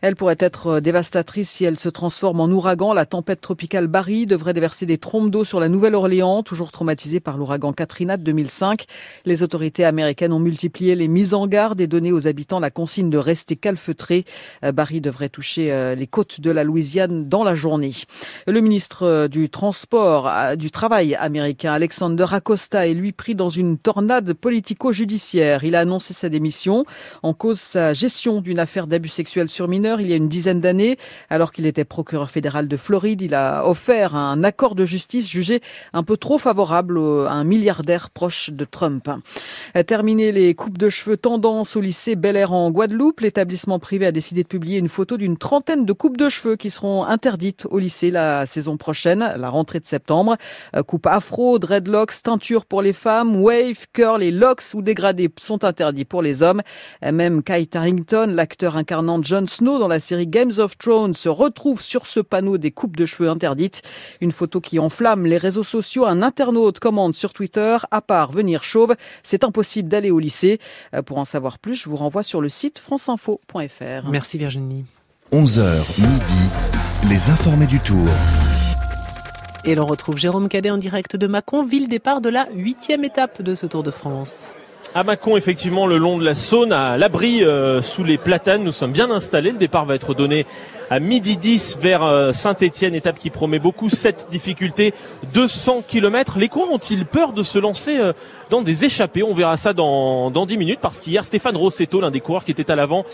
Elle 0.00 0.16
pourrait 0.16 0.36
être 0.38 0.80
dévastatrice 0.80 1.50
si 1.50 1.64
elle 1.64 1.78
se 1.78 1.90
transforme 1.90 2.40
en 2.40 2.46
ouragan. 2.46 2.94
La 2.94 3.04
tempête 3.04 3.42
tropicale 3.42 3.88
Barry 3.88 4.26
devrait 4.26 4.54
déverser 4.54 4.86
des 4.86 4.98
trompes 4.98 5.30
d'eau 5.32 5.44
sur 5.44 5.58
la 5.58 5.68
Nouvelle-Orléans, 5.68 6.44
toujours 6.44 6.70
traumatisée 6.70 7.18
par 7.18 7.36
l'ouragan 7.36 7.72
Katrina 7.72 8.16
de 8.16 8.22
2005. 8.22 8.84
Les 9.24 9.42
autorités 9.42 9.84
américaines 9.84 10.32
ont 10.32 10.38
multiplié 10.38 10.94
les 10.94 11.08
mises 11.08 11.34
en 11.34 11.48
garde 11.48 11.80
et 11.80 11.88
donné 11.88 12.12
aux 12.12 12.28
habitants 12.28 12.60
la 12.60 12.70
consigne 12.70 13.10
de 13.10 13.18
rester 13.18 13.56
calfeutrés. 13.56 14.24
Euh, 14.64 14.70
Barry 14.70 15.00
devrait 15.00 15.30
toucher 15.30 15.72
euh, 15.72 15.96
les 15.96 16.06
côtes 16.06 16.40
de 16.40 16.50
la 16.50 16.62
Louisiane 16.62 17.28
dans 17.28 17.42
la 17.42 17.54
journée. 17.54 17.94
Le 18.46 18.60
ministre 18.60 19.06
euh, 19.06 19.28
du 19.28 19.48
Transport, 19.48 20.30
du 20.56 20.70
Travail 20.70 21.14
américain, 21.14 21.72
Alexander 21.72 22.26
Acosta, 22.30 22.86
est 22.86 22.94
lui 22.94 23.12
pris 23.12 23.34
dans 23.34 23.48
une 23.48 23.78
tornade 23.78 24.34
politico-judiciaire. 24.34 25.64
Il 25.64 25.74
a 25.74 25.80
annoncé 25.80 26.12
sa 26.12 26.28
démission 26.28 26.84
en 27.22 27.32
cause 27.32 27.58
sa 27.58 27.94
gestion 27.94 28.42
d'une 28.42 28.58
affaire 28.58 28.86
d'abus 28.86 29.08
sexuels 29.08 29.48
sur 29.48 29.66
mineurs 29.66 30.00
il 30.02 30.10
y 30.10 30.12
a 30.12 30.16
une 30.16 30.28
dizaine 30.28 30.60
d'années. 30.60 30.98
Alors 31.30 31.52
qu'il 31.52 31.64
était 31.64 31.86
procureur 31.86 32.30
fédéral 32.30 32.68
de 32.68 32.76
Floride, 32.76 33.22
il 33.22 33.34
a 33.34 33.66
offert 33.66 34.14
un 34.14 34.44
accord 34.44 34.74
de 34.74 34.84
justice 34.84 35.21
jugé 35.28 35.60
un 35.92 36.02
peu 36.02 36.16
trop 36.16 36.38
favorable 36.38 36.98
à 36.98 37.32
un 37.32 37.44
milliardaire 37.44 38.10
proche 38.10 38.50
de 38.50 38.64
Trump. 38.64 39.08
Terminé 39.86 40.32
les 40.32 40.54
coupes 40.54 40.78
de 40.78 40.88
cheveux 40.88 41.16
tendance 41.16 41.76
au 41.76 41.80
lycée 41.80 42.16
Bel 42.16 42.36
Air 42.36 42.52
en 42.52 42.70
Guadeloupe, 42.70 43.20
l'établissement 43.20 43.78
privé 43.78 44.06
a 44.06 44.12
décidé 44.12 44.42
de 44.42 44.48
publier 44.48 44.78
une 44.78 44.88
photo 44.88 45.16
d'une 45.16 45.36
trentaine 45.36 45.84
de 45.84 45.92
coupes 45.92 46.16
de 46.16 46.28
cheveux 46.28 46.56
qui 46.56 46.70
seront 46.70 47.04
interdites 47.04 47.66
au 47.70 47.78
lycée 47.78 48.10
la 48.10 48.46
saison 48.46 48.76
prochaine, 48.76 49.32
la 49.36 49.48
rentrée 49.48 49.80
de 49.80 49.86
septembre. 49.86 50.36
Coupe 50.86 51.06
afro, 51.06 51.58
dreadlocks, 51.58 52.22
teinture 52.22 52.64
pour 52.64 52.82
les 52.82 52.92
femmes, 52.92 53.42
wave, 53.42 53.86
curl 53.92 54.22
et 54.22 54.30
locks 54.30 54.74
ou 54.74 54.82
dégradés 54.82 55.30
sont 55.38 55.64
interdits 55.64 56.04
pour 56.04 56.22
les 56.22 56.42
hommes. 56.42 56.62
Même 57.02 57.42
Kai 57.42 57.68
Harrington, 57.74 58.32
l'acteur 58.34 58.76
incarnant 58.76 59.22
Jon 59.22 59.46
Snow 59.46 59.78
dans 59.78 59.88
la 59.88 60.00
série 60.00 60.26
Games 60.26 60.52
of 60.58 60.78
Thrones, 60.78 61.14
se 61.14 61.28
retrouve 61.28 61.82
sur 61.82 62.06
ce 62.06 62.20
panneau 62.20 62.58
des 62.58 62.70
coupes 62.70 62.96
de 62.96 63.06
cheveux 63.06 63.28
interdites. 63.28 63.82
Une 64.20 64.32
photo 64.32 64.60
qui 64.60 64.78
enflamme 64.78 65.11
les 65.20 65.38
réseaux 65.38 65.64
sociaux. 65.64 66.06
Un 66.06 66.22
internaute 66.22 66.78
commande 66.78 67.14
sur 67.14 67.32
Twitter, 67.32 67.76
à 67.90 68.00
part 68.00 68.32
venir 68.32 68.64
chauve, 68.64 68.94
c'est 69.22 69.44
impossible 69.44 69.88
d'aller 69.88 70.10
au 70.10 70.18
lycée. 70.18 70.58
Euh, 70.94 71.02
pour 71.02 71.18
en 71.18 71.24
savoir 71.24 71.58
plus, 71.58 71.76
je 71.76 71.88
vous 71.88 71.96
renvoie 71.96 72.22
sur 72.22 72.40
le 72.40 72.48
site 72.48 72.78
franceinfo.fr. 72.78 74.08
Merci 74.10 74.38
Virginie. 74.38 74.84
11h 75.32 76.00
midi, 76.00 77.10
les 77.10 77.30
informés 77.30 77.66
du 77.66 77.80
tour. 77.80 78.06
Et 79.64 79.74
l'on 79.74 79.86
retrouve 79.86 80.18
Jérôme 80.18 80.48
Cadet 80.48 80.70
en 80.70 80.76
direct 80.76 81.16
de 81.16 81.26
Mâcon, 81.26 81.62
ville 81.62 81.88
départ 81.88 82.20
de 82.20 82.28
la 82.28 82.48
huitième 82.54 83.04
étape 83.04 83.42
de 83.42 83.54
ce 83.54 83.66
Tour 83.66 83.84
de 83.84 83.92
France. 83.92 84.50
À 84.94 85.04
Mâcon, 85.04 85.38
effectivement, 85.38 85.86
le 85.86 85.96
long 85.96 86.18
de 86.18 86.24
la 86.24 86.34
Saône, 86.34 86.72
à 86.72 86.98
l'abri 86.98 87.42
euh, 87.42 87.80
sous 87.80 88.04
les 88.04 88.18
platanes, 88.18 88.62
nous 88.62 88.72
sommes 88.72 88.92
bien 88.92 89.10
installés. 89.10 89.52
Le 89.52 89.58
départ 89.58 89.86
va 89.86 89.94
être 89.94 90.12
donné 90.12 90.44
à 90.92 91.00
midi 91.00 91.38
10 91.38 91.78
vers 91.80 92.02
euh, 92.02 92.32
Saint-Etienne, 92.32 92.94
étape 92.94 93.18
qui 93.18 93.30
promet 93.30 93.58
beaucoup. 93.58 93.88
Cette 93.88 94.26
difficulté, 94.30 94.92
200 95.32 95.84
km. 95.88 96.38
Les 96.38 96.48
coureurs 96.48 96.70
ont-ils 96.70 97.06
peur 97.06 97.32
de 97.32 97.42
se 97.42 97.58
lancer 97.58 97.96
euh, 97.96 98.12
dans 98.50 98.60
des 98.60 98.84
échappées? 98.84 99.22
On 99.22 99.32
verra 99.32 99.56
ça 99.56 99.72
dans, 99.72 100.30
dans 100.30 100.44
10 100.44 100.58
minutes 100.58 100.80
parce 100.82 101.00
qu'hier, 101.00 101.24
Stéphane 101.24 101.56
Rossetto, 101.56 102.02
l'un 102.02 102.10
des 102.10 102.20
coureurs 102.20 102.44
qui 102.44 102.50
était 102.50 102.70
à 102.70 102.76
l'avant, 102.76 103.06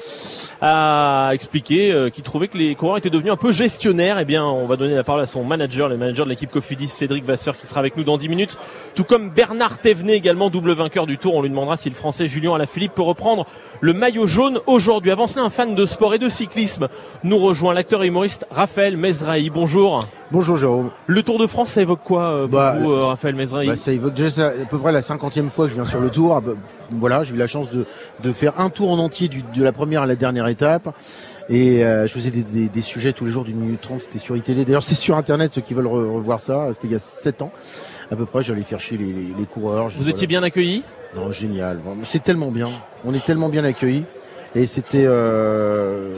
a 0.61 1.31
expliqué 1.33 1.93
euh, 1.93 2.11
qu'il 2.11 2.25
trouvait 2.25 2.49
que 2.49 2.59
les 2.59 2.75
coureurs 2.75 2.97
étaient 2.97 3.11
devenus 3.11 3.31
un 3.31 3.37
peu 3.37 3.53
gestionnaires. 3.53 4.19
Eh 4.19 4.25
bien, 4.25 4.45
on 4.45 4.67
va 4.67 4.75
donner 4.75 4.97
la 4.97 5.05
parole 5.05 5.23
à 5.23 5.27
son 5.27 5.45
manager, 5.45 5.89
le 5.89 5.97
manager 5.97 6.25
de 6.25 6.31
l'équipe 6.31 6.51
Cofidis, 6.51 6.89
Cédric 6.89 7.23
Vasseur, 7.23 7.57
qui 7.57 7.69
sera 7.69 7.79
avec 7.79 7.97
nous 7.97 8.03
dans 8.03 8.17
10 8.17 8.29
minutes. 8.29 8.59
Tout 8.97 9.05
comme 9.05 9.31
Bernard 9.31 9.79
Thévenet, 9.79 10.17
également 10.17 10.51
double 10.51 10.73
vainqueur 10.73 11.07
du 11.07 11.17
tour. 11.17 11.37
On 11.37 11.43
lui 11.43 11.51
demandera 11.51 11.77
si 11.77 11.89
le 11.89 11.95
français 11.95 12.27
Julien 12.27 12.55
Alaphilippe 12.55 12.95
peut 12.97 13.03
reprendre 13.03 13.47
le 13.81 13.93
maillot 13.93 14.27
jaune 14.27 14.59
aujourd'hui. 14.67 15.13
Avant 15.13 15.29
cela, 15.29 15.45
un 15.45 15.51
fan 15.51 15.77
de 15.77 15.87
sport 15.87 16.15
et 16.15 16.19
de 16.19 16.29
cyclisme 16.29 16.89
nous 17.23 17.39
rejoint 17.39 17.68
l'acteur 17.73 18.03
et 18.05 18.07
humoriste 18.09 18.47
Raphaël 18.51 18.97
Mezrahi. 18.97 19.51
Bonjour. 19.51 20.07
Bonjour 20.31 20.57
Jérôme. 20.57 20.91
Le 21.07 21.23
Tour 21.23 21.39
de 21.39 21.47
France, 21.47 21.71
ça 21.71 21.81
évoque 21.83 22.01
quoi 22.05 22.23
euh, 22.25 22.41
pour 22.43 22.59
Bah, 22.59 22.77
vous, 22.81 22.93
euh, 22.93 23.05
Raphaël 23.07 23.35
Mezrahi 23.35 23.67
Bah, 23.67 23.77
ça 23.77 23.93
évoque 23.93 24.15
déjà 24.15 24.49
à 24.49 24.51
peu 24.69 24.77
près 24.79 24.93
la 24.93 25.03
cinquantième 25.03 25.49
fois 25.51 25.65
que 25.65 25.71
je 25.71 25.75
viens 25.77 25.85
sur 25.85 26.01
le 26.01 26.11
tour. 26.11 26.35
Ah, 26.37 26.41
bah, 26.41 26.53
Voilà, 26.91 27.23
j'ai 27.25 27.35
eu 27.35 27.39
la 27.39 27.47
chance 27.47 27.71
de, 27.71 27.87
de 28.23 28.33
faire 28.33 28.61
un 28.61 28.71
tour 28.71 28.91
en 28.91 28.99
entier 28.99 29.29
du- 29.29 29.43
de 29.55 29.63
la 29.65 29.73
première 29.73 30.03
à 30.03 30.07
la 30.07 30.17
dernière 30.17 30.47
étape. 30.49 30.89
Et 31.49 31.83
euh, 31.85 32.07
je 32.07 32.13
faisais 32.13 32.31
des, 32.31 32.43
des- 32.43 32.69
des 32.69 32.81
sujets 32.83 33.13
tous 33.15 33.25
les 33.25 33.31
jours 33.31 33.45
d'une 33.45 33.57
minute 33.59 33.81
trente, 33.81 34.03
c'était 34.03 34.19
sur 34.19 34.37
iTélé. 34.37 34.65
D'ailleurs, 34.67 34.83
c'est 34.85 34.95
sur 34.95 35.17
Internet, 35.17 35.53
ceux 35.53 35.63
qui 35.63 35.73
veulent 35.75 35.87
re- 35.87 36.13
revoir 36.15 36.41
ça. 36.41 36.67
C'était 36.73 36.89
il 36.89 36.93
y 36.93 36.97
a 36.97 36.99
sept 36.99 37.41
ans, 37.43 37.51
à 38.11 38.17
peu 38.17 38.27
près. 38.27 38.43
J'allais 38.43 38.63
faire 38.63 38.81
chier 38.81 38.99
les, 38.99 39.07
les- 39.07 39.35
les 39.39 39.47
coureurs. 39.47 39.89
Vous 39.89 39.95
voilà. 39.99 40.11
étiez 40.11 40.27
bien 40.27 40.43
accueilli? 40.43 40.83
Non, 41.17 41.33
génial. 41.33 41.79
C'est 42.05 42.23
tellement 42.23 42.51
bien. 42.51 42.69
On 43.07 43.15
est 43.15 43.25
tellement 43.25 43.49
bien 43.49 43.65
accueillis. 43.65 44.05
Et 44.55 44.67
c'était. 44.67 45.05
Euh... 45.07 46.13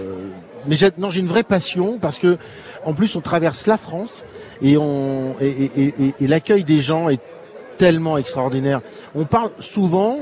Mais 0.66 0.76
non, 0.98 1.10
j'ai 1.10 1.20
une 1.20 1.28
vraie 1.28 1.42
passion 1.42 1.98
parce 2.00 2.18
que, 2.18 2.38
en 2.84 2.94
plus, 2.94 3.16
on 3.16 3.20
traverse 3.20 3.66
la 3.66 3.76
France 3.76 4.24
et 4.62 4.76
on 4.76 5.34
et 5.40 6.26
l'accueil 6.26 6.64
des 6.64 6.80
gens 6.80 7.08
est 7.08 7.20
tellement 7.78 8.18
extraordinaire. 8.18 8.80
On 9.14 9.24
parle 9.24 9.50
souvent 9.58 10.18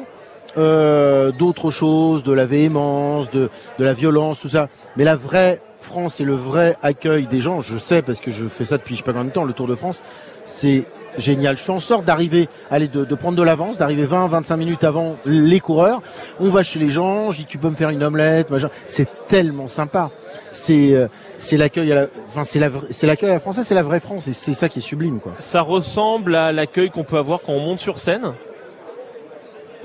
euh, 0.56 1.32
d'autres 1.32 1.70
choses, 1.70 2.22
de 2.22 2.32
la 2.32 2.46
véhémence, 2.46 3.30
de, 3.30 3.50
de 3.78 3.84
la 3.84 3.94
violence, 3.94 4.40
tout 4.40 4.48
ça. 4.48 4.68
Mais 4.96 5.04
la 5.04 5.16
vraie 5.16 5.60
France 5.80 6.20
et 6.20 6.24
le 6.24 6.34
vrai 6.34 6.76
accueil 6.82 7.26
des 7.26 7.40
gens, 7.40 7.60
je 7.60 7.78
sais 7.78 8.02
parce 8.02 8.20
que 8.20 8.30
je 8.30 8.46
fais 8.46 8.64
ça 8.64 8.76
depuis 8.76 8.94
je 8.94 9.00
sais 9.00 9.04
pas 9.04 9.12
combien 9.12 9.26
de 9.26 9.32
temps, 9.32 9.44
le 9.44 9.52
Tour 9.52 9.66
de 9.66 9.74
France, 9.74 10.02
c'est 10.44 10.84
génial. 11.16 11.56
Je 11.56 11.62
fais 11.62 11.72
en 11.72 11.80
sorte 11.80 12.04
d'arriver, 12.04 12.48
allez, 12.70 12.88
de, 12.88 13.14
prendre 13.14 13.36
de 13.36 13.42
l'avance, 13.42 13.78
d'arriver 13.78 14.04
20, 14.04 14.28
25 14.28 14.56
minutes 14.56 14.84
avant 14.84 15.16
les 15.24 15.60
coureurs. 15.60 16.02
On 16.40 16.50
va 16.50 16.62
chez 16.62 16.78
les 16.78 16.90
gens, 16.90 17.30
je 17.30 17.38
dis 17.38 17.46
tu 17.46 17.58
peux 17.58 17.70
me 17.70 17.76
faire 17.76 17.90
une 17.90 18.02
omelette, 18.02 18.50
machin. 18.50 18.70
C'est 18.86 19.08
tellement 19.26 19.68
sympa. 19.68 20.10
C'est 20.50 20.94
euh, 20.94 21.08
c'est 21.38 21.56
l'accueil 21.56 21.92
à 21.92 21.94
la, 21.94 22.06
enfin 22.26 22.44
c'est 22.44 22.58
la, 22.58 22.68
c'est 22.90 23.06
l'accueil 23.06 23.30
à 23.30 23.34
la 23.34 23.40
française, 23.40 23.66
c'est 23.66 23.74
la 23.74 23.82
vraie 23.82 24.00
France 24.00 24.28
et 24.28 24.32
c'est 24.32 24.54
ça 24.54 24.68
qui 24.68 24.80
est 24.80 24.82
sublime 24.82 25.20
quoi. 25.20 25.32
Ça 25.38 25.62
ressemble 25.62 26.34
à 26.34 26.52
l'accueil 26.52 26.90
qu'on 26.90 27.04
peut 27.04 27.16
avoir 27.16 27.40
quand 27.40 27.52
on 27.52 27.60
monte 27.60 27.80
sur 27.80 27.98
scène? 27.98 28.32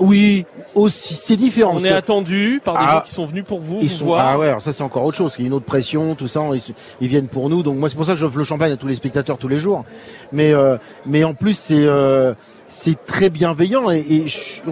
Oui, 0.00 0.44
aussi, 0.74 1.14
c'est 1.14 1.36
différent. 1.36 1.72
On 1.76 1.84
est 1.84 1.88
que- 1.90 1.94
attendu 1.94 2.60
par 2.64 2.74
des 2.74 2.80
Ah. 2.84 2.94
gens 2.96 3.00
qui 3.02 3.12
sont 3.14 3.26
venus 3.26 3.44
pour 3.44 3.60
vous, 3.60 3.78
Ils 3.80 3.88
vous 3.88 3.94
sont, 3.96 4.04
voir. 4.06 4.26
ah 4.26 4.38
ouais, 4.38 4.48
alors 4.48 4.60
ça 4.62 4.72
c'est 4.72 4.82
encore 4.82 5.04
autre 5.04 5.16
chose, 5.16 5.34
il 5.38 5.42
y 5.42 5.44
a 5.44 5.48
une 5.48 5.52
autre 5.54 5.64
pression, 5.66 6.14
tout 6.16 6.26
ça, 6.26 6.42
ils, 6.52 6.74
ils 7.00 7.06
viennent 7.08 7.28
pour 7.28 7.48
nous, 7.48 7.62
donc 7.62 7.76
moi 7.76 7.88
c'est 7.88 7.94
pour 7.96 8.04
ça 8.04 8.12
que 8.12 8.18
j'offre 8.18 8.38
le 8.38 8.44
champagne 8.44 8.72
à 8.72 8.76
tous 8.76 8.88
les 8.88 8.96
spectateurs 8.96 9.38
tous 9.38 9.46
les 9.48 9.58
jours. 9.60 9.84
Mais 10.32 10.52
euh, 10.52 10.76
mais 11.06 11.22
en 11.22 11.34
plus 11.34 11.56
c'est 11.56 11.84
euh, 11.86 12.34
c'est 12.66 13.04
très 13.06 13.30
bienveillant 13.30 13.88
et, 13.90 14.00
et 14.08 14.26
je- 14.26 14.62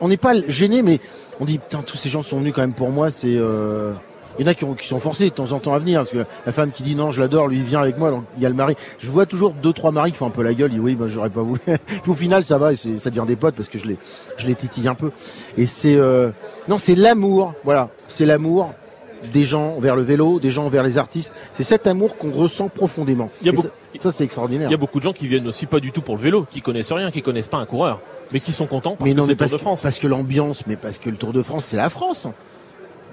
on 0.00 0.08
n'est 0.08 0.16
pas 0.16 0.34
gêné, 0.48 0.82
mais 0.82 1.00
on 1.40 1.44
dit 1.44 1.58
putain 1.58 1.82
tous 1.82 1.96
ces 1.96 2.08
gens 2.08 2.22
sont 2.22 2.38
venus 2.38 2.52
quand 2.54 2.60
même 2.60 2.72
pour 2.72 2.90
moi, 2.90 3.10
c'est 3.10 3.34
euh, 3.34 3.92
il 4.38 4.44
y 4.44 4.48
en 4.48 4.50
a 4.50 4.54
qui, 4.54 4.64
ont- 4.64 4.74
qui 4.74 4.86
sont 4.86 5.00
forcés 5.00 5.24
de 5.30 5.34
temps 5.34 5.52
en 5.52 5.58
temps 5.58 5.74
à 5.74 5.78
venir, 5.78 6.00
parce 6.00 6.10
que 6.10 6.24
la 6.46 6.52
femme 6.52 6.70
qui 6.70 6.82
dit 6.82 6.94
non, 6.94 7.10
je 7.10 7.20
l'adore, 7.20 7.48
lui 7.48 7.58
il 7.58 7.62
vient 7.64 7.80
avec 7.80 7.98
moi, 7.98 8.10
donc 8.10 8.24
il 8.36 8.42
y 8.42 8.46
a 8.46 8.48
le 8.48 8.54
mari. 8.54 8.74
Je 8.98 9.10
vois 9.10 9.26
toujours 9.26 9.52
deux 9.52 9.72
trois 9.72 9.90
maris 9.92 10.12
qui 10.12 10.18
font 10.18 10.26
un 10.26 10.30
peu 10.30 10.42
la 10.42 10.54
gueule, 10.54 10.70
ils 10.70 10.74
disent 10.76 10.82
oui, 10.84 10.94
bah, 10.94 11.06
j'aurais 11.08 11.30
pas 11.30 11.42
voulu. 11.42 11.60
Puis 11.66 12.00
au 12.10 12.14
final, 12.14 12.44
ça 12.44 12.58
va, 12.58 12.72
et 12.72 12.76
ça 12.76 13.10
devient 13.10 13.24
des 13.26 13.36
potes 13.36 13.54
parce 13.54 13.68
que 13.68 13.78
je 13.78 13.86
les, 13.86 13.96
je 14.38 14.46
les 14.46 14.54
titille 14.54 14.88
un 14.88 14.94
peu. 14.94 15.10
Et 15.56 15.66
c'est, 15.66 15.96
euh, 15.96 16.30
non, 16.68 16.78
c'est 16.78 16.94
l'amour, 16.94 17.54
voilà, 17.64 17.88
c'est 18.08 18.26
l'amour 18.26 18.72
des 19.32 19.44
gens 19.44 19.78
vers 19.78 19.94
le 19.94 20.02
vélo, 20.02 20.40
des 20.40 20.50
gens 20.50 20.68
vers 20.68 20.82
les 20.82 20.98
artistes. 20.98 21.30
C'est 21.52 21.62
cet 21.62 21.86
amour 21.86 22.16
qu'on 22.16 22.32
ressent 22.32 22.68
profondément. 22.68 23.30
Il 23.40 23.46
y 23.46 23.50
a 23.50 23.54
ça, 23.56 23.68
ça, 24.00 24.10
c'est 24.10 24.24
extraordinaire. 24.24 24.68
Il 24.68 24.72
y 24.72 24.74
a 24.74 24.78
beaucoup 24.78 24.98
de 24.98 25.04
gens 25.04 25.12
qui 25.12 25.28
viennent 25.28 25.46
aussi 25.46 25.66
pas 25.66 25.78
du 25.78 25.92
tout 25.92 26.00
pour 26.02 26.16
le 26.16 26.22
vélo, 26.22 26.44
qui 26.50 26.60
connaissent 26.60 26.90
rien, 26.90 27.10
qui 27.12 27.22
connaissent 27.22 27.46
pas 27.46 27.58
un 27.58 27.66
coureur, 27.66 28.00
mais 28.32 28.40
qui 28.40 28.52
sont 28.52 28.66
contents 28.66 28.96
parce 28.96 29.02
mais 29.10 29.14
que 29.14 29.20
c'est 29.22 29.28
le 29.30 29.36
Tour 29.36 29.48
de 29.50 29.56
France. 29.58 29.82
parce 29.82 30.00
que 30.00 30.08
l'ambiance, 30.08 30.64
mais 30.66 30.74
parce 30.74 30.98
que 30.98 31.08
le 31.08 31.16
Tour 31.16 31.32
de 31.32 31.42
France, 31.42 31.66
c'est 31.66 31.76
la 31.76 31.88
France. 31.88 32.26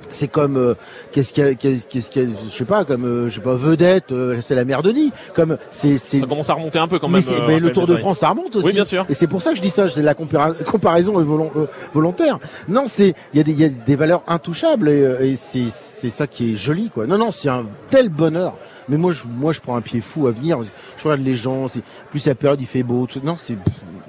C'est 0.10 0.28
comme 0.28 0.58
euh, 0.58 0.74
qu'est-ce 1.12 1.34
qu'il 1.34 1.44
y 1.44 1.48
a, 1.48 1.54
qu'est-ce 1.54 1.86
qu'il 2.10 2.24
y 2.24 2.26
a, 2.26 2.30
je 2.52 2.56
sais 2.56 2.66
pas, 2.66 2.84
comme 2.86 3.06
euh, 3.06 3.30
je 3.30 3.36
sais 3.36 3.42
pas, 3.42 3.56
vedette, 3.56 4.12
euh, 4.12 4.40
c'est 4.42 4.56
la 4.56 4.66
mère 4.66 4.82
de 4.82 4.92
Nid. 4.92 5.12
Comme 5.36 5.58
c'est, 5.70 5.98
c'est. 5.98 6.20
Ça 6.20 6.26
commence 6.26 6.50
à 6.50 6.54
remonter 6.56 6.80
un 6.80 6.88
peu 6.88 6.98
quand 7.00 7.08
mais, 7.08 7.14
même. 7.14 7.22
c'est- 7.22 7.40
euh, 7.40 7.46
mais 7.48 7.60
le 7.60 7.72
Tour 7.72 7.86
de. 7.88 7.96
France, 7.96 8.20
ça 8.20 8.30
remonte 8.30 8.56
aussi. 8.56 8.66
Oui, 8.68 8.74
bien 8.74 8.86
sûr. 8.86 9.06
Et 9.10 9.14
c'est 9.14 9.28
pour 9.28 9.42
ça 9.42 9.52
que 9.52 9.58
je 9.58 9.62
dis 9.62 9.70
ça. 9.70 9.88
C'est 9.88 10.02
la 10.02 10.14
compara- 10.16 10.54
comparaison 10.66 11.20
est 11.20 11.24
volon- 11.24 11.52
euh, 11.56 11.66
volontaire. 11.94 12.40
Non, 12.68 12.86
c'est 12.88 13.14
il 13.34 13.38
y 13.38 13.40
a 13.40 13.44
des 13.44 13.52
il 13.52 13.60
y 13.62 13.66
a 13.66 13.70
des 13.70 13.96
valeurs 13.96 14.24
intouchables 14.28 14.90
et, 14.90 15.04
euh, 15.04 15.22
et 15.26 15.36
c'est 15.36 15.66
c'est 15.70 16.10
ça 16.10 16.28
qui 16.28 16.54
est 16.54 16.56
joli 16.56 16.90
quoi. 16.90 17.06
Non 17.06 17.18
non, 17.18 17.32
c'est 17.32 17.50
un 17.50 17.66
tel 17.90 18.10
bonheur. 18.10 18.56
Mais 18.88 18.98
moi 18.98 19.12
je 19.12 19.24
moi 19.32 19.52
je 19.54 19.62
prends 19.62 19.76
un 19.76 19.82
pied 19.82 20.02
fou 20.02 20.26
à 20.28 20.32
venir. 20.32 20.58
Je 20.98 21.04
regarde 21.04 21.22
les 21.22 21.36
gens. 21.36 21.68
C'est 21.68 21.82
plus 22.10 22.26
la 22.26 22.34
période 22.36 22.60
il 22.60 22.68
fait 22.68 22.82
beau. 22.84 23.06
tout- 23.06 23.22
Non 23.24 23.36
c'est 23.36 23.56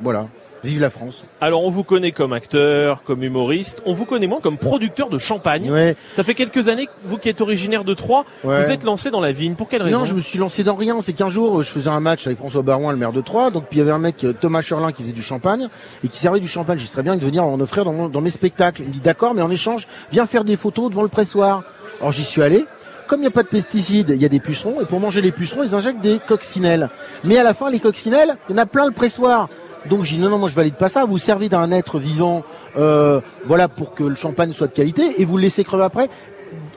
voilà. 0.02 0.28
Vive 0.62 0.80
la 0.80 0.90
France. 0.90 1.24
Alors 1.40 1.64
on 1.64 1.70
vous 1.70 1.84
connaît 1.84 2.12
comme 2.12 2.34
acteur, 2.34 3.02
comme 3.02 3.22
humoriste, 3.22 3.82
on 3.86 3.94
vous 3.94 4.04
connaît 4.04 4.26
moins 4.26 4.40
comme 4.40 4.58
producteur 4.58 5.08
de 5.08 5.16
champagne. 5.16 5.70
Ouais. 5.70 5.96
Ça 6.14 6.22
fait 6.22 6.34
quelques 6.34 6.68
années 6.68 6.86
que 6.86 6.90
vous 7.04 7.16
qui 7.16 7.30
êtes 7.30 7.40
originaire 7.40 7.82
de 7.82 7.94
Troyes, 7.94 8.24
Ouais. 8.44 8.62
vous 8.62 8.70
êtes 8.70 8.84
lancé 8.84 9.10
dans 9.10 9.20
la 9.22 9.32
vigne. 9.32 9.54
Pour 9.54 9.68
quelle 9.70 9.82
raison 9.82 10.00
Non, 10.00 10.04
je 10.04 10.14
me 10.14 10.20
suis 10.20 10.38
lancé 10.38 10.62
dans 10.62 10.74
rien. 10.74 11.00
C'est 11.00 11.14
qu'un 11.14 11.30
jour, 11.30 11.62
je 11.62 11.70
faisais 11.70 11.88
un 11.88 12.00
match 12.00 12.26
avec 12.26 12.38
François 12.38 12.60
Barouin, 12.62 12.92
le 12.92 12.98
maire 12.98 13.12
de 13.12 13.22
Troyes. 13.22 13.50
Donc, 13.50 13.64
puis 13.68 13.76
il 13.76 13.78
y 13.78 13.82
avait 13.82 13.90
un 13.90 13.98
mec, 13.98 14.22
euh, 14.24 14.34
Thomas 14.38 14.60
Cherlin, 14.60 14.92
qui 14.92 15.02
faisait 15.02 15.14
du 15.14 15.22
champagne 15.22 15.68
et 16.04 16.08
qui 16.08 16.18
servait 16.18 16.40
du 16.40 16.48
champagne. 16.48 16.78
J'y 16.78 16.86
serais 16.86 17.02
bien 17.02 17.16
de 17.16 17.24
venir 17.24 17.42
en 17.44 17.58
offrir 17.60 17.84
dans, 17.86 17.92
mon- 17.94 18.08
dans 18.10 18.20
mes 18.20 18.28
spectacles. 18.30 18.82
Il 18.82 18.88
me 18.88 18.92
dit 18.92 19.00
d'accord, 19.00 19.32
mais 19.34 19.40
en 19.42 19.50
échange, 19.50 19.86
viens 20.12 20.26
faire 20.26 20.44
des 20.44 20.56
photos 20.58 20.90
devant 20.90 21.02
le 21.02 21.08
pressoir. 21.08 21.62
Alors, 22.00 22.12
j'y 22.12 22.24
suis 22.24 22.42
allé. 22.42 22.66
Comme 23.06 23.20
il 23.20 23.22
n'y 23.22 23.28
a 23.28 23.32
pas 23.32 23.42
de 23.42 23.48
pesticides, 23.48 24.10
il 24.10 24.22
y 24.22 24.24
a 24.24 24.28
des 24.28 24.38
pucerons. 24.38 24.80
Et 24.80 24.84
pour 24.84 25.00
manger 25.00 25.20
les 25.20 25.32
pucerons, 25.32 25.64
ils 25.64 25.74
injectent 25.74 26.00
des 26.00 26.20
coccinelles. 26.28 26.90
Mais 27.24 27.38
à 27.38 27.42
la 27.42 27.54
fin, 27.54 27.68
les 27.70 27.80
coccinelles, 27.80 28.36
il 28.48 28.52
y 28.52 28.58
en 28.58 28.62
a 28.62 28.66
plein 28.66 28.86
le 28.86 28.92
pressoir. 28.92 29.48
Donc, 29.88 30.04
j'ai 30.04 30.16
dit 30.16 30.22
non, 30.22 30.30
non, 30.30 30.38
moi, 30.38 30.48
je 30.48 30.54
valide 30.54 30.74
pas 30.74 30.88
ça. 30.88 31.04
Vous 31.04 31.18
servez 31.18 31.48
d'un 31.48 31.70
être 31.72 31.98
vivant, 31.98 32.42
euh, 32.76 33.20
voilà, 33.46 33.68
pour 33.68 33.94
que 33.94 34.04
le 34.04 34.14
champagne 34.14 34.52
soit 34.52 34.66
de 34.66 34.74
qualité 34.74 35.20
et 35.20 35.24
vous 35.24 35.36
le 35.36 35.42
laissez 35.44 35.64
crever 35.64 35.84
après 35.84 36.08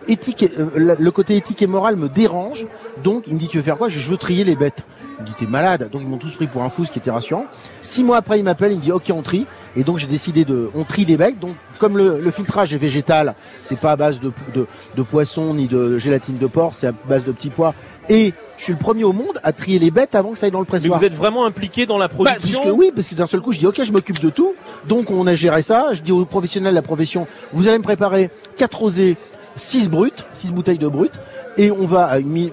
éthique, 0.07 0.45
euh, 0.59 0.95
le- 0.99 1.11
côté 1.11 1.35
éthique 1.35 1.61
et 1.61 1.67
moral 1.67 1.95
me 1.95 2.09
dérange. 2.09 2.65
Donc, 3.03 3.23
il 3.27 3.35
me 3.35 3.39
dit, 3.39 3.47
tu 3.47 3.57
veux 3.57 3.63
faire 3.63 3.77
quoi? 3.77 3.89
Je 3.89 3.99
veux 4.09 4.17
trier 4.17 4.43
les 4.43 4.55
bêtes. 4.55 4.83
Il 5.19 5.23
me 5.23 5.27
dit, 5.27 5.33
t'es 5.37 5.45
malade. 5.45 5.89
Donc, 5.91 6.01
ils 6.03 6.07
m'ont 6.07 6.17
tous 6.17 6.35
pris 6.35 6.47
pour 6.47 6.63
un 6.63 6.69
fou, 6.69 6.85
ce 6.85 6.91
qui 6.91 6.99
était 6.99 7.11
rassurant. 7.11 7.45
Six 7.83 8.03
mois 8.03 8.17
après, 8.17 8.39
il 8.39 8.43
m'appelle, 8.43 8.71
il 8.71 8.77
me 8.77 8.81
dit, 8.83 8.91
ok, 8.91 9.11
on 9.13 9.21
trie. 9.21 9.45
Et 9.75 9.83
donc, 9.83 9.97
j'ai 9.97 10.07
décidé 10.07 10.45
de, 10.45 10.69
on 10.75 10.83
trie 10.83 11.05
les 11.05 11.17
bêtes. 11.17 11.39
Donc, 11.39 11.55
comme 11.79 11.97
le, 11.97 12.19
le 12.21 12.31
filtrage 12.31 12.73
est 12.73 12.77
végétal, 12.77 13.35
c'est 13.63 13.79
pas 13.79 13.91
à 13.93 13.95
base 13.95 14.19
de, 14.19 14.31
de, 14.53 14.67
de 14.95 15.03
poisson 15.03 15.53
ni 15.53 15.67
de 15.67 15.97
gélatine 15.97 16.37
de 16.37 16.47
porc, 16.47 16.73
c'est 16.75 16.87
à 16.87 16.91
base 16.91 17.23
de 17.23 17.31
petits 17.31 17.49
pois. 17.49 17.73
Et 18.09 18.33
je 18.57 18.63
suis 18.63 18.73
le 18.73 18.79
premier 18.79 19.03
au 19.03 19.13
monde 19.13 19.39
à 19.43 19.53
trier 19.53 19.79
les 19.79 19.91
bêtes 19.91 20.13
avant 20.15 20.31
que 20.31 20.37
ça 20.37 20.45
aille 20.45 20.51
dans 20.51 20.59
le 20.59 20.65
Mais 20.65 20.77
pressoir. 20.79 20.99
vous 20.99 21.05
êtes 21.05 21.13
vraiment 21.13 21.45
impliqué 21.45 21.85
dans 21.85 21.97
la 21.97 22.07
Bah, 22.07 22.13
production 22.13 22.61
puisque 22.61 22.77
oui, 22.77 22.91
parce 22.93 23.07
que 23.07 23.15
d'un 23.15 23.27
seul 23.27 23.41
coup, 23.41 23.51
je 23.53 23.59
dis 23.59 23.67
ok, 23.67 23.81
je 23.83 23.91
m'occupe 23.91 24.19
de 24.19 24.29
tout. 24.29 24.53
Donc 24.87 25.09
on 25.11 25.25
a 25.27 25.35
géré 25.35 25.61
ça. 25.61 25.89
Je 25.93 26.01
dis 26.01 26.11
aux 26.11 26.25
professionnels 26.25 26.71
de 26.73 26.75
la 26.75 26.81
profession, 26.81 27.27
vous 27.53 27.67
allez 27.67 27.77
me 27.77 27.83
préparer 27.83 28.29
quatre 28.57 28.77
rosés, 28.79 29.15
six 29.55 29.89
bruts, 29.89 30.11
six 30.33 30.51
bouteilles 30.51 30.77
de 30.77 30.87
brut, 30.87 31.11
et 31.57 31.69
on 31.71 31.85
va 31.85 32.05
à 32.05 32.19
mé- 32.19 32.51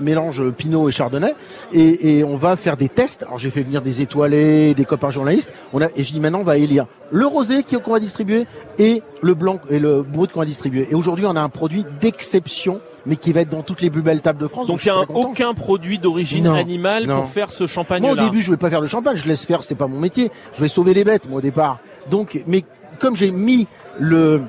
mélange 0.00 0.42
Pinot 0.50 0.88
et 0.88 0.92
Chardonnay, 0.92 1.34
et, 1.72 2.18
et 2.18 2.24
on 2.24 2.36
va 2.36 2.56
faire 2.56 2.76
des 2.76 2.88
tests. 2.88 3.22
Alors 3.22 3.38
j'ai 3.38 3.50
fait 3.50 3.62
venir 3.62 3.80
des 3.82 4.02
étoilés, 4.02 4.74
des 4.74 4.84
copains 4.84 5.10
journalistes. 5.10 5.50
On 5.72 5.80
a 5.80 5.86
et 5.96 6.04
je 6.04 6.12
dis 6.12 6.20
maintenant 6.20 6.40
on 6.40 6.44
va 6.44 6.58
élire 6.58 6.86
le 7.12 7.26
rosé 7.26 7.62
qui- 7.62 7.76
qu'on 7.80 7.92
va 7.92 8.00
distribuer 8.00 8.46
et 8.78 9.02
le 9.22 9.34
blanc 9.34 9.60
et 9.70 9.78
le 9.78 10.02
brut 10.02 10.32
qu'on 10.32 10.40
va 10.40 10.46
distribuer. 10.46 10.88
Et 10.90 10.94
aujourd'hui 10.94 11.24
on 11.26 11.36
a 11.36 11.40
un 11.40 11.48
produit 11.48 11.84
d'exception, 12.00 12.80
mais 13.06 13.16
qui 13.16 13.32
va 13.32 13.40
être 13.42 13.50
dans 13.50 13.62
toutes 13.62 13.80
les 13.80 13.90
plus 13.90 14.02
belles 14.02 14.20
tables 14.20 14.40
de 14.40 14.46
France. 14.46 14.66
Donc 14.66 14.84
il 14.84 14.92
n'y 14.92 14.98
a 14.98 15.10
aucun 15.10 15.54
produit 15.54 15.98
d'origine 15.98 16.46
animale 16.46 17.06
non. 17.06 17.20
pour 17.20 17.30
faire 17.30 17.52
ce 17.52 17.66
champagne 17.66 18.02
Moi, 18.02 18.14
là. 18.14 18.22
au 18.22 18.24
début, 18.26 18.40
je 18.40 18.46
voulais 18.46 18.58
pas 18.58 18.70
faire 18.70 18.80
de 18.80 18.86
champagne. 18.86 19.16
Je 19.16 19.26
laisse 19.26 19.44
faire, 19.44 19.62
c'est 19.62 19.74
pas 19.74 19.86
mon 19.86 19.98
métier. 19.98 20.30
Je 20.54 20.60
vais 20.60 20.68
sauver 20.68 20.94
les 20.94 21.04
bêtes, 21.04 21.28
moi, 21.28 21.38
au 21.38 21.42
départ. 21.42 21.78
Donc, 22.10 22.42
mais 22.46 22.64
comme 22.98 23.16
j'ai 23.16 23.30
mis 23.30 23.66
le 23.98 24.42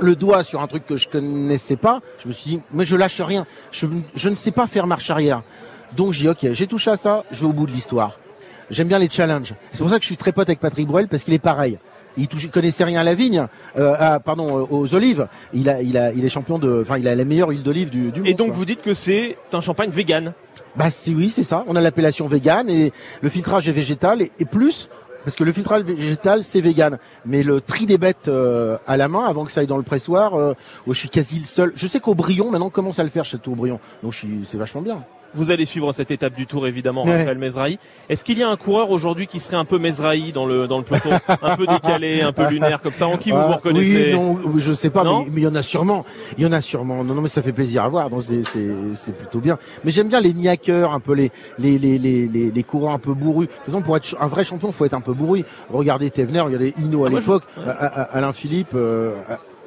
le 0.00 0.16
doigt 0.16 0.42
sur 0.42 0.62
un 0.62 0.66
truc 0.66 0.86
que 0.86 0.96
je 0.96 1.08
connaissais 1.08 1.76
pas, 1.76 2.00
je 2.22 2.28
me 2.28 2.32
suis 2.32 2.50
dit, 2.50 2.60
mais 2.72 2.84
je 2.84 2.96
lâche 2.96 3.20
rien. 3.20 3.46
Je, 3.70 3.86
je 4.14 4.28
ne 4.30 4.34
sais 4.34 4.50
pas 4.50 4.66
faire 4.66 4.86
marche 4.86 5.10
arrière. 5.10 5.42
Donc, 5.96 6.12
j'ai 6.12 6.22
dit, 6.22 6.28
ok, 6.30 6.52
j'ai 6.52 6.66
touché 6.66 6.90
à 6.90 6.96
ça, 6.96 7.24
je 7.30 7.40
vais 7.40 7.46
au 7.46 7.52
bout 7.52 7.66
de 7.66 7.72
l'histoire. 7.72 8.18
J'aime 8.70 8.88
bien 8.88 8.98
les 8.98 9.10
challenges. 9.10 9.54
C'est 9.70 9.80
pour 9.80 9.90
ça 9.90 9.96
que 9.96 10.02
je 10.02 10.06
suis 10.06 10.16
très 10.16 10.32
pote 10.32 10.48
avec 10.48 10.60
Patrick 10.60 10.86
Bruel, 10.86 11.08
parce 11.08 11.24
qu'il 11.24 11.34
est 11.34 11.38
pareil. 11.38 11.78
Il, 12.16 12.28
connaissait 12.50 12.84
rien 12.84 13.00
à 13.00 13.04
la 13.04 13.14
vigne, 13.14 13.46
euh, 13.78 13.94
à- 13.98 14.20
pardon, 14.20 14.58
euh, 14.58 14.66
aux 14.70 14.94
olives. 14.94 15.26
Il 15.54 15.68
a, 15.68 15.82
il 15.82 15.96
a, 15.96 16.12
il 16.12 16.24
est 16.24 16.28
champion 16.28 16.58
de, 16.58 16.82
enfin, 16.82 16.98
il 16.98 17.08
a 17.08 17.14
la 17.14 17.24
meilleure 17.24 17.50
huile 17.50 17.62
d'olive 17.62 17.90
du, 17.90 18.10
du 18.12 18.20
monde. 18.20 18.28
Et 18.28 18.34
donc 18.34 18.48
quoi. 18.48 18.56
vous 18.56 18.64
dites 18.64 18.82
que 18.82 18.94
c'est 18.94 19.36
un 19.52 19.60
champagne 19.60 19.90
vegan. 19.90 20.32
Bah 20.76 20.90
c'est 20.90 21.10
oui, 21.12 21.28
c'est 21.28 21.42
ça. 21.42 21.64
On 21.68 21.76
a 21.76 21.80
l'appellation 21.80 22.26
vegan 22.26 22.68
et 22.68 22.92
le 23.20 23.28
filtrage 23.28 23.68
est 23.68 23.72
végétal 23.72 24.22
et, 24.22 24.32
et 24.38 24.44
plus 24.44 24.88
parce 25.24 25.36
que 25.36 25.44
le 25.44 25.52
filtrage 25.52 25.82
végétal 25.84 26.44
c'est 26.44 26.60
vegan, 26.60 26.98
mais 27.24 27.42
le 27.42 27.60
tri 27.60 27.86
des 27.86 27.98
bêtes 27.98 28.28
euh, 28.28 28.76
à 28.86 28.96
la 28.96 29.08
main 29.08 29.24
avant 29.24 29.44
que 29.44 29.52
ça 29.52 29.60
aille 29.60 29.66
dans 29.66 29.76
le 29.76 29.82
pressoir, 29.82 30.34
euh, 30.34 30.54
où 30.86 30.94
je 30.94 30.98
suis 30.98 31.08
quasi 31.08 31.38
le 31.38 31.44
seul. 31.44 31.72
Je 31.74 31.86
sais 31.86 32.00
qu'Aubryon 32.00 32.50
maintenant 32.50 32.70
commence 32.70 32.98
à 32.98 33.04
le 33.04 33.10
faire 33.10 33.24
chez 33.24 33.38
Aubryon, 33.46 33.80
donc 34.02 34.12
je 34.12 34.18
suis, 34.18 34.40
c'est 34.44 34.56
vachement 34.58 34.82
bien. 34.82 35.04
Vous 35.34 35.50
allez 35.50 35.64
suivre 35.64 35.92
cette 35.92 36.10
étape 36.10 36.34
du 36.34 36.46
Tour 36.46 36.66
évidemment, 36.66 37.04
Ouais. 37.04 37.16
Raphaël 37.18 37.38
Mesrahi. 37.38 37.78
Est-ce 38.08 38.24
qu'il 38.24 38.38
y 38.38 38.42
a 38.42 38.48
un 38.50 38.56
coureur 38.56 38.90
aujourd'hui 38.90 39.26
qui 39.26 39.40
serait 39.40 39.56
un 39.56 39.64
peu 39.64 39.78
Mesrahi 39.78 40.32
dans 40.32 40.46
le 40.46 40.66
dans 40.68 40.78
le 40.78 40.84
peloton, 40.84 41.10
un 41.42 41.56
peu 41.56 41.66
décalé, 41.66 42.20
un 42.22 42.32
peu 42.32 42.46
lunaire 42.48 42.82
comme 42.82 42.92
ça, 42.92 43.06
en 43.08 43.16
qui 43.16 43.30
vous 43.30 43.36
Ah, 43.38 43.46
vous 43.48 43.54
reconnaissez 43.54 44.14
Oui, 44.14 44.18
non, 44.18 44.38
je 44.58 44.72
sais 44.72 44.90
pas, 44.90 45.04
Non 45.04 45.24
mais 45.30 45.40
il 45.40 45.44
y 45.44 45.46
en 45.46 45.54
a 45.54 45.62
sûrement. 45.62 46.04
Il 46.38 46.44
y 46.44 46.46
en 46.46 46.52
a 46.52 46.60
sûrement. 46.60 47.02
Non, 47.04 47.14
non, 47.14 47.22
mais 47.22 47.28
ça 47.28 47.42
fait 47.42 47.52
plaisir 47.52 47.84
à 47.84 47.88
voir. 47.88 48.10
Donc 48.10 48.22
c'est 48.22 49.16
plutôt 49.16 49.40
bien. 49.40 49.58
Mais 49.84 49.90
j'aime 49.90 50.08
bien 50.08 50.20
les 50.20 50.34
niaqueurs, 50.34 50.92
un 50.92 51.00
peu 51.00 51.14
les 51.14 51.30
les 51.58 51.78
les 51.78 51.98
les 51.98 52.26
les, 52.28 52.50
les 52.50 52.62
coureurs 52.62 52.92
un 52.92 52.98
peu 52.98 53.14
bourrus. 53.14 53.46
De 53.48 53.52
toute 53.52 53.64
façon, 53.66 53.82
pour 53.82 53.96
être 53.96 54.14
un 54.20 54.26
vrai 54.26 54.44
champion, 54.44 54.70
faut 54.72 54.84
être 54.84 54.94
un 54.94 55.00
peu 55.00 55.12
bourru. 55.12 55.44
Regardez 55.70 56.10
Thévenard, 56.10 56.46
regardez 56.46 56.74
Hino 56.78 57.04
à 57.04 57.08
Ah, 57.08 57.10
je- 57.10 57.16
l'époque, 57.16 57.44
Alain 58.12 58.32
Philippe. 58.32 58.72
Euh, 58.74 59.12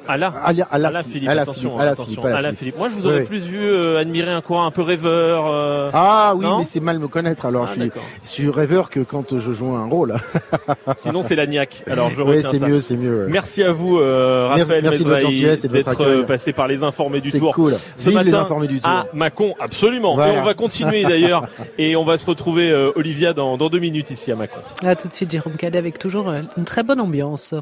Alain, 0.08 0.32
Alain, 0.44 0.66
Alain, 0.70 0.88
Alain 0.88 1.02
Philippe, 1.02 1.28
Alain 1.28 1.42
attention, 1.42 1.70
Philippe, 1.70 1.80
Alain 1.80 1.92
attention, 1.92 2.22
Philippe, 2.22 2.26
Alain 2.36 2.48
Philippe. 2.52 2.58
Philippe. 2.58 2.78
Moi, 2.78 2.88
je 2.88 2.94
vous 2.94 3.06
aurais 3.06 3.18
Oui. 3.20 3.24
plus 3.24 3.46
vu 3.46 3.60
euh, 3.62 3.98
admirer 4.00 4.30
un 4.32 4.40
coureur 4.40 4.64
un 4.64 4.70
peu 4.70 4.82
rêveur. 4.82 5.46
euh, 5.48 5.90
Ah 5.92 6.34
oui, 6.36 6.44
non 6.44 6.58
mais 6.58 6.64
c'est 6.64 6.80
mal 6.80 6.98
me 6.98 7.08
connaître. 7.08 7.46
Alors 7.46 7.64
Ah, 7.68 7.72
je, 7.74 7.80
suis, 7.82 7.90
je 8.22 8.28
suis 8.28 8.50
rêveur 8.50 8.90
que 8.90 9.00
quand 9.00 9.38
je 9.38 9.52
joue 9.52 9.74
un 9.74 9.86
rôle. 9.86 10.16
Sinon, 10.96 11.22
c'est 11.22 11.36
la 11.36 11.46
niaque. 11.46 11.82
Alors, 11.90 12.10
je 12.10 12.22
Oui, 12.22 12.42
c'est 12.42 12.60
mieux, 12.60 12.80
c'est 12.80 12.96
mieux. 12.96 13.24
ouais. 13.24 13.30
Merci 13.32 13.62
à 13.62 13.72
vous, 13.72 13.98
euh, 13.98 14.48
Merci- 14.48 14.62
Raphaël 14.62 14.82
merci 14.84 14.98
de 14.98 15.04
votre 15.04 15.16
Mesrahi, 15.16 15.34
gentillesse 15.34 15.64
et 15.64 15.68
de 15.68 15.72
votre 15.76 15.90
d'être 15.90 16.00
euh, 16.02 16.22
passé 16.24 16.52
par 16.52 16.68
les 16.68 16.82
informés 16.82 17.20
du 17.20 17.30
C'est 17.30 17.38
Tour. 17.38 17.54
cool. 17.54 17.72
Ce 17.96 18.08
Vive 18.10 18.18
les 18.20 18.24
matin 18.30 18.40
informés 18.42 18.68
du 18.68 18.80
Tour. 18.80 18.90
à 18.90 19.06
Mâcon, 19.12 19.54
absolument. 19.60 20.14
Voilà. 20.14 20.34
Et 20.34 20.38
on 20.38 20.44
va 20.44 20.54
continuer 20.54 21.02
d'ailleurs. 21.08 21.46
et 21.78 21.96
on 21.96 22.04
va 22.04 22.16
se 22.16 22.26
retrouver, 22.26 22.70
euh, 22.70 22.90
Olivia, 22.96 23.32
dans, 23.32 23.56
dans 23.56 23.68
deux 23.68 23.78
minutes 23.78 24.10
ici 24.10 24.30
à 24.32 24.36
Mâcon. 24.36 24.58
À 24.84 24.96
tout 24.96 25.08
de 25.08 25.12
suite, 25.12 25.30
Jérôme 25.30 25.54
Cadet 25.56 25.78
avec 25.78 25.98
toujours 25.98 26.28
euh, 26.28 26.40
une 26.56 26.64
très 26.64 26.82
bonne 26.82 27.00
ambiance. 27.00 27.54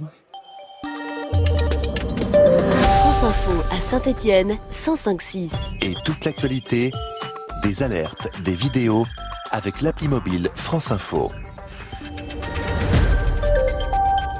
Info 3.44 3.62
à 3.70 3.78
Saint-Étienne 3.78 4.56
105.6. 4.70 5.52
Et 5.82 5.94
toute 6.04 6.24
l'actualité, 6.24 6.90
des 7.62 7.82
alertes, 7.82 8.28
des 8.42 8.52
vidéos 8.52 9.04
avec 9.50 9.82
l'appli 9.82 10.08
mobile 10.08 10.50
France 10.54 10.90
Info. 10.90 11.30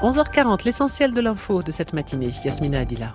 11h40, 0.03 0.64
l'essentiel 0.64 1.12
de 1.12 1.21
l'info 1.21 1.62
de 1.62 1.71
cette 1.71 1.93
matinée. 1.93 2.31
Yasmina 2.45 2.81
Adila. 2.81 3.14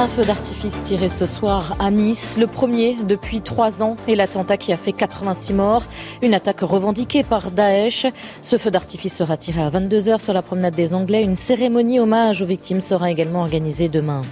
Un 0.00 0.06
feu 0.06 0.22
d'artifice 0.22 0.80
tiré 0.84 1.08
ce 1.08 1.26
soir 1.26 1.74
à 1.80 1.90
Nice, 1.90 2.36
le 2.38 2.46
premier 2.46 2.94
depuis 3.08 3.40
trois 3.40 3.82
ans, 3.82 3.96
et 4.06 4.14
l'attentat 4.14 4.56
qui 4.56 4.72
a 4.72 4.76
fait 4.76 4.92
86 4.92 5.54
morts. 5.54 5.82
Une 6.22 6.34
attaque 6.34 6.60
revendiquée 6.60 7.24
par 7.24 7.50
Daesh. 7.50 8.06
Ce 8.40 8.58
feu 8.58 8.70
d'artifice 8.70 9.16
sera 9.16 9.36
tiré 9.36 9.60
à 9.60 9.70
22h 9.70 10.20
sur 10.20 10.32
la 10.32 10.42
promenade 10.42 10.76
des 10.76 10.94
Anglais. 10.94 11.24
Une 11.24 11.34
cérémonie 11.34 11.98
hommage 11.98 12.42
aux 12.42 12.46
victimes 12.46 12.80
sera 12.80 13.10
également 13.10 13.40
organisée 13.40 13.88
demain. 13.88 14.22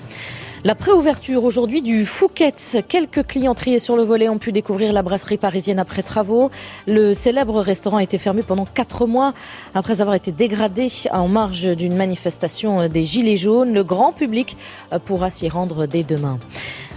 La 0.67 0.75
préouverture 0.75 1.45
aujourd'hui 1.45 1.81
du 1.81 2.05
Fouquet's. 2.05 2.79
Quelques 2.89 3.25
clients 3.25 3.55
triés 3.55 3.79
sur 3.79 3.95
le 3.95 4.03
volet 4.03 4.29
ont 4.29 4.39
pu 4.39 4.51
découvrir 4.51 4.93
la 4.93 5.03
brasserie 5.03 5.37
parisienne 5.37 5.79
après 5.79 6.03
travaux. 6.03 6.51
Le 6.89 7.15
célèbre 7.15 7.61
restaurant 7.61 7.99
a 7.99 8.03
été 8.03 8.19
fermé 8.19 8.43
pendant 8.43 8.65
quatre 8.65 9.07
mois 9.07 9.33
après 9.77 10.01
avoir 10.01 10.17
été 10.17 10.33
dégradé 10.33 10.89
en 11.13 11.29
marge 11.29 11.77
d'une 11.77 11.95
manifestation 11.95 12.89
des 12.89 13.05
Gilets 13.05 13.37
jaunes. 13.37 13.73
Le 13.73 13.85
grand 13.85 14.11
public 14.11 14.57
pourra 15.05 15.31
s'y 15.31 15.49
rendre 15.49 15.87
dès 15.87 16.03
demain. 16.03 16.41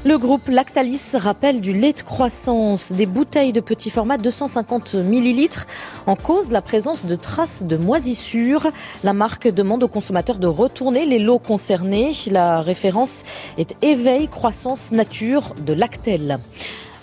Le 0.06 0.18
groupe 0.18 0.48
Lactalis 0.48 1.12
rappelle 1.14 1.60
du 1.60 1.74
lait 1.74 1.92
de 1.92 2.00
croissance, 2.00 2.94
des 2.94 3.06
bouteilles 3.06 3.52
de 3.52 3.60
petit 3.60 3.90
format 3.90 4.18
250 4.18 4.94
millilitres 4.94 5.68
en 6.08 6.16
cause 6.16 6.52
la 6.52 6.62
présence 6.62 7.06
de 7.06 7.16
traces 7.18 7.66
de 7.66 7.76
moisissures. 7.76 8.68
La 9.04 9.12
marque 9.12 9.50
demande 9.50 9.84
aux 9.84 9.90
consommateurs 9.90 10.38
de 10.38 10.48
retourner 10.48 11.06
les 11.06 11.20
lots 11.20 11.38
concernés. 11.38 12.14
La 12.32 12.62
référence 12.62 13.26
est 13.60 13.76
Éveil 13.84 14.30
Croissance 14.30 14.92
Nature 14.92 15.54
de 15.66 15.74
Lactel. 15.74 16.40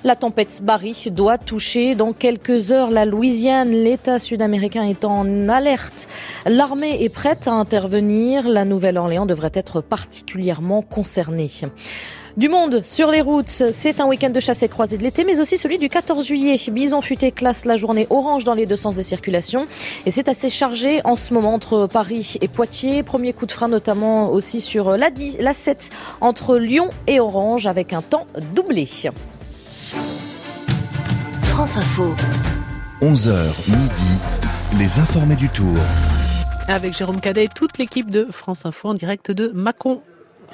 La 0.06 0.14
tempête 0.14 0.60
Barry 0.62 1.08
doit 1.10 1.36
toucher 1.36 1.96
dans 1.96 2.12
quelques 2.12 2.70
heures 2.70 2.92
la 2.92 3.04
Louisiane. 3.04 3.72
L'État 3.72 4.20
sud-américain 4.20 4.84
est 4.84 5.04
en 5.04 5.48
alerte. 5.48 6.06
L'armée 6.46 7.02
est 7.02 7.08
prête 7.08 7.48
à 7.48 7.54
intervenir. 7.54 8.48
La 8.48 8.64
Nouvelle-Orléans 8.64 9.26
devrait 9.26 9.50
être 9.52 9.80
particulièrement 9.80 10.80
concernée. 10.80 11.50
Du 12.36 12.48
monde 12.48 12.82
sur 12.84 13.10
les 13.10 13.20
routes, 13.20 13.48
c'est 13.48 13.98
un 13.98 14.06
week-end 14.06 14.30
de 14.30 14.38
chasse 14.38 14.62
et 14.62 14.68
croisée 14.68 14.96
de 14.96 15.02
l'été, 15.02 15.24
mais 15.24 15.40
aussi 15.40 15.58
celui 15.58 15.76
du 15.76 15.88
14 15.88 16.24
juillet. 16.24 16.56
Bison 16.70 17.00
futé 17.00 17.32
classe 17.32 17.64
la 17.64 17.74
journée 17.74 18.06
orange 18.08 18.44
dans 18.44 18.54
les 18.54 18.66
deux 18.66 18.76
sens 18.76 18.94
de 18.94 19.02
circulation. 19.02 19.64
Et 20.06 20.12
c'est 20.12 20.28
assez 20.28 20.50
chargé 20.50 21.00
en 21.02 21.16
ce 21.16 21.34
moment 21.34 21.52
entre 21.52 21.88
Paris 21.92 22.36
et 22.40 22.46
Poitiers. 22.46 23.02
Premier 23.02 23.32
coup 23.32 23.46
de 23.46 23.52
frein 23.52 23.66
notamment 23.66 24.30
aussi 24.30 24.60
sur 24.60 24.96
la, 24.96 25.10
10, 25.10 25.38
la 25.40 25.52
7 25.52 25.90
entre 26.20 26.58
Lyon 26.58 26.90
et 27.08 27.18
Orange 27.18 27.66
avec 27.66 27.92
un 27.92 28.02
temps 28.02 28.28
doublé. 28.54 28.88
France 31.56 31.78
Info. 31.78 32.14
11h 33.00 33.70
midi, 33.70 34.20
les 34.78 34.98
informés 35.00 35.36
du 35.36 35.48
tour. 35.48 35.74
Avec 36.68 36.94
Jérôme 36.94 37.18
Cadet 37.18 37.44
et 37.44 37.48
toute 37.48 37.78
l'équipe 37.78 38.10
de 38.10 38.28
France 38.30 38.66
Info 38.66 38.90
en 38.90 38.92
direct 38.92 39.30
de 39.30 39.48
Mâcon 39.54 40.02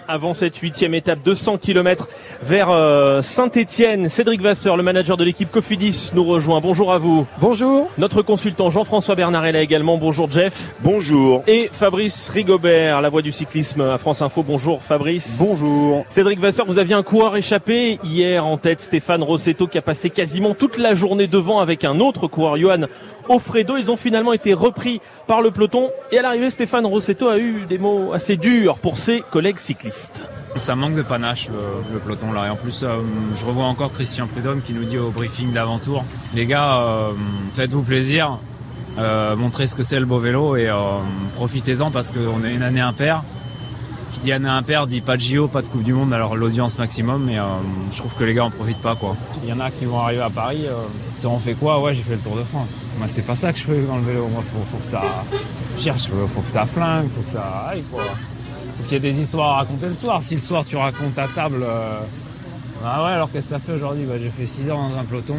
avant 0.08 0.34
cette 0.34 0.56
huitième 0.56 0.94
étape, 0.94 1.20
200 1.24 1.58
km 1.58 2.08
vers 2.42 2.70
euh, 2.70 3.22
Saint-Étienne. 3.22 4.08
Cédric 4.08 4.40
Vasseur, 4.40 4.76
le 4.76 4.82
manager 4.82 5.16
de 5.16 5.24
l'équipe 5.24 5.50
Cofidis, 5.50 6.12
nous 6.14 6.24
rejoint. 6.24 6.60
Bonjour 6.60 6.92
à 6.92 6.98
vous. 6.98 7.26
Bonjour. 7.40 7.90
Notre 7.98 8.22
consultant 8.22 8.70
Jean-François 8.70 9.14
Bernard 9.14 9.46
est 9.46 9.52
là 9.52 9.62
également. 9.62 9.98
Bonjour 9.98 10.30
Jeff. 10.30 10.74
Bonjour. 10.80 11.42
Et 11.46 11.70
Fabrice 11.72 12.28
Rigobert, 12.28 13.00
la 13.00 13.08
voix 13.08 13.22
du 13.22 13.32
cyclisme 13.32 13.80
à 13.80 13.98
France 13.98 14.22
Info. 14.22 14.42
Bonjour 14.42 14.82
Fabrice. 14.82 15.36
Bonjour. 15.38 16.04
Cédric 16.08 16.40
Vasseur, 16.40 16.66
vous 16.66 16.78
aviez 16.78 16.94
un 16.94 17.02
coureur 17.02 17.36
échappé 17.36 17.98
hier 18.04 18.46
en 18.46 18.56
tête, 18.56 18.80
Stéphane 18.80 19.22
Rossetto, 19.22 19.66
qui 19.66 19.78
a 19.78 19.82
passé 19.82 20.10
quasiment 20.10 20.54
toute 20.54 20.78
la 20.78 20.94
journée 20.94 21.26
devant 21.26 21.60
avec 21.60 21.84
un 21.84 22.00
autre 22.00 22.26
coureur, 22.26 22.56
Johan 22.56 22.86
Offredo. 23.28 23.76
Ils 23.76 23.90
ont 23.90 23.96
finalement 23.96 24.32
été 24.32 24.54
repris 24.54 25.00
par 25.26 25.42
le 25.42 25.50
peloton. 25.50 25.90
Et 26.10 26.18
à 26.18 26.22
l'arrivée, 26.22 26.50
Stéphane 26.50 26.86
Rossetto 26.86 27.28
a 27.28 27.38
eu 27.38 27.64
des 27.68 27.78
mots 27.78 28.12
assez 28.12 28.36
durs 28.36 28.78
pour 28.78 28.98
ses 28.98 29.20
collègues 29.20 29.58
cyclistes. 29.58 30.24
Ça 30.56 30.74
manque 30.74 30.94
de 30.94 31.02
panache 31.02 31.48
le, 31.48 31.98
peloton 31.98 32.32
là. 32.32 32.46
Et 32.46 32.50
en 32.50 32.56
plus, 32.56 32.82
euh, 32.82 32.98
je 33.36 33.44
revois 33.44 33.64
encore 33.64 33.92
Christian 33.92 34.26
Prudhomme 34.26 34.60
qui 34.60 34.72
nous 34.72 34.84
dit 34.84 34.98
au 34.98 35.10
briefing 35.10 35.52
d'avant-tour 35.52 36.04
les 36.34 36.46
gars, 36.46 36.76
euh, 36.76 37.12
faites-vous 37.54 37.82
plaisir, 37.82 38.38
euh, 38.98 39.36
montrez 39.36 39.66
ce 39.66 39.74
que 39.74 39.82
c'est 39.82 39.98
le 39.98 40.06
beau 40.06 40.18
vélo 40.18 40.56
et 40.56 40.68
profitez-en 41.36 41.90
parce 41.90 42.10
qu'on 42.10 42.44
est 42.44 42.54
une 42.54 42.62
année 42.62 42.80
impaire. 42.80 43.22
Qui 44.12 44.20
dit 44.20 44.32
année 44.32 44.48
impaire 44.48 44.86
dit 44.86 45.00
pas 45.00 45.16
de 45.16 45.22
JO, 45.22 45.48
pas 45.48 45.62
de 45.62 45.66
Coupe 45.68 45.82
du 45.82 45.92
Monde, 45.92 46.12
alors 46.12 46.36
l'audience 46.36 46.78
maximum, 46.78 47.24
mais 47.24 47.38
je 47.90 47.96
trouve 47.96 48.14
que 48.14 48.24
les 48.24 48.34
gars 48.34 48.44
en 48.44 48.50
profitent 48.50 48.82
pas 48.82 48.94
quoi. 48.94 49.16
Il 49.42 49.48
y 49.48 49.52
en 49.52 49.60
a 49.60 49.70
qui 49.70 49.86
vont 49.86 49.98
arriver 49.98 50.20
à 50.22 50.30
Paris, 50.30 50.66
c'est 51.16 51.26
on 51.26 51.38
fait 51.38 51.54
quoi? 51.54 51.80
Ouais, 51.80 51.94
j'ai 51.94 52.02
fait 52.02 52.14
le 52.16 52.20
Tour 52.20 52.36
de 52.36 52.44
France. 52.44 52.76
Moi, 52.98 53.06
c'est 53.06 53.22
pas 53.22 53.34
ça 53.34 53.52
que 53.52 53.58
je 53.58 53.64
fais 53.64 53.80
dans 53.82 53.96
le 53.96 54.02
vélo. 54.02 54.28
Moi, 54.28 54.42
faut, 54.42 54.62
faut 54.70 54.76
que 54.78 54.84
ça 54.86 55.02
cherche, 55.78 56.10
faut 56.28 56.40
que 56.42 56.50
ça 56.50 56.66
flingue, 56.66 57.08
faut 57.08 57.22
que 57.22 57.30
ça 57.30 57.68
aille 57.70 57.82
quoi 57.90 58.02
qu'il 58.82 58.92
y 58.92 58.96
ait 58.96 59.12
des 59.12 59.20
histoires 59.20 59.52
à 59.52 59.56
raconter 59.58 59.86
le 59.86 59.94
soir. 59.94 60.22
Si 60.22 60.34
le 60.34 60.40
soir 60.40 60.64
tu 60.64 60.76
racontes 60.76 61.18
à 61.18 61.28
table, 61.28 61.62
euh, 61.62 62.00
ah 62.84 63.04
ouais, 63.04 63.10
alors 63.12 63.30
qu'est-ce 63.30 63.48
que 63.48 63.54
ça 63.54 63.58
fait 63.60 63.72
aujourd'hui? 63.72 64.04
Bah, 64.04 64.14
J'ai 64.20 64.30
fait 64.30 64.46
6 64.46 64.68
heures 64.68 64.78
dans 64.78 64.98
un 64.98 65.04
peloton. 65.04 65.36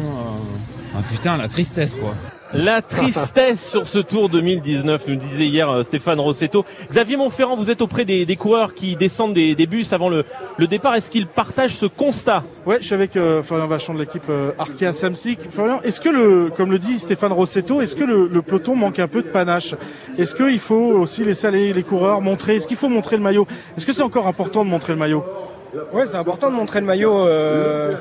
Euh, 0.94 0.98
ah 0.98 1.02
putain, 1.10 1.36
la 1.36 1.48
tristesse 1.48 1.94
quoi. 1.94 2.14
La 2.52 2.82
tristesse 2.82 3.68
sur 3.68 3.88
ce 3.88 3.98
Tour 3.98 4.28
2019, 4.28 5.08
nous 5.08 5.16
disait 5.16 5.46
hier 5.46 5.68
euh, 5.68 5.82
Stéphane 5.82 6.20
Rossetto. 6.20 6.64
Xavier 6.88 7.16
Montferrand, 7.16 7.56
vous 7.56 7.70
êtes 7.70 7.82
auprès 7.82 8.04
des, 8.04 8.36
coureurs 8.36 8.74
qui 8.74 8.94
descendent 8.94 9.34
des, 9.34 9.66
bus 9.66 9.92
avant 9.92 10.08
le, 10.08 10.24
départ. 10.66 10.94
Est-ce 10.94 11.10
qu'ils 11.10 11.26
partagent 11.26 11.74
ce 11.74 11.86
constat? 11.86 12.44
Ouais, 12.64 12.78
je 12.80 12.86
suis 12.86 12.94
avec 12.94 13.18
Florian 13.42 13.66
Vachon 13.66 13.94
de 13.94 14.00
l'équipe 14.00 14.30
Arkea 14.58 14.92
Samsic. 14.92 15.40
Florian, 15.50 15.80
est-ce 15.82 16.00
que 16.00 16.08
le, 16.08 16.50
comme 16.56 16.70
le 16.70 16.78
dit 16.78 16.98
Stéphane 16.98 17.32
Rossetto, 17.32 17.80
est-ce 17.80 17.96
que 17.96 18.04
le, 18.04 18.42
peloton 18.42 18.76
manque 18.76 19.00
un 19.00 19.08
peu 19.08 19.22
de 19.22 19.28
panache? 19.28 19.74
Est-ce 20.16 20.34
qu'il 20.36 20.60
faut 20.60 20.74
aussi 20.74 21.24
laisser 21.24 21.48
aller 21.48 21.72
les 21.72 21.82
coureurs 21.82 22.20
montrer? 22.20 22.56
Est-ce 22.56 22.68
qu'il 22.68 22.76
faut 22.76 22.88
montrer 22.88 23.16
le 23.16 23.22
maillot? 23.22 23.46
Est-ce 23.76 23.84
que 23.84 23.92
c'est 23.92 24.02
encore 24.02 24.28
important 24.28 24.64
de 24.64 24.70
montrer 24.70 24.92
le 24.92 24.98
maillot? 24.98 25.24
Ouais, 25.92 26.06
c'est 26.06 26.16
important 26.16 26.50
de 26.50 26.54
montrer 26.54 26.80
le 26.80 26.86
maillot, 26.86 27.26
euh, 27.26 27.96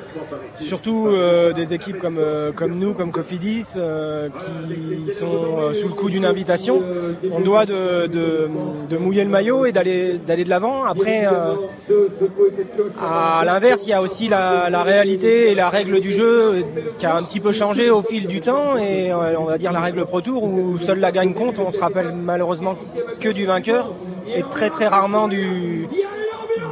surtout 0.59 1.07
euh, 1.07 1.53
des 1.53 1.73
équipes 1.73 1.97
comme, 1.97 2.17
euh, 2.19 2.51
comme 2.51 2.77
nous, 2.77 2.93
comme 2.93 3.11
Cofidis, 3.11 3.73
qui 3.73 5.11
sont 5.11 5.73
sous 5.73 5.87
le 5.87 5.93
coup 5.93 6.09
d'une 6.09 6.25
invitation. 6.25 6.83
On 7.31 7.39
doit 7.39 7.65
de, 7.65 8.07
de, 8.07 8.97
mouiller 8.97 9.23
le 9.23 9.29
maillot 9.29 9.65
et 9.65 9.71
d'aller 9.71 10.19
de 10.19 10.49
l'avant. 10.49 10.83
Après, 10.83 11.25
à 13.01 13.43
l'inverse, 13.45 13.85
il 13.87 13.89
y 13.89 13.93
a 13.93 14.01
aussi 14.01 14.27
la, 14.27 14.69
la, 14.69 14.83
réalité 14.83 15.51
et 15.51 15.55
la 15.55 15.69
règle 15.69 15.99
du 15.99 16.11
jeu 16.11 16.63
qui 16.99 17.05
a 17.05 17.15
un 17.15 17.23
petit 17.23 17.39
peu 17.39 17.51
changé 17.51 17.89
au 17.89 18.01
fil 18.01 18.27
du 18.27 18.41
temps 18.41 18.77
et 18.77 19.11
on 19.13 19.45
va 19.45 19.57
dire 19.57 19.71
la 19.71 19.81
règle 19.81 20.05
Pro 20.05 20.21
Tour 20.21 20.43
où 20.43 20.77
seule 20.77 20.99
la 20.99 21.11
gagne 21.11 21.33
compte. 21.33 21.59
On 21.59 21.71
se 21.71 21.79
rappelle 21.79 22.13
malheureusement 22.13 22.75
que 23.19 23.29
du 23.29 23.45
vainqueur 23.45 23.91
et 24.27 24.43
très 24.43 24.69
très 24.69 24.87
rarement 24.87 25.27
du 25.27 25.87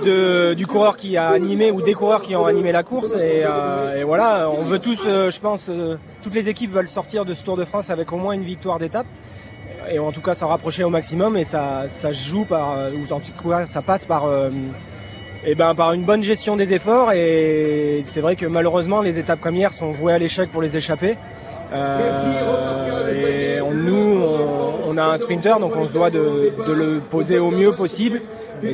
du 0.04 0.68
coureur 0.68 0.98
qui 0.98 1.18
a 1.18 1.30
animé 1.30 1.72
ou 1.72 1.82
des 1.82 1.94
coureurs 1.94 2.22
qui 2.22 2.36
ont 2.36 2.46
animé 2.46 2.72
la 2.72 2.84
course. 2.84 3.14
Et, 3.14 3.44
euh, 3.46 4.04
voilà, 4.06 4.50
on 4.50 4.64
veut 4.64 4.80
tous, 4.80 5.04
euh, 5.06 5.30
je 5.30 5.40
pense, 5.40 5.68
euh, 5.70 5.98
toutes 6.24 6.36
les 6.36 6.50
équipes 6.50 6.72
veulent 6.72 6.90
sortir 6.90 7.26
de 7.26 7.34
ce 7.34 7.44
Tour 7.44 7.58
de 7.58 7.66
France 7.66 7.90
avec 7.90 8.12
au 8.12 8.18
moins 8.18 8.34
une 8.34 8.44
victoire 8.44 8.80
d'étape. 8.80 9.06
Et 9.92 10.00
en 10.00 10.12
tout 10.12 10.22
cas 10.22 10.36
s'en 10.36 10.48
rapprocher 10.48 10.84
au 10.84 10.90
maximum 10.90 11.36
et 11.38 11.44
ça, 11.44 11.86
ça 11.90 12.12
joue 12.12 12.46
par, 12.46 12.76
ou 12.94 13.14
en 13.14 13.20
tout 13.20 13.50
cas 13.50 13.66
ça 13.66 13.82
passe 13.82 14.06
par, 14.06 14.26
et 14.26 14.52
eh 15.48 15.56
ben, 15.56 15.74
par 15.74 15.94
une 15.94 16.04
bonne 16.04 16.24
gestion 16.24 16.56
des 16.56 16.72
efforts. 16.74 17.14
Et 17.14 18.04
c'est 18.06 18.22
vrai 18.22 18.36
que 18.36 18.46
malheureusement 18.46 19.02
les 19.02 19.18
étapes 19.18 19.42
comme 19.42 19.56
hier 19.56 19.74
sont 19.74 19.92
vouées 19.92 20.14
à 20.14 20.20
l'échec 20.20 20.52
pour 20.52 20.62
les 20.62 20.78
échapper. 20.78 21.18
et 21.74 23.60
nous, 23.74 24.24
on, 24.88 24.98
a 24.98 25.04
un 25.04 25.18
sprinter, 25.18 25.60
donc 25.60 25.76
on 25.76 25.88
se 25.88 25.94
doit 25.94 26.12
de 26.12 26.54
le 26.68 27.00
poser 27.00 27.40
au 27.40 27.50
mieux 27.50 27.74
possible 27.74 28.22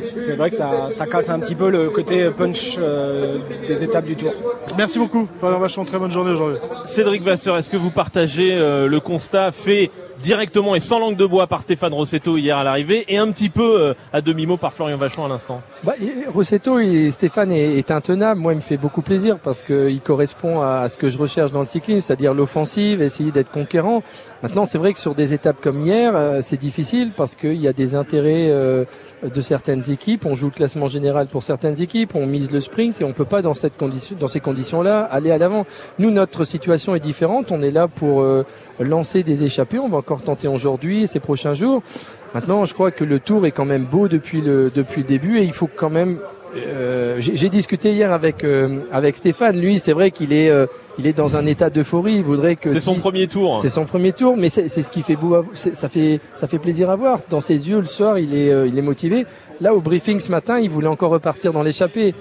c'est 0.00 0.36
vrai 0.36 0.50
que 0.50 0.56
ça, 0.56 1.06
casse 1.10 1.28
un 1.28 1.40
petit 1.40 1.54
peu 1.54 1.70
le 1.70 1.90
côté 1.90 2.30
punch 2.30 2.76
euh, 2.78 3.38
des 3.66 3.82
étapes 3.84 4.04
du 4.04 4.16
Tour. 4.16 4.32
Merci 4.76 4.98
beaucoup, 4.98 5.28
Fabien 5.40 5.58
Vachon, 5.58 5.84
très 5.84 5.98
bonne 5.98 6.10
journée 6.10 6.32
aujourd'hui. 6.32 6.58
Cédric 6.84 7.22
Vasseur, 7.22 7.56
est-ce 7.56 7.70
que 7.70 7.76
vous 7.76 7.90
partagez 7.90 8.52
euh, 8.52 8.88
le 8.88 9.00
constat 9.00 9.52
fait 9.52 9.90
directement 10.22 10.74
et 10.74 10.80
sans 10.80 10.98
langue 10.98 11.16
de 11.16 11.26
bois 11.26 11.46
par 11.46 11.62
Stéphane 11.62 11.94
Rossetto 11.94 12.36
hier 12.36 12.56
à 12.56 12.64
l'arrivée 12.64 13.04
et 13.08 13.18
un 13.18 13.30
petit 13.30 13.48
peu 13.48 13.80
euh, 13.80 13.94
à 14.12 14.20
demi-mot 14.20 14.56
par 14.56 14.72
Florian 14.72 14.96
Vachon 14.96 15.24
à 15.24 15.28
l'instant? 15.28 15.62
Bah, 15.84 15.94
Rossetto 16.32 16.78
et 16.78 17.10
Stéphane 17.10 17.52
est, 17.52 17.90
intenable. 17.90 18.40
Moi, 18.40 18.52
il 18.52 18.56
me 18.56 18.60
fait 18.60 18.76
beaucoup 18.76 19.02
plaisir 19.02 19.38
parce 19.38 19.62
qu'il 19.62 20.00
correspond 20.00 20.60
à, 20.60 20.88
ce 20.88 20.96
que 20.96 21.08
je 21.08 21.18
recherche 21.18 21.52
dans 21.52 21.60
le 21.60 21.66
cyclisme, 21.66 22.00
c'est-à-dire 22.00 22.34
l'offensive, 22.34 23.00
essayer 23.00 23.30
d'être 23.30 23.50
conquérant. 23.50 24.02
Maintenant, 24.42 24.64
c'est 24.64 24.78
vrai 24.78 24.92
que 24.92 24.98
sur 24.98 25.14
des 25.14 25.34
étapes 25.34 25.60
comme 25.62 25.86
hier, 25.86 26.14
euh, 26.14 26.40
c'est 26.42 26.58
difficile 26.58 27.10
parce 27.16 27.34
qu'il 27.34 27.56
y 27.56 27.68
a 27.68 27.72
des 27.72 27.94
intérêts 27.94 28.50
euh, 28.50 28.84
de 29.22 29.40
certaines 29.40 29.90
équipes. 29.90 30.26
On 30.26 30.34
joue 30.34 30.46
le 30.46 30.52
classement 30.52 30.86
général 30.86 31.26
pour 31.26 31.42
certaines 31.42 31.80
équipes, 31.82 32.14
on 32.14 32.26
mise 32.26 32.50
le 32.50 32.60
sprint 32.60 33.00
et 33.00 33.04
on 33.04 33.12
peut 33.12 33.24
pas 33.24 33.42
dans 33.42 33.54
cette 33.54 33.76
condition, 33.76 34.16
dans 34.18 34.28
ces 34.28 34.40
conditions-là, 34.40 35.02
aller 35.02 35.30
à 35.30 35.38
l'avant. 35.38 35.66
Nous, 35.98 36.10
notre 36.10 36.44
situation 36.44 36.94
est 36.94 37.00
différente. 37.00 37.52
On 37.52 37.62
est 37.62 37.70
là 37.70 37.88
pour 37.88 38.24
lancer 38.80 39.22
des 39.22 39.44
échappées. 39.44 39.78
On 39.78 39.88
va 39.88 39.98
encore 39.98 40.22
tenter 40.22 40.48
aujourd'hui 40.48 41.06
ces 41.06 41.20
prochains 41.20 41.54
jours. 41.54 41.82
Maintenant, 42.34 42.64
je 42.66 42.74
crois 42.74 42.90
que 42.90 43.04
le 43.04 43.20
tour 43.20 43.46
est 43.46 43.52
quand 43.52 43.64
même 43.64 43.84
beau 43.84 44.06
depuis 44.06 44.40
le 44.40 44.70
depuis 44.74 45.02
le 45.02 45.08
début 45.08 45.38
et 45.38 45.44
il 45.44 45.52
faut 45.52 45.68
quand 45.74 45.90
même. 45.90 46.18
Euh, 46.56 47.16
J'ai 47.18 47.48
discuté 47.48 47.92
hier 47.92 48.12
avec 48.12 48.44
euh, 48.44 48.80
avec 48.92 49.16
Stéphane. 49.16 49.58
Lui, 49.58 49.78
c'est 49.78 49.92
vrai 49.92 50.10
qu'il 50.10 50.32
est 50.32 50.50
euh, 50.50 50.66
il 50.98 51.06
est 51.06 51.12
dans 51.12 51.36
un 51.36 51.46
état 51.46 51.70
d'euphorie. 51.70 52.16
Il 52.16 52.24
voudrait 52.24 52.56
que 52.56 52.72
c'est 52.72 52.80
son 52.80 52.94
premier 52.94 53.26
tour. 53.26 53.60
C'est 53.60 53.68
son 53.68 53.84
premier 53.84 54.12
tour, 54.12 54.36
mais 54.36 54.48
c'est 54.48 54.68
ce 54.68 54.90
qui 54.90 55.02
fait 55.02 55.16
beau. 55.16 55.44
Ça 55.52 55.88
fait 55.88 56.20
ça 56.34 56.48
fait 56.48 56.58
plaisir 56.58 56.90
à 56.90 56.96
voir. 56.96 57.20
Dans 57.30 57.40
ses 57.40 57.68
yeux, 57.68 57.80
le 57.80 57.86
soir, 57.86 58.18
il 58.18 58.34
est 58.34 58.50
euh, 58.50 58.66
il 58.66 58.78
est 58.78 58.82
motivé. 58.82 59.26
Là, 59.60 59.74
au 59.74 59.80
briefing 59.80 60.20
ce 60.20 60.30
matin, 60.30 60.58
il 60.58 60.70
voulait 60.70 60.88
encore 60.88 61.10
repartir 61.10 61.52
dans 61.52 61.62
l'échappée. 61.62 62.14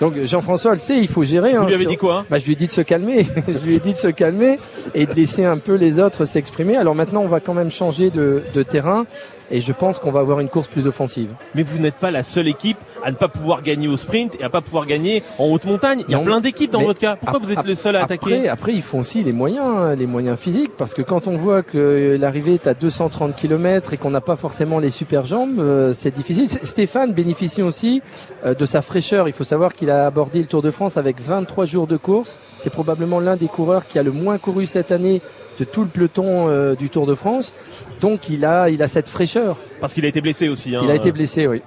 Donc 0.00 0.14
Jean-François 0.24 0.72
le 0.72 0.78
sait, 0.78 0.98
il 0.98 1.08
faut 1.08 1.24
gérer. 1.24 1.52
Vous 1.52 1.58
hein, 1.58 1.66
lui 1.66 1.74
avez 1.74 1.82
sur- 1.82 1.90
dit 1.90 1.96
quoi 1.96 2.18
hein 2.18 2.26
bah, 2.30 2.38
Je 2.38 2.44
lui 2.46 2.52
ai 2.52 2.56
dit 2.56 2.66
de 2.66 2.72
se 2.72 2.80
calmer. 2.80 3.26
je 3.48 3.64
lui 3.64 3.74
ai 3.74 3.78
dit 3.80 3.92
de 3.92 3.98
se 3.98 4.08
calmer 4.08 4.58
et 4.94 5.06
de 5.06 5.12
laisser 5.14 5.44
un 5.44 5.58
peu 5.58 5.74
les 5.74 5.98
autres 5.98 6.24
s'exprimer. 6.24 6.76
Alors 6.76 6.94
maintenant, 6.94 7.22
on 7.22 7.28
va 7.28 7.40
quand 7.40 7.54
même 7.54 7.70
changer 7.70 8.10
de, 8.10 8.42
de 8.52 8.62
terrain 8.62 9.06
et 9.50 9.60
je 9.60 9.72
pense 9.72 9.98
qu'on 9.98 10.10
va 10.10 10.20
avoir 10.20 10.40
une 10.40 10.48
course 10.48 10.68
plus 10.68 10.86
offensive. 10.86 11.30
Mais 11.54 11.62
vous 11.62 11.78
n'êtes 11.78 11.94
pas 11.96 12.10
la 12.10 12.22
seule 12.22 12.48
équipe 12.48 12.78
à 13.04 13.10
ne 13.10 13.16
pas 13.16 13.28
pouvoir 13.28 13.62
gagner 13.62 13.88
au 13.88 13.96
sprint 13.96 14.36
et 14.40 14.44
à 14.44 14.48
pas 14.48 14.62
pouvoir 14.62 14.86
gagner 14.86 15.22
en 15.38 15.44
haute 15.46 15.64
montagne. 15.64 16.04
Il 16.08 16.12
y 16.12 16.14
a 16.14 16.18
Non, 16.18 16.24
plein 16.24 16.40
d'équipes 16.40 16.70
dans 16.70 16.80
votre 16.82 16.98
cas. 16.98 17.16
Pourquoi 17.16 17.38
vous 17.38 17.52
êtes 17.52 17.64
le 17.64 17.74
seul 17.74 17.96
à 17.96 18.02
après, 18.02 18.14
attaquer 18.14 18.48
Après, 18.48 18.72
ils 18.72 18.82
font 18.82 19.00
aussi 19.00 19.22
les 19.22 19.32
moyens, 19.32 19.66
hein, 19.66 19.94
les 19.94 20.06
moyens 20.06 20.38
physiques, 20.38 20.72
parce 20.78 20.94
que 20.94 21.02
quand 21.02 21.28
on 21.28 21.36
voit 21.36 21.62
que 21.62 22.16
l'arrivée 22.18 22.54
est 22.54 22.66
à 22.66 22.72
230 22.74 23.36
km 23.36 23.92
et 23.92 23.98
qu'on 23.98 24.10
n'a 24.10 24.22
pas 24.22 24.36
forcément 24.36 24.78
les 24.78 24.90
super 24.90 25.26
jambes, 25.26 25.58
euh, 25.58 25.92
c'est 25.92 26.14
difficile. 26.14 26.48
Stéphane 26.86 27.14
bénéficie 27.14 27.62
aussi 27.62 28.02
euh, 28.44 28.52
de 28.54 28.66
sa 28.66 28.82
fraîcheur. 28.82 29.26
Il 29.26 29.32
faut 29.32 29.42
savoir 29.42 29.72
qu'il 29.74 29.88
a 29.90 30.06
abordé 30.06 30.40
le 30.40 30.44
Tour 30.44 30.60
de 30.60 30.70
France 30.70 30.98
avec 30.98 31.18
23 31.18 31.64
jours 31.64 31.86
de 31.86 31.96
course. 31.96 32.40
C'est 32.58 32.68
probablement 32.68 33.20
l'un 33.20 33.36
des 33.36 33.46
coureurs 33.48 33.86
qui 33.86 33.98
a 33.98 34.02
le 34.02 34.12
moins 34.12 34.36
couru 34.36 34.66
cette 34.66 34.92
année 34.92 35.22
de 35.58 35.64
tout 35.64 35.80
le 35.82 35.88
peloton 35.88 36.48
euh, 36.48 36.74
du 36.74 36.90
Tour 36.90 37.06
de 37.06 37.14
France. 37.14 37.54
Donc 38.02 38.28
il 38.28 38.44
a, 38.44 38.68
il 38.68 38.82
a 38.82 38.86
cette 38.86 39.08
fraîcheur. 39.08 39.56
Parce 39.80 39.94
qu'il 39.94 40.04
a 40.04 40.08
été 40.08 40.20
blessé 40.20 40.50
aussi. 40.50 40.76
hein. 40.76 40.80
Il 40.84 40.90
a 40.90 40.94
été 40.94 41.10
blessé, 41.10 41.46
oui. 41.46 41.62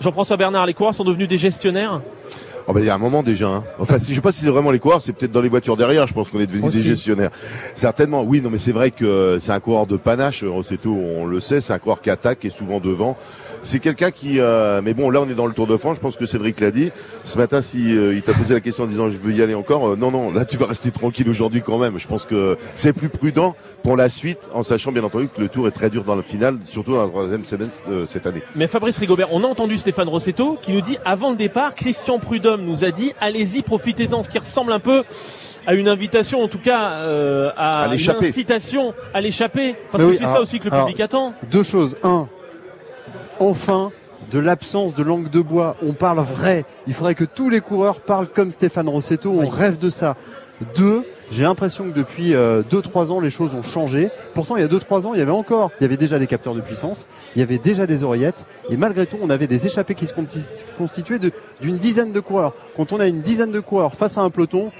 Jean-François 0.00 0.36
Bernard, 0.36 0.66
les 0.66 0.74
coureurs 0.74 0.94
sont 0.94 1.04
devenus 1.04 1.28
des 1.28 1.38
gestionnaires? 1.38 2.02
Oh 2.70 2.74
ben, 2.74 2.80
il 2.80 2.86
y 2.86 2.90
a 2.90 2.94
un 2.94 2.98
moment 2.98 3.22
déjà. 3.22 3.48
Hein. 3.48 3.64
Enfin, 3.78 3.98
si- 3.98 4.10
je 4.10 4.16
sais 4.16 4.20
pas 4.20 4.30
si 4.32 4.42
c'est 4.42 4.50
vraiment 4.50 4.70
les 4.70 4.78
coureurs, 4.78 5.00
c'est 5.00 5.14
peut-être 5.14 5.32
dans 5.32 5.40
les 5.40 5.48
voitures 5.48 5.78
derrière. 5.78 6.06
Je 6.06 6.12
pense 6.12 6.28
qu'on 6.28 6.38
est 6.38 6.46
devenus 6.46 6.70
des 6.74 6.82
gestionnaires. 6.82 7.30
Certainement, 7.74 8.22
oui. 8.22 8.42
Non, 8.42 8.50
mais 8.50 8.58
c'est 8.58 8.72
vrai 8.72 8.90
que 8.90 9.38
c'est 9.40 9.52
un 9.52 9.60
coureur 9.60 9.86
de 9.86 9.96
panache. 9.96 10.44
Rossetto, 10.44 10.90
on 10.94 11.24
le 11.24 11.40
sait, 11.40 11.62
c'est 11.62 11.72
un 11.72 11.78
coureur 11.78 12.02
qui 12.02 12.10
attaque 12.10 12.44
et 12.44 12.50
souvent 12.50 12.78
devant. 12.78 13.16
C'est 13.62 13.78
quelqu'un 13.80 14.10
qui. 14.10 14.40
euh, 14.40 14.80
mais 14.82 14.94
bon, 14.94 15.10
là, 15.10 15.20
on 15.20 15.28
est 15.28 15.34
dans 15.34 15.46
le 15.46 15.52
Tour 15.52 15.66
de 15.66 15.76
France. 15.76 15.96
Je 15.96 16.00
pense 16.00 16.16
que 16.16 16.26
Cédric 16.26 16.60
l'a 16.60 16.70
dit. 16.70 16.90
Ce 17.24 17.36
matin, 17.38 17.60
si 17.62 17.96
euh, 17.96 18.14
il 18.14 18.22
t'a 18.22 18.32
posé 18.32 18.54
la 18.54 18.60
question 18.60 18.84
en 18.84 18.86
disant 18.86 19.10
je 19.10 19.16
veux 19.16 19.32
y 19.32 19.42
aller 19.42 19.54
encore, 19.54 19.88
euh, 19.90 19.96
non, 19.96 20.10
non. 20.10 20.30
Là, 20.32 20.44
tu 20.44 20.56
vas 20.56 20.66
rester 20.66 20.90
tranquille 20.90 21.28
aujourd'hui 21.28 21.62
quand 21.62 21.78
même. 21.78 21.98
Je 21.98 22.06
pense 22.06 22.24
que 22.24 22.56
c'est 22.74 22.92
plus 22.92 23.08
prudent 23.08 23.54
pour 23.82 23.96
la 23.96 24.08
suite, 24.08 24.38
en 24.54 24.62
sachant 24.62 24.92
bien 24.92 25.04
entendu 25.04 25.28
que 25.28 25.40
le 25.40 25.48
Tour 25.48 25.66
est 25.68 25.72
très 25.72 25.90
dur 25.90 26.04
dans 26.04 26.14
le 26.16 26.22
final, 26.22 26.58
surtout 26.66 26.92
dans 26.94 27.02
la 27.02 27.08
troisième 27.08 27.44
semaine 27.44 27.70
euh, 27.90 28.06
cette 28.06 28.26
année. 28.26 28.42
Mais 28.56 28.66
Fabrice 28.66 28.98
Rigobert, 28.98 29.32
on 29.32 29.42
a 29.44 29.46
entendu 29.46 29.76
Stéphane 29.78 30.08
Rossetto 30.08 30.58
qui 30.62 30.72
nous 30.72 30.80
dit 30.80 30.98
avant 31.04 31.30
le 31.30 31.36
départ, 31.36 31.74
Christian 31.74 32.18
Prudhomme 32.18 32.62
nous 32.64 32.84
a 32.84 32.90
dit 32.90 33.12
allez-y, 33.20 33.62
profitez-en, 33.62 34.22
ce 34.24 34.30
qui 34.30 34.38
ressemble 34.38 34.72
un 34.72 34.80
peu 34.80 35.04
à 35.66 35.74
une 35.74 35.88
invitation, 35.88 36.40
en 36.42 36.48
tout 36.48 36.58
cas 36.58 36.92
euh, 36.92 37.50
à, 37.56 37.82
À 37.82 37.86
une 37.86 37.92
l'échapper. 37.92 38.28
incitation 38.28 38.94
à 39.12 39.20
l'échapper, 39.20 39.74
parce 39.92 40.02
Mais 40.02 40.10
que 40.10 40.14
oui, 40.14 40.18
c'est 40.18 40.26
ça 40.32 40.40
aussi 40.40 40.58
que 40.58 40.64
le 40.68 40.72
alors, 40.72 40.86
public 40.86 41.00
attend. 41.00 41.34
Deux 41.50 41.62
choses. 41.62 41.96
Un, 42.02 42.26
enfin, 43.40 43.90
de 44.30 44.38
l'absence 44.38 44.94
de 44.94 45.02
langue 45.02 45.30
de 45.30 45.40
bois. 45.40 45.76
On 45.86 45.92
parle 45.92 46.20
vrai. 46.20 46.64
Il 46.86 46.94
faudrait 46.94 47.14
que 47.14 47.24
tous 47.24 47.50
les 47.50 47.60
coureurs 47.60 48.00
parlent 48.00 48.28
comme 48.28 48.50
Stéphane 48.50 48.88
Rossetto. 48.88 49.30
On 49.30 49.48
rêve 49.48 49.78
de 49.78 49.90
ça. 49.90 50.16
Deux, 50.76 51.04
j'ai 51.30 51.44
l'impression 51.44 51.84
que 51.84 51.94
depuis 51.94 52.32
2-3 52.32 53.12
ans, 53.12 53.20
les 53.20 53.30
choses 53.30 53.54
ont 53.54 53.62
changé. 53.62 54.10
Pourtant, 54.34 54.56
il 54.56 54.60
y 54.62 54.64
a 54.64 54.68
2-3 54.68 55.06
ans, 55.06 55.14
il 55.14 55.20
y 55.20 55.22
avait 55.22 55.30
encore, 55.30 55.70
il 55.78 55.84
y 55.84 55.86
avait 55.86 55.96
déjà 55.96 56.18
des 56.18 56.26
capteurs 56.26 56.54
de 56.54 56.60
puissance, 56.60 57.06
il 57.36 57.38
y 57.38 57.42
avait 57.42 57.58
déjà 57.58 57.86
des 57.86 58.02
oreillettes, 58.02 58.44
et 58.70 58.76
malgré 58.76 59.06
tout, 59.06 59.18
on 59.22 59.30
avait 59.30 59.46
des 59.46 59.66
échappées 59.66 59.94
qui 59.94 60.08
se 60.08 60.14
consti- 60.14 60.64
constituaient 60.76 61.20
d'une 61.60 61.78
dizaine 61.78 62.10
de 62.10 62.18
coureurs. 62.18 62.54
Quand 62.76 62.92
on 62.92 62.98
a 62.98 63.06
une 63.06 63.20
dizaine 63.20 63.52
de 63.52 63.60
coureurs 63.60 63.94
face 63.94 64.18
à 64.18 64.22
un 64.22 64.30
peloton, 64.30 64.72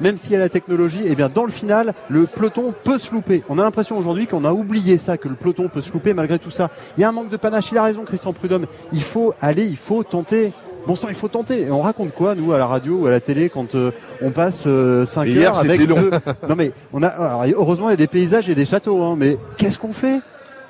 même 0.00 0.16
s'il 0.16 0.32
y 0.32 0.36
a 0.36 0.38
la 0.38 0.48
technologie, 0.48 1.02
eh 1.04 1.14
bien 1.14 1.28
dans 1.28 1.44
le 1.44 1.50
final, 1.52 1.94
le 2.08 2.24
peloton 2.26 2.74
peut 2.84 2.98
se 2.98 3.12
louper. 3.12 3.42
On 3.48 3.58
a 3.58 3.62
l'impression 3.62 3.96
aujourd'hui 3.98 4.26
qu'on 4.26 4.44
a 4.44 4.52
oublié 4.52 4.98
ça, 4.98 5.16
que 5.18 5.28
le 5.28 5.34
peloton 5.34 5.68
peut 5.68 5.80
se 5.80 5.92
louper 5.92 6.14
malgré 6.14 6.38
tout 6.38 6.50
ça. 6.50 6.70
Il 6.96 7.00
y 7.00 7.04
a 7.04 7.08
un 7.08 7.12
manque 7.12 7.30
de 7.30 7.36
panache. 7.36 7.70
Il 7.72 7.78
a 7.78 7.82
raison, 7.82 8.04
Christian 8.04 8.32
Prudhomme. 8.32 8.66
Il 8.92 9.02
faut 9.02 9.34
aller, 9.40 9.64
il 9.66 9.76
faut 9.76 10.02
tenter. 10.02 10.52
Bon 10.86 10.96
sang, 10.96 11.08
il 11.08 11.14
faut 11.14 11.28
tenter. 11.28 11.62
Et 11.62 11.70
on 11.70 11.80
raconte 11.80 12.12
quoi, 12.12 12.34
nous, 12.34 12.52
à 12.52 12.58
la 12.58 12.66
radio 12.66 12.96
ou 12.96 13.06
à 13.06 13.10
la 13.10 13.20
télé, 13.20 13.48
quand 13.48 13.74
euh, 13.74 13.90
on 14.20 14.30
passe 14.32 14.66
5 15.06 15.26
Et 15.26 15.30
hier, 15.30 15.50
heures 15.52 15.58
avec 15.58 15.80
long. 15.88 15.96
deux- 15.98 16.10
Non 16.48 16.54
mais 16.56 16.72
on 16.92 17.02
a. 17.02 17.06
Alors, 17.08 17.44
heureusement, 17.56 17.88
il 17.88 17.92
y 17.92 17.94
a 17.94 17.96
des 17.96 18.06
paysages 18.06 18.48
et 18.50 18.54
des 18.54 18.66
châteaux. 18.66 19.02
Hein, 19.02 19.14
mais 19.18 19.38
qu'est-ce 19.56 19.78
qu'on 19.78 19.92
fait? 19.94 20.20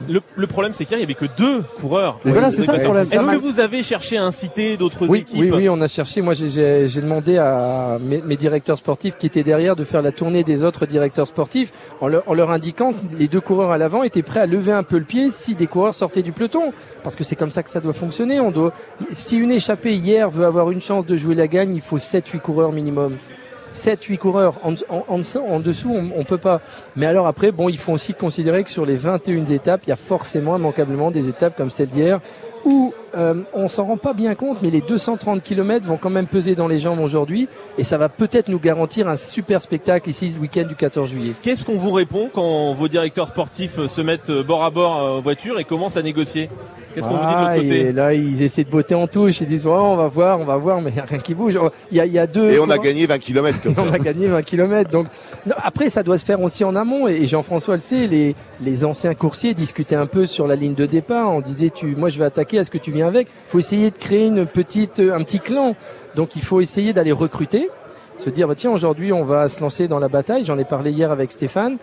Le, 0.08 0.20
le 0.34 0.46
problème, 0.46 0.72
c'est 0.74 0.84
qu'hier, 0.84 0.98
il 0.98 1.00
n'y 1.00 1.04
avait 1.04 1.14
que 1.14 1.24
deux 1.38 1.62
coureurs. 1.80 2.18
Voilà, 2.24 2.50
c'est 2.50 2.62
ça 2.62 2.72
le 2.72 2.78
Vasseur. 2.78 2.90
problème. 2.92 3.04
Est-ce 3.04 3.36
que 3.38 3.42
vous 3.42 3.60
avez 3.60 3.82
cherché 3.82 4.16
à 4.18 4.24
inciter 4.24 4.76
d'autres 4.76 5.06
Oui, 5.08 5.20
équipes 5.20 5.40
oui, 5.42 5.50
oui, 5.52 5.68
on 5.68 5.80
a 5.80 5.86
cherché. 5.86 6.20
Moi, 6.20 6.34
j'ai- 6.34 6.48
j'ai 6.48 6.88
j'ai 6.88 7.00
demandé 7.00 7.38
à 7.38 7.98
mes, 8.00 8.20
mes 8.22 8.36
directeurs 8.36 8.76
sportifs 8.76 9.16
qui 9.16 9.26
étaient 9.26 9.42
derrière 9.44 9.76
de 9.76 9.84
faire 9.84 10.02
la 10.02 10.12
tournée 10.12 10.42
des 10.44 10.62
autres 10.64 10.86
directeurs 10.86 11.26
sportifs 11.26 11.72
en 12.00 12.08
leur, 12.08 12.22
en 12.26 12.34
leur 12.34 12.50
indiquant 12.50 12.92
que 12.92 13.16
les 13.18 13.28
deux 13.28 13.40
coureurs 13.40 13.70
à 13.70 13.78
l'avant 13.78 14.02
étaient 14.02 14.22
prêts 14.22 14.40
à 14.40 14.46
lever 14.46 14.72
un 14.72 14.82
peu 14.82 14.98
le 14.98 15.04
pied 15.04 15.30
si 15.30 15.54
des 15.54 15.66
coureurs 15.68 15.94
sortaient 15.94 16.22
du 16.22 16.32
peloton. 16.32 16.72
Parce 17.02 17.14
que 17.16 17.24
c'est 17.24 17.36
comme 17.36 17.50
ça 17.50 17.62
que 17.62 17.70
ça 17.70 17.80
doit 17.80 17.92
fonctionner. 17.92 18.40
On 18.40 18.50
doit, 18.50 18.72
si 19.12 19.36
une 19.38 19.52
échappée 19.52 19.94
hier 19.94 20.28
veut 20.28 20.44
avoir 20.44 20.70
une 20.70 20.80
chance 20.80 21.06
de 21.06 21.16
jouer 21.16 21.34
la 21.34 21.46
gagne, 21.46 21.74
il 21.74 21.80
faut 21.80 21.98
7-8 21.98 22.40
coureurs 22.40 22.72
minimum. 22.72 23.16
7-8 23.74 24.18
coureurs 24.18 24.60
en, 24.62 24.72
dessous, 25.58 25.90
on, 25.90 26.10
on 26.16 26.24
peut 26.24 26.38
pas. 26.38 26.60
Mais 26.96 27.06
alors 27.06 27.26
après, 27.26 27.50
bon, 27.50 27.68
il 27.68 27.78
faut 27.78 27.92
aussi 27.92 28.14
considérer 28.14 28.64
que 28.64 28.70
sur 28.70 28.86
les 28.86 28.96
21 28.96 29.44
étapes, 29.46 29.82
il 29.86 29.90
y 29.90 29.92
a 29.92 29.96
forcément 29.96 30.56
immanquablement 30.56 31.10
des 31.10 31.28
étapes 31.28 31.56
comme 31.56 31.70
celle 31.70 31.88
d'hier 31.88 32.20
où 32.64 32.94
euh, 33.16 33.34
on 33.52 33.68
s'en 33.68 33.84
rend 33.86 33.96
pas 33.96 34.12
bien 34.12 34.34
compte, 34.34 34.58
mais 34.62 34.70
les 34.70 34.80
230 34.80 35.42
km 35.42 35.86
vont 35.86 35.96
quand 35.96 36.10
même 36.10 36.26
peser 36.26 36.54
dans 36.54 36.68
les 36.68 36.78
jambes 36.78 37.00
aujourd'hui, 37.00 37.48
et 37.78 37.84
ça 37.84 37.98
va 37.98 38.08
peut-être 38.08 38.48
nous 38.48 38.58
garantir 38.58 39.08
un 39.08 39.16
super 39.16 39.60
spectacle 39.62 40.08
ici 40.10 40.30
ce 40.30 40.38
week-end 40.38 40.64
du 40.64 40.74
14 40.74 41.10
juillet. 41.10 41.32
Qu'est-ce 41.42 41.64
qu'on 41.64 41.78
vous 41.78 41.92
répond 41.92 42.30
quand 42.32 42.72
vos 42.74 42.88
directeurs 42.88 43.28
sportifs 43.28 43.78
euh, 43.78 43.88
se 43.88 44.00
mettent 44.00 44.30
euh, 44.30 44.42
bord 44.42 44.64
à 44.64 44.70
bord 44.70 44.96
euh, 45.02 45.18
en 45.18 45.20
voiture 45.20 45.58
et 45.58 45.64
commencent 45.64 45.96
à 45.96 46.02
négocier? 46.02 46.48
Qu'est-ce 46.94 47.08
qu'on 47.08 47.14
vous 47.14 47.26
dit 47.26 47.32
de 47.32 47.36
Ah, 47.36 47.54
l'autre 47.56 47.62
côté? 47.64 47.80
Et 47.80 47.92
là, 47.92 48.14
ils 48.14 48.40
essaient 48.44 48.62
de 48.62 48.70
botter 48.70 48.94
en 48.94 49.08
touche, 49.08 49.40
ils 49.40 49.48
disent, 49.48 49.66
ouais, 49.66 49.72
on 49.72 49.96
va 49.96 50.06
voir, 50.06 50.38
on 50.38 50.44
va 50.44 50.56
voir, 50.56 50.80
mais 50.80 50.90
il 50.90 50.94
n'y 50.94 51.00
a 51.00 51.04
rien 51.04 51.18
qui 51.18 51.34
bouge. 51.34 51.58
Il 51.90 51.96
y 51.96 52.00
a, 52.00 52.06
il 52.06 52.12
y 52.12 52.20
a 52.20 52.26
deux. 52.28 52.50
Et 52.50 52.60
on 52.60 52.70
a 52.70 52.78
gagné 52.78 53.04
20 53.06 53.18
km 53.18 53.60
comme 53.60 53.74
ça. 53.74 53.82
on 53.82 53.92
a 53.92 53.98
gagné 53.98 54.28
20 54.28 54.42
km. 54.42 54.90
Donc 54.92 55.08
non, 55.44 55.56
après, 55.60 55.88
ça 55.88 56.04
doit 56.04 56.18
se 56.18 56.24
faire 56.24 56.40
aussi 56.40 56.62
en 56.62 56.76
amont. 56.76 57.08
Et, 57.08 57.14
et 57.14 57.26
Jean-François 57.26 57.74
le 57.74 57.80
sait, 57.80 58.06
les, 58.06 58.36
les 58.60 58.84
anciens 58.84 59.14
coursiers 59.14 59.54
discutaient 59.54 59.96
un 59.96 60.06
peu 60.06 60.26
sur 60.26 60.46
la 60.46 60.54
ligne 60.54 60.74
de 60.74 60.86
départ. 60.86 61.32
On 61.32 61.40
disait, 61.40 61.70
tu, 61.70 61.86
moi, 61.96 62.10
je 62.10 62.18
vais 62.20 62.26
attaquer. 62.26 62.58
Est-ce 62.58 62.70
que 62.70 62.78
tu 62.78 62.92
viens 62.92 63.03
avec 63.06 63.28
Il 63.46 63.50
faut 63.50 63.58
essayer 63.58 63.90
de 63.90 63.96
créer 63.98 64.26
une 64.26 64.46
petite, 64.46 65.00
euh, 65.00 65.14
un 65.14 65.22
petit 65.22 65.40
clan. 65.40 65.74
Donc 66.16 66.36
il 66.36 66.42
faut 66.42 66.60
essayer 66.60 66.92
d'aller 66.92 67.12
recruter, 67.12 67.68
se 68.18 68.30
dire, 68.30 68.46
bah, 68.48 68.54
tiens, 68.56 68.70
aujourd'hui, 68.70 69.12
on 69.12 69.24
va 69.24 69.48
se 69.48 69.60
lancer 69.60 69.88
dans 69.88 69.98
la 69.98 70.08
bataille. 70.08 70.44
J'en 70.44 70.58
ai 70.58 70.64
parlé 70.64 70.90
hier 70.92 71.10
avec 71.10 71.32
Stéphane. 71.32 71.76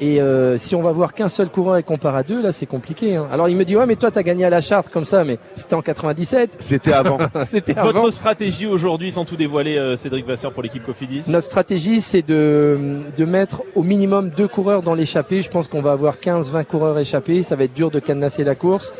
Et 0.00 0.20
euh, 0.20 0.56
si 0.56 0.74
on 0.74 0.82
va 0.82 0.90
voir 0.90 1.14
qu'un 1.14 1.28
seul 1.28 1.48
coureur 1.48 1.76
et 1.76 1.84
qu'on 1.84 1.96
part 1.98 2.16
à 2.16 2.24
deux, 2.24 2.42
là, 2.42 2.50
c'est 2.50 2.66
compliqué. 2.66 3.14
hein. 3.14 3.28
Alors 3.30 3.48
il 3.48 3.56
me 3.56 3.64
dit, 3.64 3.76
ouais, 3.76 3.86
mais 3.86 3.94
toi, 3.94 4.10
t'as 4.10 4.22
gagné 4.24 4.44
à 4.44 4.50
la 4.50 4.60
Chartre 4.60 4.90
comme 4.90 5.04
ça, 5.04 5.22
mais 5.22 5.38
c'était 5.54 5.74
en 5.74 5.82
97. 5.82 6.56
C'était 6.58 6.92
avant. 6.92 7.18
c'était 7.46 7.74
Votre 7.74 7.98
avant. 7.98 8.10
stratégie 8.10 8.66
aujourd'hui, 8.66 9.12
sans 9.12 9.24
tout 9.24 9.36
dévoiler, 9.36 9.76
euh, 9.78 9.96
Cédric 9.96 10.26
Vasseur 10.26 10.52
pour 10.52 10.64
l'équipe 10.64 10.84
Cofidis? 10.84 11.22
Notre 11.28 11.46
stratégie, 11.46 12.00
c'est 12.00 12.22
de, 12.26 12.98
de 13.16 13.24
mettre 13.24 13.62
au 13.76 13.84
minimum 13.84 14.30
deux 14.30 14.48
coureurs 14.48 14.82
dans 14.82 14.94
l'échappée. 14.94 15.40
Je 15.40 15.50
pense 15.50 15.68
qu'on 15.68 15.82
va 15.82 15.92
avoir 15.92 16.16
15-20 16.16 16.64
coureurs 16.64 16.98
échappés. 16.98 17.44
Ça 17.44 17.54
va 17.54 17.64
être 17.64 17.74
dur 17.74 17.92
de 17.92 18.00
cadenasser 18.00 18.42
la 18.42 18.56
course 18.56 18.94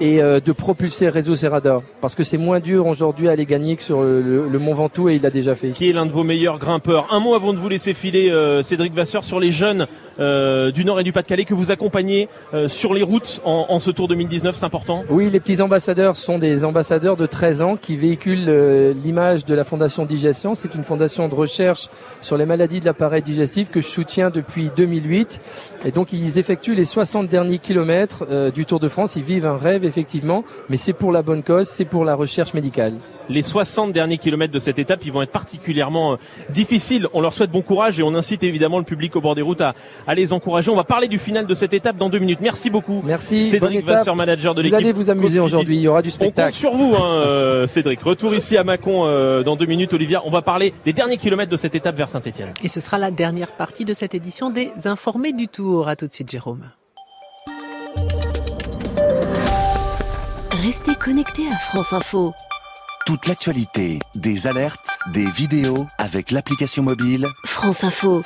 et 0.00 0.22
euh, 0.22 0.40
de 0.40 0.52
propulser 0.52 1.08
Réseau 1.08 1.34
Serrada. 1.34 1.82
Parce 2.00 2.14
que 2.14 2.22
c'est 2.22 2.38
moins 2.38 2.60
dur 2.60 2.86
aujourd'hui 2.86 3.28
à 3.28 3.32
aller 3.32 3.46
gagner 3.46 3.76
que 3.76 3.82
sur 3.82 4.02
le, 4.02 4.58
Mont 4.58 4.74
Ventoux 4.74 5.08
et 5.08 5.16
il 5.16 5.22
l'a 5.22 5.30
déjà 5.30 5.54
fait. 5.54 5.70
Qui 5.70 5.88
est 5.88 5.92
l'un 5.92 6.06
de 6.06 6.12
vos 6.12 6.24
meilleurs 6.24 6.58
grimpeurs 6.58 7.06
Un 7.10 7.20
mot 7.20 7.34
avant 7.34 7.52
de 7.52 7.58
vous 7.58 7.68
laisser 7.68 7.94
filer, 7.94 8.30
euh, 8.30 8.62
Cédric 8.62 8.92
Vasseur, 8.92 9.24
sur 9.24 9.40
les 9.40 9.52
jeunes 9.52 9.86
euh, 10.20 10.70
du 10.70 10.84
Nord 10.84 11.00
et 11.00 11.04
du 11.04 11.12
Pas-de-Calais 11.12 11.44
que 11.44 11.54
vous 11.54 11.70
accompagnez 11.70 12.28
euh, 12.54 12.68
sur 12.68 12.94
les 12.94 13.02
routes 13.02 13.40
en, 13.44 13.66
en 13.68 13.78
ce 13.78 13.90
Tour 13.90 14.08
2019, 14.08 14.56
c'est 14.56 14.64
important? 14.64 15.02
Oui, 15.10 15.30
les 15.30 15.40
petits 15.40 15.62
ambassadeurs 15.62 16.16
sont 16.16 16.38
des 16.38 16.64
ambassadeurs 16.64 17.16
de 17.16 17.26
13 17.26 17.62
ans 17.62 17.76
qui 17.76 17.96
véhiculent 17.96 18.48
euh, 18.48 18.92
l'image 18.92 19.44
de 19.44 19.54
la 19.54 19.64
Fondation 19.64 20.04
Digestion. 20.04 20.54
C'est 20.54 20.74
une 20.74 20.84
fondation 20.84 21.28
de 21.28 21.34
recherche 21.34 21.88
sur 22.20 22.36
les 22.36 22.46
maladies 22.46 22.80
de 22.80 22.84
l'appareil 22.84 23.22
digestif 23.22 23.70
que 23.70 23.80
je 23.80 23.86
soutiens 23.86 24.30
depuis 24.30 24.70
2008. 24.76 25.40
Et 25.84 25.90
donc, 25.90 26.12
ils 26.12 26.38
effectuent 26.38 26.74
les 26.74 26.84
60 26.84 27.28
derniers 27.28 27.58
kilomètres 27.58 28.26
euh, 28.30 28.50
du 28.50 28.64
Tour 28.64 28.80
de 28.80 28.88
France. 28.88 29.16
Ils 29.16 29.22
vivent 29.22 29.46
un 29.46 29.56
rêve, 29.56 29.84
effectivement, 29.88 30.44
mais 30.68 30.76
c'est 30.76 30.92
pour 30.92 31.10
la 31.10 31.22
bonne 31.22 31.42
cause, 31.42 31.66
c'est 31.66 31.84
pour 31.84 32.04
la 32.04 32.14
recherche 32.14 32.54
médicale. 32.54 32.94
Les 33.30 33.42
60 33.42 33.92
derniers 33.92 34.16
kilomètres 34.16 34.54
de 34.54 34.58
cette 34.58 34.78
étape, 34.78 35.00
ils 35.04 35.12
vont 35.12 35.20
être 35.20 35.30
particulièrement 35.32 36.12
euh, 36.12 36.16
difficiles. 36.48 37.08
On 37.12 37.20
leur 37.20 37.34
souhaite 37.34 37.50
bon 37.50 37.60
courage 37.60 38.00
et 38.00 38.02
on 38.02 38.14
incite 38.14 38.42
évidemment 38.42 38.78
le 38.78 38.84
public 38.84 39.14
au 39.16 39.20
bord 39.20 39.34
des 39.34 39.42
routes 39.42 39.60
à, 39.60 39.74
à 40.06 40.14
les 40.14 40.32
encourager. 40.32 40.70
On 40.70 40.76
va 40.76 40.84
parler 40.84 41.08
du 41.08 41.18
final 41.18 41.46
de 41.46 41.54
cette 41.54 41.74
étape 41.74 41.98
dans 41.98 42.08
deux 42.08 42.20
minutes. 42.20 42.38
Merci 42.40 42.70
beaucoup. 42.70 43.02
Merci. 43.04 43.42
Cédric. 43.42 43.84
Vasseur, 43.84 44.16
manager 44.16 44.54
de 44.54 44.60
Vous 44.62 44.64
l'équipe. 44.64 44.78
allez 44.78 44.92
vous 44.92 45.10
amuser 45.10 45.40
aujourd'hui. 45.40 45.74
Il 45.74 45.80
y 45.82 45.88
aura 45.88 46.00
du 46.00 46.08
On 46.08 46.12
compte 46.12 46.20
spectacle. 46.20 46.54
sur 46.54 46.74
vous, 46.74 46.94
hein, 46.94 47.22
euh, 47.26 47.66
Cédric. 47.66 48.00
Retour 48.00 48.34
ici 48.34 48.56
à 48.56 48.64
Mâcon 48.64 49.02
euh, 49.04 49.42
dans 49.42 49.56
deux 49.56 49.66
minutes, 49.66 49.92
Olivia. 49.92 50.22
On 50.24 50.30
va 50.30 50.40
parler 50.40 50.72
des 50.86 50.94
derniers 50.94 51.18
kilomètres 51.18 51.50
de 51.52 51.56
cette 51.58 51.74
étape 51.74 51.96
vers 51.96 52.08
Saint-Etienne. 52.08 52.54
Et 52.62 52.68
ce 52.68 52.80
sera 52.80 52.96
la 52.96 53.10
dernière 53.10 53.52
partie 53.52 53.84
de 53.84 53.92
cette 53.92 54.14
édition 54.14 54.48
des 54.48 54.70
Informés 54.86 55.34
du 55.34 55.48
Tour. 55.48 55.88
À 55.88 55.96
tout 55.96 56.06
de 56.06 56.12
suite, 56.14 56.30
Jérôme. 56.30 56.62
Restez 60.68 60.96
connectés 60.96 61.48
à 61.50 61.56
France 61.56 61.94
Info. 61.94 62.34
Toute 63.06 63.26
l'actualité, 63.26 64.00
des 64.14 64.46
alertes, 64.46 64.98
des 65.14 65.24
vidéos 65.24 65.86
avec 65.96 66.30
l'application 66.30 66.82
mobile 66.82 67.26
France 67.46 67.84
Info. 67.84 68.20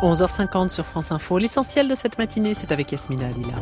11h50 0.00 0.68
sur 0.68 0.86
France 0.86 1.10
Info. 1.10 1.38
L'essentiel 1.38 1.88
de 1.88 1.96
cette 1.96 2.18
matinée, 2.18 2.54
c'est 2.54 2.70
avec 2.70 2.92
Yasmina 2.92 3.30
Lila. 3.30 3.56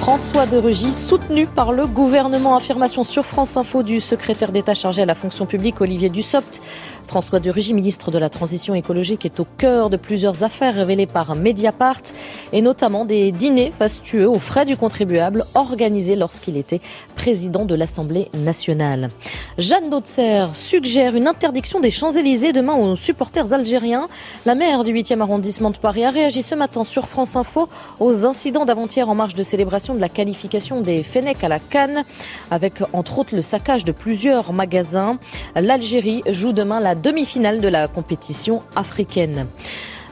François 0.00 0.46
de 0.46 0.56
Rugy, 0.56 0.92
soutenu 0.92 1.46
par 1.46 1.70
le 1.70 1.86
gouvernement. 1.86 2.56
Affirmation 2.56 3.04
sur 3.04 3.24
France 3.24 3.56
Info 3.56 3.84
du 3.84 4.00
secrétaire 4.00 4.50
d'État 4.50 4.74
chargé 4.74 5.02
à 5.02 5.06
la 5.06 5.14
fonction 5.14 5.46
publique, 5.46 5.80
Olivier 5.80 6.08
Dussopt. 6.08 6.60
François 7.10 7.40
de 7.40 7.50
Rugy, 7.50 7.74
ministre 7.74 8.12
de 8.12 8.18
la 8.18 8.28
Transition 8.28 8.72
écologique, 8.72 9.26
est 9.26 9.40
au 9.40 9.46
cœur 9.58 9.90
de 9.90 9.96
plusieurs 9.96 10.44
affaires 10.44 10.74
révélées 10.74 11.08
par 11.08 11.34
Mediapart 11.34 12.02
et 12.52 12.62
notamment 12.62 13.04
des 13.04 13.32
dîners 13.32 13.72
fastueux 13.76 14.28
aux 14.28 14.38
frais 14.38 14.64
du 14.64 14.76
contribuable 14.76 15.44
organisés 15.56 16.14
lorsqu'il 16.14 16.56
était 16.56 16.80
président 17.16 17.64
de 17.64 17.74
l'Assemblée 17.74 18.28
nationale. 18.32 19.08
Jeanne 19.58 19.90
Dautzer 19.90 20.46
suggère 20.54 21.16
une 21.16 21.26
interdiction 21.26 21.80
des 21.80 21.90
Champs-Élysées 21.90 22.52
demain 22.52 22.76
aux 22.76 22.94
supporters 22.94 23.52
algériens. 23.52 24.06
La 24.46 24.54
maire 24.54 24.84
du 24.84 24.94
8e 24.94 25.20
arrondissement 25.20 25.70
de 25.70 25.78
Paris 25.78 26.04
a 26.04 26.10
réagi 26.10 26.42
ce 26.42 26.54
matin 26.54 26.84
sur 26.84 27.08
France 27.08 27.34
Info 27.34 27.68
aux 27.98 28.24
incidents 28.24 28.64
d'avant-hier 28.64 29.08
en 29.08 29.16
marge 29.16 29.34
de 29.34 29.42
célébration 29.42 29.94
de 29.94 30.00
la 30.00 30.08
qualification 30.08 30.80
des 30.80 31.02
Fennecs 31.02 31.42
à 31.42 31.48
la 31.48 31.58
Cannes, 31.58 32.04
avec 32.52 32.74
entre 32.92 33.18
autres 33.18 33.34
le 33.34 33.42
saccage 33.42 33.84
de 33.84 33.90
plusieurs 33.90 34.52
magasins. 34.52 35.18
L'Algérie 35.56 36.22
joue 36.28 36.52
demain 36.52 36.78
la 36.78 36.94
demi-finale 37.00 37.60
de 37.60 37.68
la 37.68 37.88
compétition 37.88 38.62
africaine. 38.76 39.46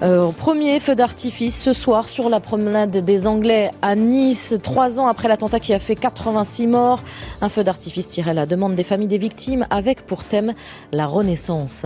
Euh, 0.01 0.31
premier 0.31 0.79
feu 0.79 0.95
d'artifice 0.95 1.61
ce 1.61 1.73
soir 1.73 2.09
sur 2.09 2.29
la 2.29 2.39
promenade 2.39 2.91
des 2.91 3.27
Anglais 3.27 3.73
à 3.83 3.97
Nice, 3.97 4.55
trois 4.63 5.01
ans 5.01 5.09
après 5.09 5.27
l'attentat 5.27 5.59
qui 5.59 5.75
a 5.75 5.81
fait 5.81 5.97
86 5.97 6.69
morts. 6.69 7.03
Un 7.43 7.49
feu 7.49 7.65
d'artifice 7.65 8.07
tiré 8.07 8.31
à 8.31 8.35
la 8.35 8.47
demande 8.47 8.77
des 8.77 8.85
familles 8.85 9.09
des 9.09 9.19
victimes 9.19 9.67
avec 9.71 10.07
pour 10.07 10.23
thème 10.23 10.55
la 10.93 11.07
renaissance. 11.07 11.85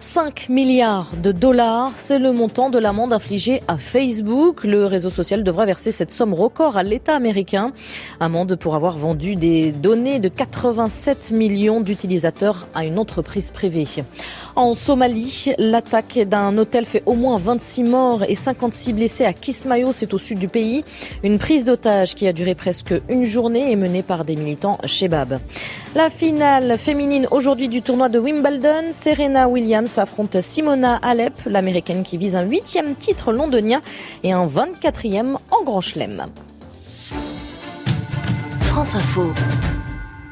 5 0.00 0.48
milliards 0.48 1.10
de 1.22 1.30
dollars, 1.30 1.92
c'est 1.94 2.18
le 2.18 2.32
montant 2.32 2.68
de 2.68 2.80
l'amende 2.80 3.12
infligée 3.12 3.62
à 3.68 3.78
Facebook. 3.78 4.64
Le 4.64 4.86
réseau 4.86 5.10
social 5.10 5.44
devra 5.44 5.64
verser 5.64 5.92
cette 5.92 6.10
somme 6.10 6.34
record 6.34 6.76
à 6.76 6.82
l'État 6.82 7.14
américain. 7.14 7.72
Amende 8.18 8.56
pour 8.56 8.74
avoir 8.74 8.98
vendu 8.98 9.36
des 9.36 9.70
données 9.70 10.18
de 10.18 10.28
87 10.28 11.30
millions 11.30 11.80
d'utilisateurs 11.80 12.66
à 12.74 12.84
une 12.84 12.98
entreprise 12.98 13.52
privée. 13.52 13.82
En 14.54 14.74
Somalie, 14.74 15.52
l'attaque 15.58 16.18
d'un 16.18 16.58
hôtel 16.58 16.84
fait 16.84 17.02
au 17.06 17.14
moins 17.14 17.36
26 17.52 17.82
morts 17.82 18.22
et 18.26 18.34
56 18.34 18.94
blessés 18.94 19.24
à 19.26 19.34
Kismayo, 19.34 19.92
c'est 19.92 20.14
au 20.14 20.18
sud 20.18 20.38
du 20.38 20.48
pays. 20.48 20.84
Une 21.22 21.38
prise 21.38 21.64
d'otage 21.64 22.14
qui 22.14 22.26
a 22.26 22.32
duré 22.32 22.54
presque 22.54 22.94
une 23.10 23.24
journée 23.24 23.70
est 23.70 23.76
menée 23.76 24.02
par 24.02 24.24
des 24.24 24.36
militants 24.36 24.78
Shebab. 24.86 25.38
La 25.94 26.08
finale 26.08 26.78
féminine 26.78 27.28
aujourd'hui 27.30 27.68
du 27.68 27.82
tournoi 27.82 28.08
de 28.08 28.18
Wimbledon, 28.18 28.92
Serena 28.98 29.48
Williams 29.48 29.98
affronte 29.98 30.40
Simona 30.40 30.96
Alep, 30.96 31.34
l'américaine 31.44 32.04
qui 32.04 32.16
vise 32.16 32.36
un 32.36 32.48
huitième 32.48 32.94
titre 32.94 33.34
londonien 33.34 33.82
et 34.22 34.32
un 34.32 34.46
24e 34.46 35.36
en 35.50 35.62
Grand 35.62 35.82
Chelem. 35.82 36.24
France 38.62 38.94
Info. 38.94 39.30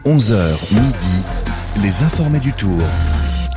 11h 0.07 0.73
midi, 0.73 1.83
les 1.83 2.03
informés 2.03 2.41
du 2.41 2.55
tour. 2.55 2.79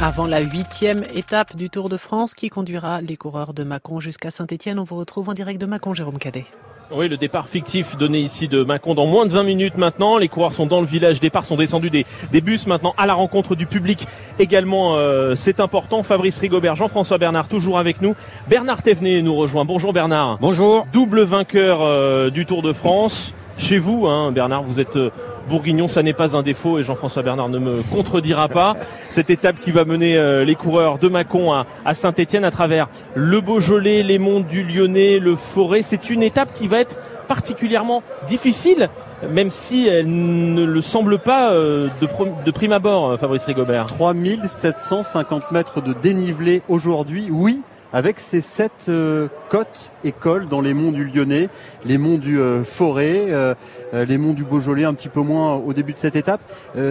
Avant 0.03 0.27
la 0.27 0.41
huitième 0.41 1.01
étape 1.15 1.55
du 1.55 1.69
Tour 1.69 1.87
de 1.87 1.95
France 1.95 2.33
qui 2.33 2.49
conduira 2.49 2.99
les 2.99 3.15
coureurs 3.15 3.53
de 3.53 3.63
Mâcon 3.63 4.01
jusqu'à 4.01 4.31
Saint-Etienne, 4.31 4.77
on 4.77 4.83
vous 4.83 4.97
retrouve 4.97 5.29
en 5.29 5.33
direct 5.33 5.61
de 5.61 5.65
Mâcon, 5.65 5.93
Jérôme 5.93 6.17
Cadet. 6.17 6.43
Oui, 6.91 7.07
le 7.07 7.15
départ 7.15 7.47
fictif 7.47 7.95
donné 7.95 8.19
ici 8.19 8.49
de 8.49 8.65
Mâcon 8.65 8.95
dans 8.95 9.05
moins 9.05 9.25
de 9.25 9.31
20 9.31 9.43
minutes 9.43 9.77
maintenant. 9.77 10.17
Les 10.17 10.27
coureurs 10.27 10.51
sont 10.51 10.65
dans 10.65 10.81
le 10.81 10.87
village 10.87 11.21
départ, 11.21 11.45
sont 11.45 11.55
descendus 11.55 11.89
des, 11.89 12.05
des 12.33 12.41
bus 12.41 12.67
maintenant 12.67 12.93
à 12.97 13.05
la 13.05 13.13
rencontre 13.13 13.55
du 13.55 13.65
public 13.65 14.05
également. 14.39 14.97
Euh, 14.97 15.35
c'est 15.35 15.61
important. 15.61 16.03
Fabrice 16.03 16.37
Rigobert, 16.37 16.75
Jean-François 16.75 17.17
Bernard 17.17 17.47
toujours 17.47 17.79
avec 17.79 18.01
nous. 18.01 18.13
Bernard 18.49 18.83
Thévenet 18.83 19.21
nous 19.21 19.35
rejoint. 19.35 19.63
Bonjour 19.63 19.93
Bernard. 19.93 20.37
Bonjour. 20.41 20.85
Double 20.91 21.21
vainqueur 21.21 21.79
euh, 21.81 22.29
du 22.29 22.45
Tour 22.45 22.61
de 22.61 22.73
France. 22.73 23.33
Chez 23.57 23.77
vous, 23.77 24.07
hein, 24.07 24.31
Bernard, 24.31 24.63
vous 24.63 24.79
êtes 24.79 24.97
euh, 24.97 25.11
bourguignon, 25.47 25.87
ça 25.87 26.03
n'est 26.03 26.13
pas 26.13 26.35
un 26.35 26.41
défaut 26.41 26.79
et 26.79 26.83
Jean-François 26.83 27.23
Bernard 27.23 27.49
ne 27.49 27.59
me 27.59 27.81
contredira 27.91 28.47
pas. 28.47 28.75
Cette 29.09 29.29
étape 29.29 29.59
qui 29.59 29.71
va 29.71 29.85
mener 29.85 30.17
euh, 30.17 30.43
les 30.45 30.55
coureurs 30.55 30.97
de 30.97 31.07
Mâcon 31.07 31.53
à, 31.53 31.93
Saint-Etienne 31.93 32.45
à 32.45 32.51
travers 32.51 32.87
le 33.15 33.41
Beaujolais, 33.41 34.03
les 34.03 34.19
monts 34.19 34.39
du 34.39 34.63
Lyonnais, 34.63 35.19
le 35.19 35.35
Forêt. 35.35 35.81
C'est 35.81 36.09
une 36.09 36.23
étape 36.23 36.53
qui 36.53 36.67
va 36.67 36.79
être 36.79 36.99
particulièrement 37.27 38.03
difficile, 38.27 38.89
même 39.29 39.49
si 39.49 39.87
elle 39.87 40.07
ne 40.53 40.65
le 40.65 40.81
semble 40.81 41.19
pas 41.19 41.51
euh, 41.51 41.87
de, 42.01 42.07
de 42.45 42.51
prime 42.51 42.73
abord, 42.73 43.11
euh, 43.11 43.17
Fabrice 43.17 43.45
Rigobert. 43.45 43.87
3750 43.87 45.51
mètres 45.51 45.81
de 45.81 45.93
dénivelé 45.93 46.61
aujourd'hui, 46.67 47.29
oui, 47.31 47.61
avec 47.93 48.19
ces 48.19 48.41
sept 48.41 48.87
euh, 48.89 49.27
côtes 49.49 49.91
et 50.03 50.11
cols 50.11 50.47
dans 50.47 50.61
les 50.61 50.73
monts 50.73 50.91
du 50.91 51.05
Lyonnais, 51.05 51.47
les 51.85 51.99
monts 51.99 52.17
du 52.17 52.39
euh, 52.39 52.63
Forêt, 52.63 53.27
euh, 53.29 53.53
les 53.93 54.17
monts 54.17 54.33
du 54.33 54.43
Beaujolais 54.43 54.83
un 54.83 54.95
petit 54.95 55.09
peu 55.09 55.21
moins 55.21 55.53
au 55.53 55.73
début 55.73 55.93
de 55.93 55.99
cette 55.99 56.15
étape. 56.15 56.41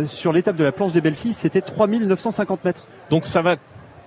sur 0.06 0.32
l'étape 0.32 0.56
de 0.56 0.64
la 0.64 0.72
planche 0.72 0.92
des 0.92 1.00
belles 1.00 1.16
filles, 1.16 1.34
c'était 1.34 1.60
3950 1.60 2.64
mètres. 2.64 2.86
Donc 3.10 3.26
ça 3.26 3.42
va 3.42 3.56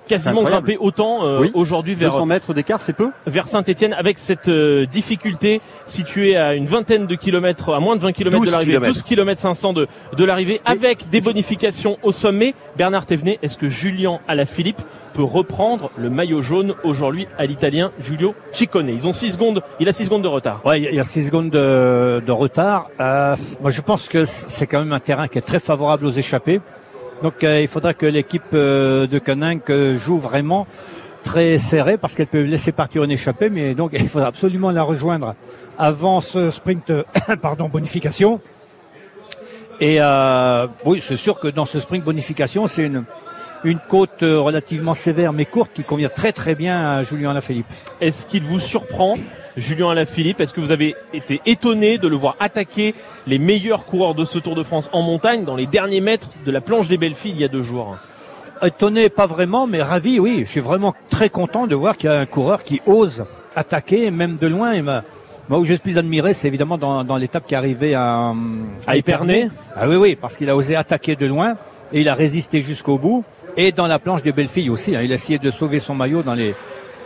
quasiment 0.07 0.43
grimper 0.43 0.77
autant 0.77 1.25
euh, 1.25 1.47
aujourd'hui 1.53 1.95
vers 1.95 2.11
200 2.11 2.25
mètres 2.25 2.53
d'écart, 2.53 2.81
c'est 2.81 2.93
peu. 2.93 3.09
Vers 3.25 3.47
Saint-Étienne 3.47 3.93
avec 3.93 4.17
cette 4.17 4.49
euh, 4.49 4.85
difficulté 4.85 5.61
située 5.85 6.37
à 6.37 6.55
une 6.55 6.67
vingtaine 6.67 7.07
de 7.07 7.15
kilomètres, 7.15 7.73
à 7.73 7.79
moins 7.79 7.95
de 7.95 8.01
20 8.01 8.11
kilomètres 8.13 8.45
de 8.45 8.51
l'arrivée, 8.51 8.79
12 8.79 9.03
kilomètres 9.03 9.41
500 9.41 9.73
de, 9.73 9.87
de 10.15 10.23
l'arrivée, 10.23 10.61
avec 10.65 11.09
des 11.09 11.21
bonifications 11.21 11.97
au 12.03 12.11
sommet. 12.11 12.53
Bernard 12.77 13.05
Thévenet, 13.05 13.39
est-ce 13.41 13.57
que 13.57 13.69
Julien 13.69 14.19
Alaphilippe 14.27 14.81
peut 15.13 15.23
reprendre 15.23 15.91
le 15.97 16.09
maillot 16.09 16.41
jaune 16.41 16.75
aujourd'hui 16.83 17.27
à 17.37 17.45
l'italien 17.45 17.91
Giulio 17.99 18.35
Ciccone? 18.51 18.89
Ils 18.89 19.07
ont 19.07 19.13
6 19.13 19.31
secondes, 19.31 19.61
il 19.79 19.87
a 19.89 19.93
6 19.93 20.05
secondes 20.05 20.23
de 20.23 20.27
retard. 20.27 20.65
Ouais, 20.65 20.81
il 20.81 20.93
y 20.93 20.99
a 20.99 21.03
6 21.03 21.27
secondes 21.27 21.49
de, 21.49 22.21
de 22.25 22.31
retard. 22.31 22.89
Euh, 22.99 23.35
moi, 23.61 23.71
je 23.71 23.81
pense 23.81 24.07
que 24.07 24.25
c'est 24.25 24.67
quand 24.67 24.79
même 24.79 24.93
un 24.93 24.99
terrain 24.99 25.27
qui 25.27 25.37
est 25.37 25.41
très 25.41 25.59
favorable 25.59 26.05
aux 26.05 26.11
échappés. 26.11 26.61
Donc 27.21 27.43
euh, 27.43 27.61
il 27.61 27.67
faudra 27.67 27.93
que 27.93 28.05
l'équipe 28.05 28.43
euh, 28.53 29.07
de 29.07 29.21
euh, 29.69 29.97
joue 29.97 30.17
vraiment 30.17 30.67
très 31.23 31.57
serré 31.57 31.97
parce 31.97 32.13
qu'elle 32.15 32.27
peut 32.27 32.43
laisser 32.43 32.71
partir 32.71 33.03
une 33.03 33.11
échappée, 33.11 33.49
mais 33.49 33.73
donc 33.73 33.91
il 33.93 34.09
faudra 34.09 34.27
absolument 34.27 34.71
la 34.71 34.83
rejoindre 34.83 35.35
avant 35.77 36.21
ce 36.21 36.51
sprint, 36.51 36.91
pardon, 37.41 37.69
bonification. 37.69 38.39
Et 39.81 39.99
oui, 40.85 41.01
c'est 41.01 41.17
sûr 41.17 41.37
que 41.37 41.49
dans 41.49 41.65
ce 41.65 41.81
sprint 41.81 42.05
bonification, 42.05 42.65
c'est 42.67 42.83
une 42.83 43.03
une 43.65 43.79
côte 43.79 44.21
relativement 44.21 44.93
sévère 44.93 45.33
mais 45.33 45.45
courte 45.45 45.71
qui 45.73 45.83
convient 45.83 46.09
très 46.09 46.31
très 46.31 46.55
bien 46.55 46.79
à 46.79 47.03
Julien 47.03 47.31
Alaphilippe. 47.31 47.65
Est-ce 47.99 48.27
qu'il 48.27 48.43
vous 48.43 48.59
surprend 48.59 49.17
Julien 49.57 49.89
Alaphilippe? 49.89 50.39
Est-ce 50.39 50.53
que 50.53 50.61
vous 50.61 50.71
avez 50.71 50.95
été 51.13 51.41
étonné 51.45 51.97
de 51.97 52.07
le 52.07 52.15
voir 52.15 52.35
attaquer 52.39 52.93
les 53.25 53.39
meilleurs 53.39 53.85
coureurs 53.85 54.13
de 54.13 54.23
ce 54.23 54.37
Tour 54.37 54.55
de 54.55 54.63
France 54.63 54.89
en 54.93 55.01
montagne 55.01 55.45
dans 55.45 55.55
les 55.55 55.65
derniers 55.65 56.01
mètres 56.01 56.29
de 56.45 56.51
la 56.51 56.61
planche 56.61 56.87
des 56.87 56.97
belles 56.97 57.15
filles 57.15 57.33
il 57.35 57.41
y 57.41 57.43
a 57.43 57.49
deux 57.49 57.63
jours? 57.63 57.97
Étonné, 58.61 59.09
pas 59.09 59.25
vraiment, 59.25 59.67
mais 59.67 59.81
ravi, 59.81 60.19
oui. 60.19 60.39
Je 60.45 60.49
suis 60.49 60.61
vraiment 60.61 60.93
très 61.09 61.29
content 61.29 61.67
de 61.67 61.75
voir 61.75 61.97
qu'il 61.97 62.09
y 62.09 62.13
a 62.13 62.19
un 62.19 62.25
coureur 62.25 62.63
qui 62.63 62.81
ose 62.85 63.25
attaquer, 63.55 64.11
même 64.11 64.37
de 64.37 64.47
loin. 64.47 64.73
Et 64.73 64.81
moi, 64.81 65.03
où 65.49 65.65
je 65.65 65.73
suis 65.73 65.81
plus 65.81 65.97
admiré, 65.97 66.33
c'est 66.33 66.47
évidemment 66.47 66.77
dans, 66.77 67.17
l'étape 67.17 67.45
qui 67.45 67.53
est 67.53 67.57
arrivée 67.57 67.95
à, 67.95 68.33
à 68.87 68.95
Épernay. 68.95 69.49
Ah 69.75 69.89
oui, 69.89 69.95
oui, 69.95 70.15
parce 70.15 70.37
qu'il 70.37 70.49
a 70.49 70.55
osé 70.55 70.75
attaquer 70.75 71.15
de 71.15 71.25
loin 71.25 71.55
et 71.91 72.01
il 72.01 72.09
a 72.09 72.13
résisté 72.13 72.61
jusqu'au 72.61 72.97
bout. 72.97 73.23
Et 73.57 73.71
dans 73.71 73.87
la 73.87 73.99
planche 73.99 74.21
des 74.21 74.31
belles 74.31 74.49
filles 74.49 74.69
aussi, 74.69 74.95
hein. 74.95 75.01
il 75.01 75.11
a 75.11 75.15
essayé 75.15 75.39
de 75.39 75.49
sauver 75.49 75.79
son 75.79 75.95
maillot 75.95 76.23
dans 76.23 76.33
les 76.33 76.55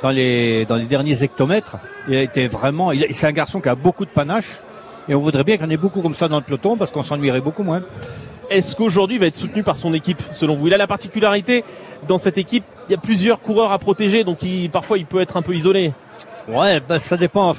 dans 0.02 0.10
les 0.10 0.66
dans 0.66 0.78
les 0.78 0.86
derniers 0.86 1.24
hectomètres. 1.24 1.78
Il 2.08 2.16
a 2.16 2.22
été 2.22 2.48
vraiment. 2.48 2.92
C'est 3.12 3.28
un 3.28 3.32
garçon 3.32 3.62
qui 3.62 3.70
a 3.70 3.76
beaucoup 3.76 4.06
de 4.06 4.10
panache 4.10 4.60
et 5.08 5.16
on 5.16 5.20
voudrait 5.20 5.44
bien 5.44 5.58
qu'il 5.58 5.66
y 5.66 5.68
en 5.68 5.72
ait 5.72 5.78
beaucoup 5.78 6.02
comme 6.02 6.16
ça 6.16 6.28
dans 6.28 6.38
le 6.38 6.44
peloton 6.44 6.76
parce 6.76 6.92
qu'on 6.92 7.04
s'ennuierait 7.04 7.42
beaucoup 7.42 7.64
moins. 7.64 7.82
Est-ce 8.50 8.76
qu'aujourd'hui 8.76 9.18
il 9.18 9.20
va 9.20 9.28
être 9.28 9.36
soutenu 9.36 9.62
par 9.62 9.76
son 9.76 9.94
équipe 9.94 10.22
selon 10.32 10.56
vous? 10.56 10.68
Il 10.68 10.74
a 10.74 10.78
la 10.78 10.88
particularité 10.88 11.64
dans 12.08 12.18
cette 12.18 12.40
équipe, 12.40 12.64
il 12.88 12.94
y 12.94 12.96
a 12.96 12.98
plusieurs 12.98 13.42
coureurs 13.42 13.72
à 13.72 13.78
protéger, 13.78 14.24
donc 14.24 14.42
il, 14.42 14.72
parfois 14.72 14.98
il 14.98 15.06
peut 15.06 15.20
être 15.20 15.38
un 15.38 15.44
peu 15.44 15.54
isolé. 15.54 15.94
Ouais, 16.48 16.80
ben 16.80 16.98
ça 16.98 17.16
dépend. 17.16 17.54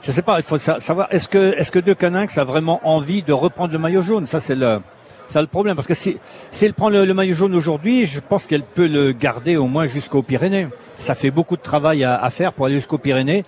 Je 0.00 0.10
sais 0.10 0.22
pas, 0.22 0.38
il 0.38 0.42
faut 0.42 0.56
savoir 0.56 1.08
est-ce 1.10 1.28
que 1.28 1.54
est-ce 1.58 1.70
que 1.70 1.78
De 1.78 1.92
Caninx 1.92 2.38
a 2.38 2.44
vraiment 2.44 2.80
envie 2.84 3.22
de 3.22 3.34
reprendre 3.34 3.74
le 3.74 3.78
maillot 3.78 4.00
jaune? 4.00 4.26
Ça 4.26 4.40
c'est 4.40 4.54
le 4.54 4.80
ça 5.26 5.40
le 5.40 5.46
problème 5.46 5.76
parce 5.76 5.88
que 5.88 5.94
si, 5.94 6.18
elle 6.62 6.74
prend 6.74 6.88
le, 6.88 7.12
maillot 7.14 7.34
jaune 7.34 7.54
aujourd'hui, 7.54 8.06
je 8.06 8.20
pense 8.20 8.46
qu'elle 8.46 8.62
peut 8.62 8.86
le 8.86 9.12
garder 9.12 9.56
au 9.56 9.66
moins 9.66 9.86
jusqu'aux 9.86 10.22
Pyrénées. 10.22 10.68
Ça 10.98 11.14
fait 11.14 11.30
beaucoup 11.30 11.56
de 11.56 11.62
travail 11.62 12.04
à, 12.04 12.28
faire 12.30 12.52
pour 12.52 12.66
aller 12.66 12.76
jusqu'aux 12.76 12.98
Pyrénées. 12.98 13.44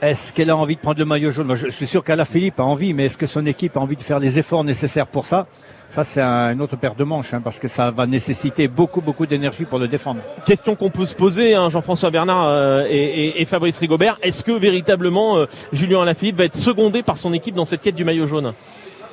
Est-ce 0.00 0.32
qu'elle 0.32 0.50
a 0.50 0.56
envie 0.56 0.74
de 0.74 0.80
prendre 0.80 0.98
le 0.98 1.04
maillot 1.04 1.30
jaune? 1.30 1.54
Je 1.54 1.68
suis 1.68 1.86
sûr 1.86 2.02
qu'Ala 2.02 2.24
Philippe 2.24 2.58
a 2.58 2.64
envie, 2.64 2.92
mais 2.92 3.06
est-ce 3.06 3.16
que 3.16 3.26
son 3.26 3.46
équipe 3.46 3.76
a 3.76 3.80
envie 3.80 3.96
de 3.96 4.02
faire 4.02 4.18
les 4.18 4.38
efforts 4.38 4.64
nécessaires 4.64 5.06
pour 5.06 5.26
ça? 5.26 5.46
Ça, 5.92 6.04
c'est 6.04 6.22
un, 6.22 6.58
autre 6.58 6.76
paire 6.76 6.94
de 6.94 7.04
manches, 7.04 7.34
hein, 7.34 7.42
parce 7.44 7.60
que 7.60 7.68
ça 7.68 7.90
va 7.90 8.06
nécessiter 8.06 8.66
beaucoup, 8.66 9.02
beaucoup 9.02 9.26
d'énergie 9.26 9.66
pour 9.66 9.78
le 9.78 9.88
défendre. 9.88 10.20
Question 10.46 10.74
qu'on 10.74 10.88
peut 10.88 11.04
se 11.04 11.14
poser, 11.14 11.54
hein, 11.54 11.68
Jean-François 11.68 12.10
Bernard 12.10 12.46
euh, 12.48 12.86
et, 12.88 13.44
Fabrice 13.44 13.78
Rigobert. 13.78 14.18
Est-ce 14.22 14.42
que 14.42 14.52
véritablement 14.52 15.36
euh, 15.36 15.46
Julien 15.72 16.00
Alaphilippe 16.00 16.36
va 16.36 16.44
être 16.44 16.56
secondé 16.56 17.02
par 17.02 17.18
son 17.18 17.34
équipe 17.34 17.54
dans 17.54 17.66
cette 17.66 17.82
quête 17.82 17.94
du 17.94 18.04
maillot 18.04 18.26
jaune? 18.26 18.54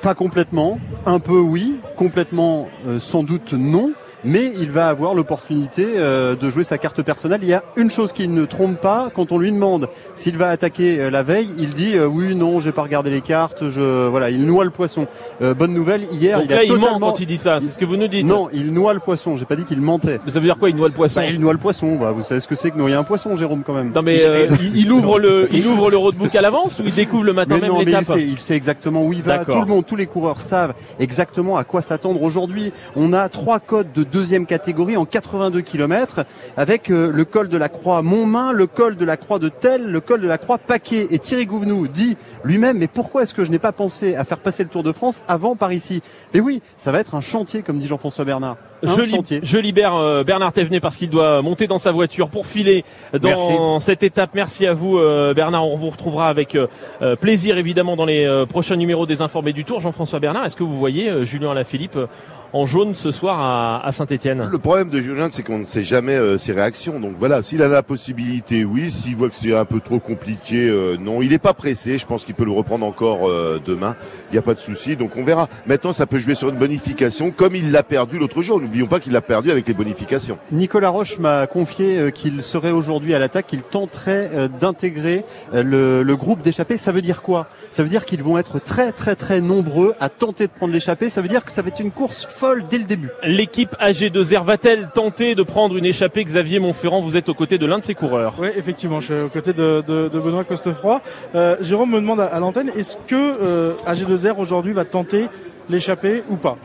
Pas 0.02 0.14
complètement. 0.14 0.78
Un 1.04 1.18
peu 1.18 1.38
oui. 1.38 1.74
Complètement, 1.96 2.68
euh, 2.86 2.98
sans 2.98 3.22
doute 3.22 3.52
non. 3.52 3.92
Mais 4.24 4.52
il 4.58 4.70
va 4.70 4.88
avoir 4.88 5.14
l'opportunité 5.14 5.86
euh, 5.96 6.34
de 6.36 6.50
jouer 6.50 6.64
sa 6.64 6.78
carte 6.78 7.02
personnelle. 7.02 7.40
Il 7.42 7.48
y 7.48 7.54
a 7.54 7.62
une 7.76 7.90
chose 7.90 8.12
qui 8.12 8.28
ne 8.28 8.44
trompe 8.44 8.80
pas 8.80 9.10
quand 9.14 9.32
on 9.32 9.38
lui 9.38 9.52
demande 9.52 9.88
s'il 10.14 10.36
va 10.36 10.48
attaquer 10.50 11.00
euh, 11.00 11.10
la 11.10 11.22
veille, 11.22 11.48
il 11.58 11.70
dit 11.70 11.94
euh, 11.96 12.06
oui, 12.06 12.34
non, 12.34 12.60
j'ai 12.60 12.72
pas 12.72 12.82
regardé 12.82 13.10
les 13.10 13.20
cartes, 13.20 13.70
je 13.70 14.08
voilà, 14.08 14.30
il 14.30 14.44
noie 14.44 14.64
le 14.64 14.70
poisson. 14.70 15.06
Euh, 15.42 15.54
bonne 15.54 15.74
nouvelle, 15.74 16.02
hier 16.04 16.38
Donc 16.38 16.46
il 16.48 16.52
a 16.52 16.56
là, 16.56 16.64
il 16.64 16.68
totalement 16.68 16.98
ment 16.98 17.10
quand 17.12 17.20
il 17.20 17.26
dit 17.26 17.38
ça, 17.38 17.60
c'est 17.62 17.70
ce 17.70 17.78
que 17.78 17.84
vous 17.84 17.96
nous 17.96 18.08
dites. 18.08 18.26
non, 18.26 18.48
il 18.52 18.72
noie 18.72 18.94
le 18.94 19.00
poisson. 19.00 19.36
J'ai 19.36 19.44
pas 19.44 19.56
dit 19.56 19.64
qu'il 19.64 19.80
mentait. 19.80 20.20
Mais 20.24 20.30
ça 20.30 20.40
veut 20.40 20.46
dire 20.46 20.58
quoi, 20.58 20.70
il 20.70 20.76
noie 20.76 20.88
le 20.88 20.94
poisson 20.94 21.20
Bah, 21.20 21.26
Il 21.26 21.40
noie 21.40 21.52
le 21.52 21.58
poisson. 21.58 21.96
Bah, 21.96 22.12
vous 22.12 22.22
savez 22.22 22.40
ce 22.40 22.48
que 22.48 22.54
c'est 22.54 22.70
que 22.70 22.78
noyer 22.78 22.94
un 22.94 23.04
poisson, 23.04 23.36
Jérôme, 23.36 23.62
quand 23.64 23.74
même. 23.74 23.92
Non 23.94 24.02
mais 24.02 24.22
euh, 24.22 24.48
il, 24.60 24.76
il 24.76 24.92
ouvre 24.92 25.18
le, 25.18 25.48
il 25.52 25.66
ouvre 25.66 25.90
le 25.90 25.96
roadbook 25.96 26.34
à 26.34 26.40
l'avance 26.40 26.78
ou 26.78 26.82
il 26.84 26.94
découvre 26.94 27.24
le 27.24 27.32
matin 27.32 27.56
Mais 27.60 27.68
même 27.68 27.78
l'étape 27.78 28.02
il 28.02 28.06
sait, 28.06 28.22
il 28.22 28.38
sait 28.38 28.54
exactement 28.54 29.02
où 29.02 29.12
il 29.12 29.22
va. 29.22 29.44
Tout 29.44 29.60
le 29.60 29.66
monde, 29.66 29.84
tous 29.86 29.96
les 29.96 30.06
coureurs 30.06 30.40
savent 30.40 30.74
exactement 30.98 31.56
à 31.56 31.64
quoi 31.64 31.82
s'attendre 31.82 32.22
aujourd'hui. 32.22 32.72
On 32.96 33.12
a 33.12 33.28
trois 33.28 33.60
codes 33.60 33.92
de 33.92 34.04
deuxième 34.10 34.46
catégorie 34.46 34.96
en 34.96 35.04
82 35.04 35.60
km 35.62 36.24
avec 36.56 36.90
euh, 36.90 37.10
le 37.12 37.24
col 37.24 37.48
de 37.48 37.56
la 37.56 37.68
Croix 37.68 38.02
Montmain, 38.02 38.52
le 38.52 38.66
col 38.66 38.96
de 38.96 39.04
la 39.04 39.16
Croix 39.16 39.38
de 39.38 39.48
Tel, 39.48 39.86
le 39.90 40.00
col 40.00 40.20
de 40.20 40.28
la 40.28 40.38
Croix 40.38 40.58
Paquet. 40.58 41.06
Et 41.10 41.18
Thierry 41.18 41.46
Gouvenou 41.46 41.86
dit 41.88 42.16
lui-même, 42.44 42.78
mais 42.78 42.88
pourquoi 42.88 43.22
est-ce 43.22 43.34
que 43.34 43.44
je 43.44 43.50
n'ai 43.50 43.58
pas 43.58 43.72
pensé 43.72 44.16
à 44.16 44.24
faire 44.24 44.38
passer 44.38 44.62
le 44.62 44.68
Tour 44.68 44.82
de 44.82 44.92
France 44.92 45.22
avant 45.28 45.56
par 45.56 45.72
ici? 45.72 46.02
Et 46.34 46.40
oui, 46.40 46.60
ça 46.78 46.92
va 46.92 47.00
être 47.00 47.14
un 47.14 47.20
chantier, 47.20 47.62
comme 47.62 47.78
dit 47.78 47.86
Jean-François 47.86 48.24
Bernard. 48.24 48.56
Un 48.82 48.94
Je, 48.96 49.02
li- 49.02 49.10
chantier. 49.10 49.40
je 49.42 49.58
libère 49.58 49.94
euh, 49.94 50.24
Bernard 50.24 50.52
Thévenet 50.54 50.80
parce 50.80 50.96
qu'il 50.96 51.10
doit 51.10 51.42
monter 51.42 51.66
dans 51.66 51.78
sa 51.78 51.92
voiture 51.92 52.30
pour 52.30 52.46
filer 52.46 52.82
dans 53.12 53.28
Merci. 53.28 53.52
cette 53.84 54.02
étape. 54.02 54.30
Merci 54.34 54.66
à 54.66 54.72
vous 54.72 54.96
euh, 54.96 55.34
Bernard. 55.34 55.66
On 55.68 55.76
vous 55.76 55.90
retrouvera 55.90 56.28
avec 56.30 56.56
euh, 56.56 57.16
plaisir 57.16 57.58
évidemment 57.58 57.94
dans 57.96 58.06
les 58.06 58.24
euh, 58.24 58.46
prochains 58.46 58.76
numéros 58.76 59.04
des 59.04 59.20
Informés 59.20 59.52
du 59.52 59.64
Tour. 59.66 59.80
Jean-François 59.80 60.18
Bernard, 60.18 60.46
est-ce 60.46 60.56
que 60.56 60.62
vous 60.64 60.78
voyez 60.78 61.10
euh, 61.10 61.24
Julien 61.24 61.50
Alaphilippe 61.50 61.96
euh, 61.96 62.06
en 62.52 62.66
jaune 62.66 62.94
ce 62.94 63.10
soir 63.10 63.38
à, 63.40 63.86
à 63.86 63.92
Saint-Etienne 63.92 64.48
Le 64.50 64.58
problème 64.58 64.88
de 64.90 65.00
Julien, 65.00 65.28
c'est 65.30 65.42
qu'on 65.42 65.58
ne 65.58 65.64
sait 65.64 65.82
jamais 65.82 66.14
euh, 66.14 66.36
ses 66.36 66.52
réactions. 66.52 67.00
Donc 67.00 67.14
voilà, 67.18 67.42
s'il 67.42 67.62
a 67.62 67.68
la 67.68 67.82
possibilité, 67.82 68.64
oui. 68.64 68.90
S'il 68.90 69.16
voit 69.16 69.28
que 69.28 69.34
c'est 69.34 69.54
un 69.54 69.64
peu 69.64 69.80
trop 69.80 69.98
compliqué, 69.98 70.68
euh, 70.68 70.96
non. 70.98 71.22
Il 71.22 71.30
n'est 71.30 71.38
pas 71.38 71.54
pressé. 71.54 71.98
Je 71.98 72.06
pense 72.06 72.24
qu'il 72.24 72.34
peut 72.34 72.44
le 72.44 72.50
reprendre 72.52 72.84
encore 72.86 73.28
euh, 73.28 73.60
demain. 73.64 73.96
Il 74.30 74.32
n'y 74.34 74.38
a 74.38 74.42
pas 74.42 74.54
de 74.54 74.58
souci. 74.58 74.96
Donc 74.96 75.16
on 75.16 75.24
verra. 75.24 75.48
Maintenant, 75.66 75.92
ça 75.92 76.06
peut 76.06 76.18
jouer 76.18 76.34
sur 76.34 76.48
une 76.48 76.56
bonification, 76.56 77.30
comme 77.30 77.54
il 77.54 77.72
l'a 77.72 77.82
perdu 77.82 78.18
l'autre 78.18 78.42
jour. 78.42 78.60
N'oublions 78.60 78.86
pas 78.86 79.00
qu'il 79.00 79.12
l'a 79.12 79.20
perdu 79.20 79.50
avec 79.50 79.66
les 79.66 79.74
bonifications. 79.74 80.38
Nicolas 80.52 80.90
Roche 80.90 81.18
m'a 81.18 81.46
confié 81.46 81.98
euh, 81.98 82.10
qu'il 82.10 82.42
serait 82.42 82.70
aujourd'hui 82.70 83.14
à 83.14 83.18
l'attaque, 83.18 83.46
qu'il 83.46 83.62
tenterait 83.62 84.30
euh, 84.34 84.48
d'intégrer 84.48 85.24
euh, 85.54 85.62
le, 85.62 86.02
le 86.02 86.16
groupe 86.16 86.42
d'échappés. 86.42 86.78
Ça 86.78 86.92
veut 86.92 87.02
dire 87.02 87.22
quoi? 87.22 87.46
Ça 87.70 87.82
veut 87.82 87.88
dire 87.88 88.04
qu'ils 88.04 88.22
vont 88.22 88.38
être 88.38 88.58
très 88.58 88.92
très 88.92 89.16
très 89.16 89.40
nombreux 89.40 89.94
à 90.00 90.08
tenter 90.08 90.46
de 90.46 90.52
prendre 90.52 90.72
l'échappée. 90.72 91.10
Ça 91.10 91.20
veut 91.20 91.28
dire 91.28 91.44
que 91.44 91.52
ça 91.52 91.62
va 91.62 91.68
être 91.68 91.80
une 91.80 91.90
course 91.90 92.24
folle 92.40 92.64
dès 92.70 92.78
le 92.78 92.84
début. 92.84 93.10
L'équipe 93.22 93.74
AG2R 93.80 94.44
va-t-elle 94.44 94.88
tenter 94.94 95.34
de 95.34 95.42
prendre 95.42 95.76
une 95.76 95.84
échappée? 95.84 96.24
Xavier 96.24 96.58
Montferrand, 96.58 97.02
vous 97.02 97.16
êtes 97.18 97.28
aux 97.28 97.34
côtés 97.34 97.58
de 97.58 97.66
l'un 97.66 97.78
de 97.78 97.84
ses 97.84 97.94
coureurs. 97.94 98.34
Oui, 98.38 98.48
effectivement, 98.56 99.00
je 99.00 99.06
suis 99.12 99.22
aux 99.22 99.28
côtés 99.28 99.52
de, 99.52 99.84
de, 99.86 100.08
de 100.08 100.18
Benoît 100.18 100.44
Costefroy. 100.44 101.02
Euh, 101.34 101.56
Jérôme 101.60 101.90
me 101.90 102.00
demande 102.00 102.20
à, 102.20 102.26
à 102.26 102.40
l'antenne, 102.40 102.70
est-ce 102.74 102.96
que 102.96 103.14
euh, 103.14 103.74
AG2R 103.86 104.36
aujourd'hui 104.38 104.72
va 104.72 104.86
tenter 104.86 105.28
l'échappée 105.68 106.22
ou 106.30 106.36
pas? 106.36 106.56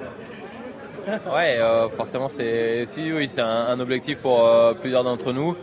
Ouais, 1.07 1.57
euh, 1.59 1.89
forcément, 1.89 2.29
c'est 2.29 2.85
si 2.85 3.11
oui, 3.11 3.29
c'est 3.31 3.41
un, 3.41 3.65
un 3.69 3.79
objectif 3.81 4.19
pour 4.19 4.47
euh, 4.47 4.73
plusieurs 4.73 5.03
d'entre 5.03 5.33
nous. 5.33 5.55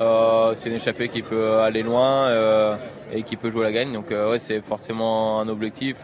Euh, 0.00 0.52
c'est 0.56 0.68
une 0.68 0.74
échappée 0.74 1.08
qui 1.08 1.22
peut 1.22 1.58
aller 1.60 1.84
loin 1.84 2.26
euh, 2.26 2.74
et 3.12 3.22
qui 3.22 3.36
peut 3.36 3.50
jouer 3.50 3.62
la 3.62 3.70
gagne. 3.72 3.92
Donc 3.92 4.10
euh, 4.10 4.32
ouais, 4.32 4.40
c'est 4.40 4.60
forcément 4.60 5.40
un 5.40 5.48
objectif. 5.48 5.98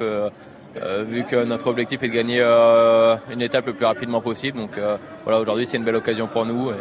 Euh, 0.77 1.05
vu 1.09 1.25
que 1.25 1.45
notre 1.45 1.67
objectif 1.67 2.03
est 2.03 2.09
de 2.09 2.13
gagner 2.15 2.41
euh, 2.41 3.17
une 3.33 3.43
étape 3.43 3.67
le 3.67 3.73
plus 3.73 3.87
rapidement 3.87 4.21
possible. 4.21 4.59
Donc 4.59 4.79
euh, 4.79 4.97
voilà, 5.25 5.41
aujourd'hui 5.41 5.67
c'est 5.67 5.77
une 5.77 5.85
belle 5.85 5.97
occasion 5.97 6.29
pour 6.29 6.47
nous. 6.47 6.71
Et 6.71 6.75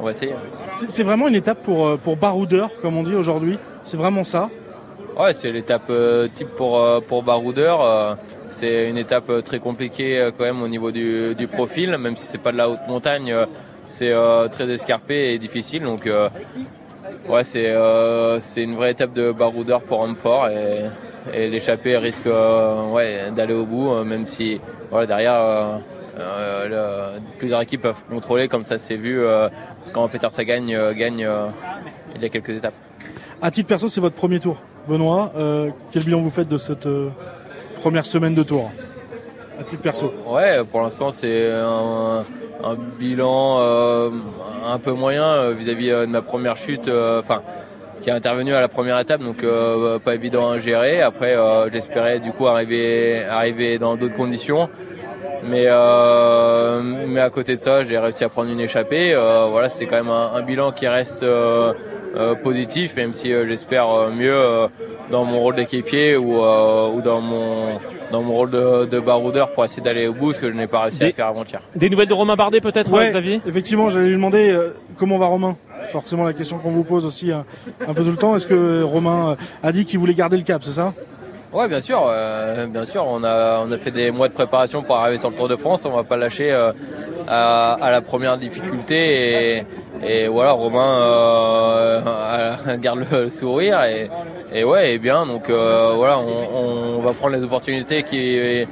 on 0.00 0.04
va 0.04 0.12
essayer. 0.12 0.32
C'est 0.74 1.02
vraiment 1.02 1.28
une 1.28 1.34
étape 1.34 1.62
pour, 1.62 1.98
pour 1.98 2.16
baroudeur, 2.16 2.70
comme 2.80 2.96
on 2.96 3.02
dit 3.02 3.14
aujourd'hui. 3.14 3.58
C'est 3.84 3.96
vraiment 3.96 4.24
ça? 4.24 4.48
Ouais, 5.18 5.34
c'est 5.34 5.50
l'étape 5.50 5.90
type 6.34 6.48
pour 6.56 7.02
pour 7.08 7.22
baroudeur. 7.22 8.16
c'est 8.50 8.88
une 8.88 8.96
étape 8.96 9.44
très 9.44 9.58
compliquée 9.58 10.30
quand 10.38 10.44
même 10.44 10.62
au 10.62 10.68
niveau 10.68 10.92
du, 10.92 11.34
du 11.34 11.48
profil, 11.48 11.98
même 11.98 12.16
si 12.16 12.24
c'est 12.24 12.38
pas 12.38 12.52
de 12.52 12.56
la 12.56 12.70
haute 12.70 12.86
montagne. 12.88 13.34
c'est 13.88 14.14
très 14.52 14.70
escarpé 14.70 15.34
et 15.34 15.38
difficile. 15.38 15.82
Donc 15.82 16.08
ouais, 17.28 17.44
c'est 17.44 17.74
c'est 18.40 18.62
une 18.62 18.76
vraie 18.76 18.92
étape 18.92 19.12
de 19.12 19.32
baroudeur 19.32 19.80
pour 19.82 20.00
homme 20.00 20.14
fort 20.14 20.48
et, 20.48 20.84
et 21.32 21.48
l'échappée 21.48 21.96
risque 21.96 22.26
euh, 22.26 22.90
ouais 22.90 23.30
d'aller 23.34 23.54
au 23.54 23.64
bout, 23.66 23.92
euh, 23.92 24.04
même 24.04 24.26
si 24.26 24.60
voilà 24.90 25.06
derrière. 25.06 25.34
euh, 25.34 25.78
le- 26.68 27.20
plusieurs 27.38 27.60
équipes 27.62 27.82
peuvent 27.82 27.94
contrôler 28.10 28.48
comme 28.48 28.64
ça 28.64 28.76
s'est 28.78 28.96
vu 28.96 29.22
quand 29.92 30.08
Peter 30.08 30.26
Sagan 30.30 30.64
gagne 30.92 31.28
il 32.16 32.22
y 32.22 32.24
a 32.24 32.28
quelques 32.28 32.50
étapes. 32.50 32.74
À 33.40 33.52
titre 33.52 33.68
perso, 33.68 33.86
c'est 33.86 34.00
votre 34.00 34.16
premier 34.16 34.40
tour. 34.40 34.56
Benoît, 34.88 35.30
quel 35.92 36.02
bilan 36.02 36.20
vous 36.20 36.30
faites 36.30 36.48
de 36.48 36.58
cette 36.58 36.88
première 37.76 38.04
semaine 38.04 38.34
de 38.34 38.42
tour? 38.42 38.72
À 39.60 39.62
titre 39.62 39.80
perso. 39.82 40.12
Ouais, 40.26 40.64
pour 40.64 40.80
l'instant 40.82 41.12
c'est 41.12 41.52
un, 41.52 42.24
un 42.64 42.74
bilan 42.98 43.58
euh, 43.60 44.10
un 44.66 44.78
peu 44.78 44.92
moyen 44.92 45.50
vis-à-vis 45.52 45.90
de 45.90 46.06
ma 46.06 46.22
première 46.22 46.56
chute, 46.56 46.88
euh, 46.88 47.22
qui 48.08 48.12
est 48.12 48.16
intervenue 48.16 48.54
à 48.54 48.62
la 48.62 48.68
première 48.68 48.98
étape, 48.98 49.20
donc 49.20 49.44
euh, 49.44 49.98
pas 49.98 50.14
évident 50.14 50.50
à 50.50 50.56
gérer. 50.56 51.02
Après, 51.02 51.36
euh, 51.36 51.68
j'espérais 51.70 52.20
du 52.20 52.32
coup 52.32 52.46
arriver 52.46 53.22
arriver 53.24 53.76
dans 53.78 53.96
d'autres 53.96 54.14
conditions, 54.14 54.70
mais 55.44 55.64
euh, 55.66 56.80
mais 57.06 57.20
à 57.20 57.28
côté 57.28 57.56
de 57.56 57.60
ça, 57.60 57.82
j'ai 57.84 57.98
réussi 57.98 58.24
à 58.24 58.30
prendre 58.30 58.50
une 58.50 58.60
échappée. 58.60 59.14
Voilà, 59.50 59.68
c'est 59.68 59.84
quand 59.84 59.96
même 59.96 60.08
un, 60.08 60.40
bilan 60.40 60.72
qui 60.72 60.88
reste 60.88 61.22
positif, 62.42 62.96
même 62.96 63.12
si 63.12 63.28
j'espère 63.28 64.10
mieux 64.10 64.68
dans 65.10 65.24
mon 65.24 65.40
rôle 65.40 65.54
d'équipier 65.54 66.16
ou, 66.16 66.42
euh, 66.42 66.88
ou 66.90 67.00
dans 67.00 67.20
mon 67.20 67.78
dans 68.10 68.22
mon 68.22 68.32
rôle 68.34 68.50
de, 68.50 68.86
de 68.86 69.00
baroudeur 69.00 69.52
pour 69.52 69.64
essayer 69.66 69.82
d'aller 69.82 70.06
au 70.08 70.14
bout, 70.14 70.32
ce 70.32 70.40
que 70.40 70.48
je 70.48 70.54
n'ai 70.56 70.66
pas 70.66 70.80
réussi 70.82 71.02
à 71.02 71.06
Des- 71.08 71.12
faire 71.12 71.26
avant-hier. 71.26 71.60
Des 71.76 71.90
nouvelles 71.90 72.08
de 72.08 72.14
Romain 72.14 72.36
Bardet 72.36 72.60
peut-être, 72.60 72.90
Ouais, 72.90 73.10
Xavier? 73.10 73.40
effectivement, 73.46 73.90
j'allais 73.90 74.06
lui 74.06 74.14
demander 74.14 74.50
euh, 74.50 74.70
comment 74.96 75.18
va 75.18 75.26
Romain? 75.26 75.56
Forcément 75.84 76.24
la 76.24 76.32
question 76.32 76.58
qu'on 76.58 76.70
vous 76.70 76.84
pose 76.84 77.04
aussi 77.04 77.30
euh, 77.30 77.38
un 77.86 77.92
peu 77.94 78.02
tout 78.02 78.10
le 78.10 78.16
temps. 78.16 78.34
Est-ce 78.34 78.46
que 78.46 78.82
Romain 78.82 79.30
euh, 79.32 79.34
a 79.62 79.72
dit 79.72 79.84
qu'il 79.84 79.98
voulait 79.98 80.14
garder 80.14 80.36
le 80.38 80.42
cap, 80.42 80.62
c'est 80.64 80.72
ça? 80.72 80.94
Ouais, 81.52 81.68
bien 81.68 81.80
sûr, 81.80 82.02
euh, 82.06 82.66
bien 82.66 82.84
sûr. 82.84 83.04
On 83.08 83.22
a 83.24 83.62
on 83.66 83.70
a 83.72 83.78
fait 83.78 83.90
des 83.90 84.10
mois 84.10 84.28
de 84.28 84.34
préparation 84.34 84.82
pour 84.82 84.96
arriver 84.96 85.18
sur 85.18 85.30
le 85.30 85.36
Tour 85.36 85.48
de 85.48 85.56
France. 85.56 85.84
On 85.86 85.92
va 85.92 86.04
pas 86.04 86.16
lâcher 86.16 86.50
euh, 86.50 86.72
à, 87.26 87.74
à 87.74 87.90
la 87.90 88.00
première 88.00 88.36
difficulté 88.38 89.56
et, 89.58 89.64
et 90.06 90.28
voilà, 90.28 90.52
Romain 90.52 91.00
euh, 91.02 92.00
garde 92.78 93.04
le 93.10 93.30
sourire 93.30 93.82
et, 93.84 94.08
et 94.52 94.64
ouais, 94.64 94.94
et 94.94 94.98
bien. 94.98 95.26
Donc 95.26 95.50
euh, 95.50 95.92
voilà, 95.96 96.18
on, 96.18 96.98
on 96.98 97.02
va 97.02 97.12
prendre 97.12 97.34
les 97.34 97.42
opportunités 97.42 98.02
qui 98.02 98.66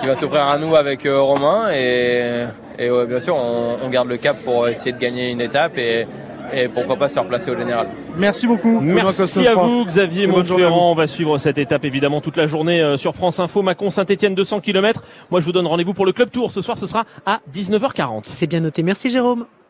qui 0.00 0.06
va 0.06 0.14
s'offrir 0.16 0.42
à 0.46 0.58
nous 0.58 0.74
avec 0.74 1.06
euh, 1.06 1.20
Romain 1.20 1.70
et 1.72 2.44
et 2.78 2.90
ouais, 2.90 3.06
bien 3.06 3.20
sûr, 3.20 3.34
on, 3.36 3.76
on 3.82 3.88
garde 3.88 4.08
le 4.08 4.18
cap 4.18 4.36
pour 4.44 4.68
essayer 4.68 4.92
de 4.92 4.98
gagner 4.98 5.30
une 5.30 5.40
étape 5.40 5.78
et 5.78 6.06
et 6.52 6.68
pourquoi 6.68 6.94
pas 6.94 7.08
se 7.08 7.14
faire 7.14 7.26
placer 7.26 7.50
au 7.50 7.56
général. 7.56 7.88
Merci 8.16 8.46
beaucoup. 8.46 8.78
Merci 8.80 9.46
à 9.48 9.54
vous 9.54 9.84
Xavier. 9.84 10.28
Montferrand. 10.28 10.92
On 10.92 10.94
va 10.94 11.08
suivre 11.08 11.38
cette 11.38 11.58
étape 11.58 11.84
évidemment 11.84 12.20
toute 12.20 12.36
la 12.36 12.46
journée 12.46 12.80
euh, 12.80 12.96
sur 12.96 13.14
France 13.14 13.40
Info. 13.40 13.62
Macon 13.62 13.90
Saint-Etienne 13.90 14.34
200 14.36 14.60
km. 14.60 15.02
Moi 15.30 15.40
je 15.40 15.44
vous 15.46 15.52
donne 15.52 15.66
rendez-vous 15.66 15.92
pour 15.94 16.06
le 16.06 16.12
Club 16.12 16.30
Tour. 16.30 16.52
Ce 16.52 16.62
soir 16.62 16.78
ce 16.78 16.86
sera 16.86 17.04
à 17.24 17.40
19h40. 17.52 18.22
C'est 18.24 18.46
bien 18.46 18.60
noté. 18.60 18.82
Merci 18.84 19.10
Jérôme. 19.10 19.46